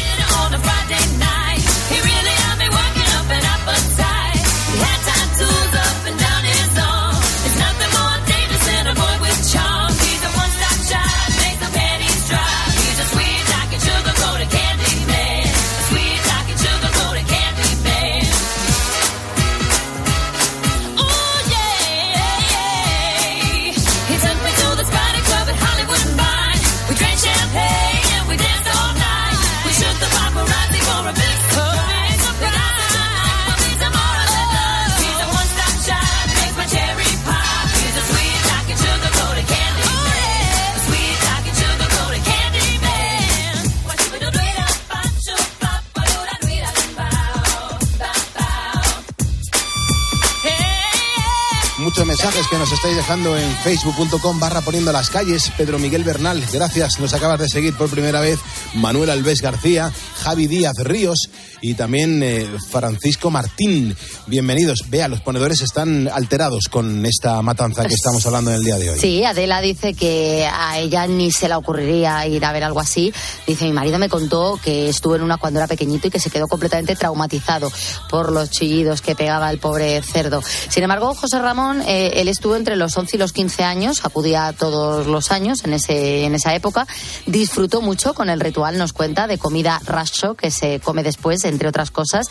Mensajes 52.22 52.46
que 52.46 52.58
nos 52.58 52.70
estáis 52.70 52.94
dejando 52.94 53.36
en 53.36 53.50
facebook.com 53.64 54.38
barra 54.38 54.60
poniendo 54.60 54.92
las 54.92 55.10
calles. 55.10 55.50
Pedro 55.56 55.80
Miguel 55.80 56.04
Bernal, 56.04 56.40
gracias, 56.52 57.00
nos 57.00 57.14
acabas 57.14 57.40
de 57.40 57.48
seguir 57.48 57.76
por 57.76 57.90
primera 57.90 58.20
vez. 58.20 58.38
Manuel 58.74 59.10
Alves 59.10 59.40
García, 59.40 59.92
Javi 60.22 60.46
Díaz 60.46 60.76
Ríos 60.84 61.18
y 61.62 61.74
también 61.74 62.22
eh, 62.22 62.46
Francisco 62.68 63.30
Martín. 63.30 63.96
Bienvenidos. 64.26 64.80
Vea, 64.90 65.06
los 65.06 65.20
ponedores 65.20 65.62
están 65.62 66.08
alterados 66.08 66.64
con 66.68 67.06
esta 67.06 67.40
matanza 67.40 67.86
que 67.86 67.94
estamos 67.94 68.26
hablando 68.26 68.50
en 68.50 68.56
el 68.56 68.64
día 68.64 68.76
de 68.76 68.90
hoy. 68.90 68.98
Sí, 68.98 69.24
Adela 69.24 69.60
dice 69.60 69.94
que 69.94 70.46
a 70.52 70.80
ella 70.80 71.06
ni 71.06 71.30
se 71.30 71.48
le 71.48 71.54
ocurriría 71.54 72.26
ir 72.26 72.44
a 72.44 72.52
ver 72.52 72.64
algo 72.64 72.80
así. 72.80 73.14
Dice, 73.46 73.64
mi 73.64 73.72
marido 73.72 74.00
me 74.00 74.08
contó 74.08 74.58
que 74.62 74.88
estuvo 74.88 75.14
en 75.14 75.22
una 75.22 75.36
cuando 75.36 75.60
era 75.60 75.68
pequeñito 75.68 76.08
y 76.08 76.10
que 76.10 76.18
se 76.18 76.30
quedó 76.30 76.48
completamente 76.48 76.96
traumatizado 76.96 77.70
por 78.10 78.32
los 78.32 78.50
chillidos 78.50 79.00
que 79.00 79.14
pegaba 79.14 79.48
el 79.48 79.58
pobre 79.58 80.02
cerdo. 80.02 80.42
Sin 80.68 80.82
embargo, 80.82 81.14
José 81.14 81.38
Ramón, 81.38 81.80
eh, 81.82 82.10
él 82.16 82.26
estuvo 82.26 82.56
entre 82.56 82.74
los 82.74 82.96
11 82.96 83.16
y 83.16 83.18
los 83.20 83.32
15 83.32 83.62
años, 83.62 84.04
acudía 84.04 84.52
todos 84.58 85.06
los 85.06 85.30
años 85.30 85.62
en, 85.64 85.74
ese, 85.74 86.24
en 86.24 86.34
esa 86.34 86.56
época, 86.56 86.88
disfrutó 87.26 87.80
mucho 87.80 88.14
con 88.14 88.30
el 88.30 88.40
ritual, 88.40 88.78
nos 88.78 88.92
cuenta, 88.92 89.28
de 89.28 89.38
comida 89.38 89.80
racho 89.84 90.34
que 90.34 90.50
se 90.50 90.80
come 90.80 91.04
después, 91.04 91.44
entre 91.52 91.68
otras 91.68 91.90
cosas, 91.90 92.26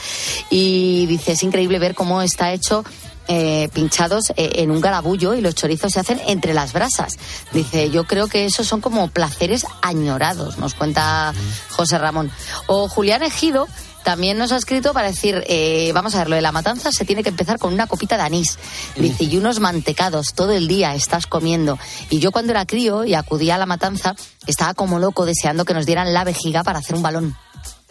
y 0.49 1.05
dice, 1.05 1.33
es 1.33 1.43
increíble 1.43 1.79
ver 1.79 1.95
cómo 1.95 2.21
está 2.21 2.51
hecho 2.51 2.83
eh, 3.27 3.69
pinchados 3.73 4.31
eh, 4.31 4.51
en 4.55 4.71
un 4.71 4.81
garabullo 4.81 5.33
y 5.33 5.41
los 5.41 5.55
chorizos 5.55 5.93
se 5.93 5.99
hacen 5.99 6.19
entre 6.27 6.53
las 6.53 6.73
brasas. 6.73 7.17
Dice, 7.53 7.89
yo 7.89 8.03
creo 8.03 8.27
que 8.27 8.45
esos 8.45 8.67
son 8.67 8.81
como 8.81 9.07
placeres 9.09 9.65
añorados, 9.81 10.57
nos 10.57 10.73
cuenta 10.73 11.33
José 11.69 11.97
Ramón. 11.97 12.31
O 12.67 12.89
Julián 12.89 13.23
Ejido 13.23 13.67
también 14.03 14.37
nos 14.37 14.51
ha 14.51 14.57
escrito 14.57 14.93
para 14.93 15.07
decir, 15.07 15.43
eh, 15.47 15.91
vamos 15.93 16.15
a 16.15 16.19
ver, 16.19 16.29
lo 16.29 16.35
de 16.35 16.41
la 16.41 16.51
matanza 16.51 16.91
se 16.91 17.05
tiene 17.05 17.23
que 17.23 17.29
empezar 17.29 17.59
con 17.59 17.73
una 17.73 17.87
copita 17.87 18.17
de 18.17 18.23
anís. 18.23 18.57
Dice, 18.95 19.23
y 19.23 19.37
unos 19.37 19.59
mantecados 19.59 20.33
todo 20.33 20.51
el 20.51 20.67
día 20.67 20.95
estás 20.95 21.27
comiendo. 21.27 21.77
Y 22.09 22.19
yo 22.19 22.31
cuando 22.31 22.51
era 22.51 22.65
crío 22.65 23.05
y 23.05 23.13
acudía 23.13 23.55
a 23.55 23.59
la 23.59 23.65
matanza, 23.65 24.15
estaba 24.47 24.73
como 24.73 24.99
loco 24.99 25.25
deseando 25.25 25.65
que 25.65 25.73
nos 25.73 25.85
dieran 25.85 26.13
la 26.13 26.23
vejiga 26.23 26.63
para 26.63 26.79
hacer 26.79 26.95
un 26.95 27.03
balón. 27.03 27.37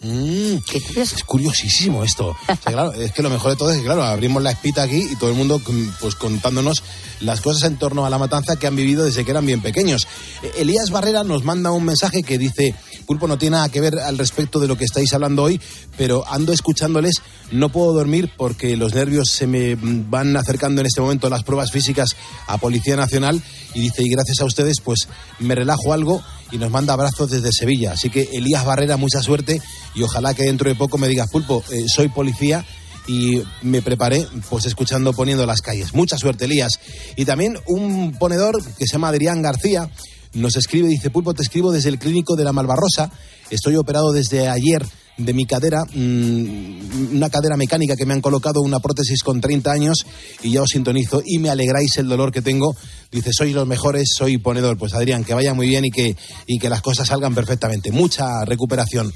Mm, 0.03 0.57
es 0.95 1.23
curiosísimo 1.25 2.03
esto. 2.03 2.29
O 2.29 2.35
sea, 2.45 2.71
claro, 2.71 2.93
es 2.99 3.11
que 3.11 3.21
lo 3.21 3.29
mejor 3.29 3.51
de 3.51 3.57
todo 3.57 3.71
es 3.71 3.77
que, 3.77 3.83
claro, 3.83 4.03
abrimos 4.03 4.41
la 4.41 4.51
espita 4.51 4.83
aquí 4.83 5.07
y 5.11 5.15
todo 5.15 5.29
el 5.29 5.35
mundo 5.35 5.59
mm, 5.59 5.89
pues 5.99 6.15
contándonos 6.15 6.83
las 7.19 7.41
cosas 7.41 7.69
en 7.69 7.77
torno 7.77 8.05
a 8.05 8.09
la 8.09 8.17
matanza 8.17 8.55
que 8.55 8.65
han 8.65 8.75
vivido 8.75 9.05
desde 9.05 9.23
que 9.23 9.31
eran 9.31 9.45
bien 9.45 9.61
pequeños. 9.61 10.07
Eh, 10.41 10.51
Elías 10.57 10.89
Barrera 10.89 11.23
nos 11.23 11.43
manda 11.43 11.71
un 11.71 11.85
mensaje 11.85 12.23
que 12.23 12.39
dice, 12.39 12.73
Pulpo 13.05 13.27
no 13.27 13.37
tiene 13.37 13.57
nada 13.57 13.69
que 13.69 13.79
ver 13.79 13.99
al 13.99 14.17
respecto 14.17 14.59
de 14.59 14.67
lo 14.67 14.75
que 14.75 14.85
estáis 14.85 15.13
hablando 15.13 15.43
hoy, 15.43 15.61
pero 15.97 16.25
ando 16.27 16.51
escuchándoles, 16.51 17.21
no 17.51 17.69
puedo 17.69 17.93
dormir 17.93 18.31
porque 18.35 18.75
los 18.77 18.95
nervios 18.95 19.29
se 19.29 19.45
me 19.45 19.75
mm, 19.75 20.09
van 20.09 20.35
acercando 20.35 20.81
en 20.81 20.87
este 20.87 21.01
momento 21.01 21.29
las 21.29 21.43
pruebas 21.43 21.71
físicas 21.71 22.15
a 22.47 22.57
Policía 22.57 22.95
Nacional 22.95 23.41
y 23.75 23.81
dice, 23.81 24.01
y 24.03 24.09
gracias 24.09 24.41
a 24.41 24.45
ustedes 24.45 24.81
pues 24.81 25.07
me 25.37 25.53
relajo 25.53 25.93
algo 25.93 26.23
y 26.51 26.57
nos 26.57 26.71
manda 26.71 26.93
abrazos 26.93 27.31
desde 27.31 27.51
Sevilla. 27.51 27.93
Así 27.93 28.09
que 28.09 28.29
Elías 28.33 28.65
Barrera, 28.65 28.97
mucha 28.97 29.21
suerte 29.21 29.61
y 29.95 30.03
ojalá 30.03 30.33
que 30.33 30.43
dentro 30.43 30.69
de 30.69 30.75
poco 30.75 30.97
me 30.97 31.07
digas, 31.07 31.29
Pulpo, 31.29 31.63
eh, 31.71 31.85
soy 31.87 32.09
policía 32.09 32.65
y 33.07 33.41
me 33.61 33.81
preparé 33.81 34.27
pues 34.49 34.65
escuchando 34.65 35.13
poniendo 35.13 35.45
las 35.45 35.61
calles. 35.61 35.93
Mucha 35.93 36.17
suerte, 36.17 36.45
Elías. 36.45 36.73
Y 37.15 37.25
también 37.25 37.57
un 37.67 38.17
ponedor 38.17 38.63
que 38.77 38.85
se 38.85 38.93
llama 38.93 39.09
Adrián 39.09 39.41
García 39.41 39.89
nos 40.33 40.55
escribe, 40.55 40.87
dice, 40.87 41.09
Pulpo, 41.09 41.33
te 41.33 41.43
escribo 41.43 41.71
desde 41.71 41.89
el 41.89 41.99
clínico 41.99 42.35
de 42.35 42.45
la 42.45 42.53
Malvarrosa. 42.53 43.11
Estoy 43.49 43.75
operado 43.75 44.11
desde 44.11 44.47
ayer 44.47 44.85
de 45.25 45.33
mi 45.33 45.45
cadera, 45.45 45.83
mm, 45.93 47.15
una 47.15 47.29
cadera 47.29 47.57
mecánica 47.57 47.95
que 47.95 48.05
me 48.05 48.13
han 48.13 48.21
colocado 48.21 48.61
una 48.61 48.79
prótesis 48.79 49.23
con 49.23 49.41
30 49.41 49.71
años 49.71 50.05
y 50.41 50.51
ya 50.51 50.61
os 50.61 50.69
sintonizo 50.69 51.21
y 51.25 51.39
me 51.39 51.49
alegráis 51.49 51.97
el 51.97 52.07
dolor 52.07 52.31
que 52.31 52.41
tengo. 52.41 52.75
Dice, 53.11 53.31
sois 53.33 53.53
los 53.53 53.67
mejores, 53.67 54.09
soy 54.15 54.37
ponedor. 54.37 54.77
Pues 54.77 54.93
Adrián, 54.93 55.23
que 55.23 55.33
vaya 55.33 55.53
muy 55.53 55.67
bien 55.67 55.85
y 55.85 55.91
que, 55.91 56.15
y 56.47 56.59
que 56.59 56.69
las 56.69 56.81
cosas 56.81 57.07
salgan 57.07 57.35
perfectamente. 57.35 57.91
Mucha 57.91 58.45
recuperación. 58.45 59.13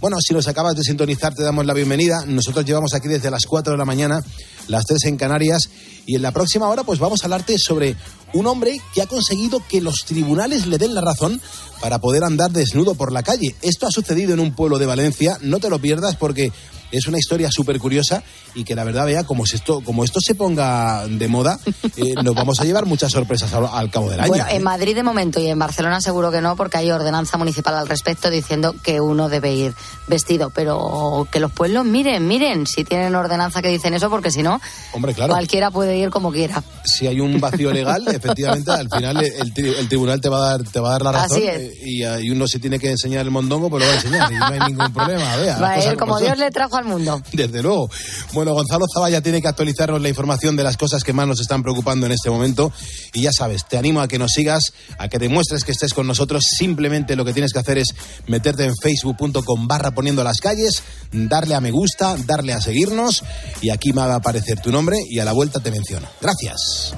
Bueno, 0.00 0.16
si 0.20 0.34
nos 0.34 0.48
acabas 0.48 0.74
de 0.76 0.82
sintonizar, 0.82 1.34
te 1.34 1.42
damos 1.42 1.66
la 1.66 1.74
bienvenida. 1.74 2.24
Nosotros 2.26 2.64
llevamos 2.64 2.94
aquí 2.94 3.08
desde 3.08 3.30
las 3.30 3.46
4 3.46 3.72
de 3.72 3.78
la 3.78 3.84
mañana, 3.84 4.22
las 4.68 4.84
3 4.86 5.04
en 5.04 5.16
Canarias, 5.16 5.68
y 6.06 6.16
en 6.16 6.22
la 6.22 6.32
próxima 6.32 6.68
hora 6.68 6.84
pues 6.84 6.98
vamos 6.98 7.22
a 7.22 7.26
hablarte 7.26 7.58
sobre 7.58 7.96
un 8.34 8.46
hombre 8.46 8.80
que 8.92 9.00
ha 9.00 9.06
conseguido 9.06 9.62
que 9.66 9.80
los 9.80 10.04
tribunales 10.04 10.66
le 10.66 10.78
den 10.78 10.94
la 10.94 11.00
razón 11.00 11.40
para 11.80 12.00
poder 12.00 12.24
andar 12.24 12.50
desnudo 12.50 12.94
por 12.94 13.12
la 13.12 13.22
calle. 13.22 13.54
Esto 13.62 13.86
ha 13.86 13.90
sucedido 13.90 14.34
en 14.34 14.40
un 14.40 14.54
pueblo 14.54 14.78
de 14.78 14.86
Valencia, 14.86 15.38
no 15.40 15.60
te 15.60 15.70
lo 15.70 15.78
pierdas 15.78 16.16
porque 16.16 16.52
es 16.96 17.06
una 17.06 17.18
historia 17.18 17.50
súper 17.50 17.78
curiosa 17.78 18.22
y 18.54 18.64
que 18.64 18.74
la 18.74 18.84
verdad 18.84 19.06
vea 19.06 19.24
como 19.24 19.46
si 19.46 19.56
esto 19.56 19.80
como 19.82 20.04
esto 20.04 20.20
se 20.20 20.34
ponga 20.34 21.06
de 21.08 21.28
moda 21.28 21.58
eh, 21.96 22.14
nos 22.22 22.34
vamos 22.34 22.60
a 22.60 22.64
llevar 22.64 22.86
muchas 22.86 23.12
sorpresas 23.12 23.52
al, 23.54 23.66
al 23.66 23.90
cabo 23.90 24.10
del 24.10 24.20
año. 24.20 24.28
Bueno, 24.28 24.44
en 24.50 24.62
Madrid 24.62 24.94
de 24.94 25.02
momento 25.02 25.40
y 25.40 25.48
en 25.48 25.58
Barcelona 25.58 26.00
seguro 26.00 26.30
que 26.30 26.40
no, 26.40 26.56
porque 26.56 26.78
hay 26.78 26.90
ordenanza 26.90 27.36
municipal 27.38 27.74
al 27.74 27.88
respecto 27.88 28.30
diciendo 28.30 28.74
que 28.82 29.00
uno 29.00 29.28
debe 29.28 29.52
ir 29.54 29.74
vestido. 30.06 30.50
Pero 30.50 31.26
que 31.30 31.40
los 31.40 31.52
pueblos 31.52 31.84
miren, 31.84 32.26
miren 32.28 32.66
si 32.66 32.84
tienen 32.84 33.14
ordenanza 33.14 33.62
que 33.62 33.68
dicen 33.68 33.94
eso, 33.94 34.10
porque 34.10 34.30
si 34.30 34.42
no, 34.42 34.60
Hombre, 34.92 35.14
claro. 35.14 35.32
cualquiera 35.32 35.70
puede 35.70 35.96
ir 35.98 36.10
como 36.10 36.30
quiera. 36.32 36.62
si 36.84 37.06
hay 37.06 37.20
un 37.20 37.40
vacío 37.40 37.72
legal, 37.72 38.06
efectivamente, 38.14 38.70
al 38.70 38.88
final 38.88 39.16
el, 39.24 39.52
tri- 39.54 39.74
el 39.78 39.88
tribunal 39.88 40.20
te 40.20 40.28
va 40.28 40.38
a 40.38 40.50
dar, 40.50 40.62
te 40.64 40.80
va 40.80 40.88
a 40.88 40.92
dar 40.92 41.02
la 41.02 41.12
razón 41.12 41.36
Así 41.38 41.46
es. 41.46 41.60
eh, 41.60 41.78
y, 41.82 42.04
y 42.26 42.30
uno 42.30 42.46
se 42.46 42.58
tiene 42.58 42.78
que 42.78 42.90
enseñar 42.90 43.20
el 43.22 43.30
mondongo, 43.30 43.68
pues 43.70 43.82
lo 43.82 43.86
va 43.88 43.92
a 43.92 43.96
enseñar 43.96 44.32
y 44.32 44.36
no 44.36 44.44
hay 44.46 44.60
ningún 44.72 44.92
problema. 44.92 45.36
Vea, 45.36 45.52
las 45.58 45.62
Va 45.62 45.70
a 45.72 45.74
cosas 45.76 45.92
ir 45.92 45.98
como. 45.98 46.18
Dios 46.18 46.38
le 46.38 46.50
trajo 46.50 46.76
al 46.76 46.83
mundo. 46.84 47.22
Desde 47.32 47.62
luego. 47.62 47.88
Bueno, 48.32 48.52
Gonzalo 48.52 48.86
Zavalla 48.92 49.20
tiene 49.20 49.40
que 49.40 49.48
actualizarnos 49.48 50.00
la 50.00 50.08
información 50.08 50.56
de 50.56 50.64
las 50.64 50.76
cosas 50.76 51.02
que 51.04 51.12
más 51.12 51.26
nos 51.26 51.40
están 51.40 51.62
preocupando 51.62 52.06
en 52.06 52.12
este 52.12 52.30
momento. 52.30 52.72
Y 53.12 53.22
ya 53.22 53.32
sabes, 53.32 53.66
te 53.66 53.76
animo 53.76 54.00
a 54.00 54.08
que 54.08 54.18
nos 54.18 54.32
sigas, 54.32 54.72
a 54.98 55.08
que 55.08 55.18
demuestres 55.18 55.64
que 55.64 55.72
estés 55.72 55.94
con 55.94 56.06
nosotros. 56.06 56.44
Simplemente 56.58 57.16
lo 57.16 57.24
que 57.24 57.32
tienes 57.32 57.52
que 57.52 57.58
hacer 57.58 57.78
es 57.78 57.94
meterte 58.26 58.64
en 58.64 58.74
facebook.com 58.76 59.66
barra 59.66 59.92
poniendo 59.92 60.24
las 60.24 60.38
calles, 60.38 60.82
darle 61.12 61.54
a 61.54 61.60
me 61.60 61.70
gusta, 61.70 62.16
darle 62.26 62.52
a 62.52 62.60
seguirnos 62.60 63.22
y 63.60 63.70
aquí 63.70 63.92
me 63.92 64.02
va 64.02 64.14
a 64.14 64.16
aparecer 64.16 64.60
tu 64.60 64.70
nombre 64.70 64.98
y 65.08 65.18
a 65.18 65.24
la 65.24 65.32
vuelta 65.32 65.60
te 65.60 65.70
menciono. 65.70 66.08
Gracias. 66.20 66.94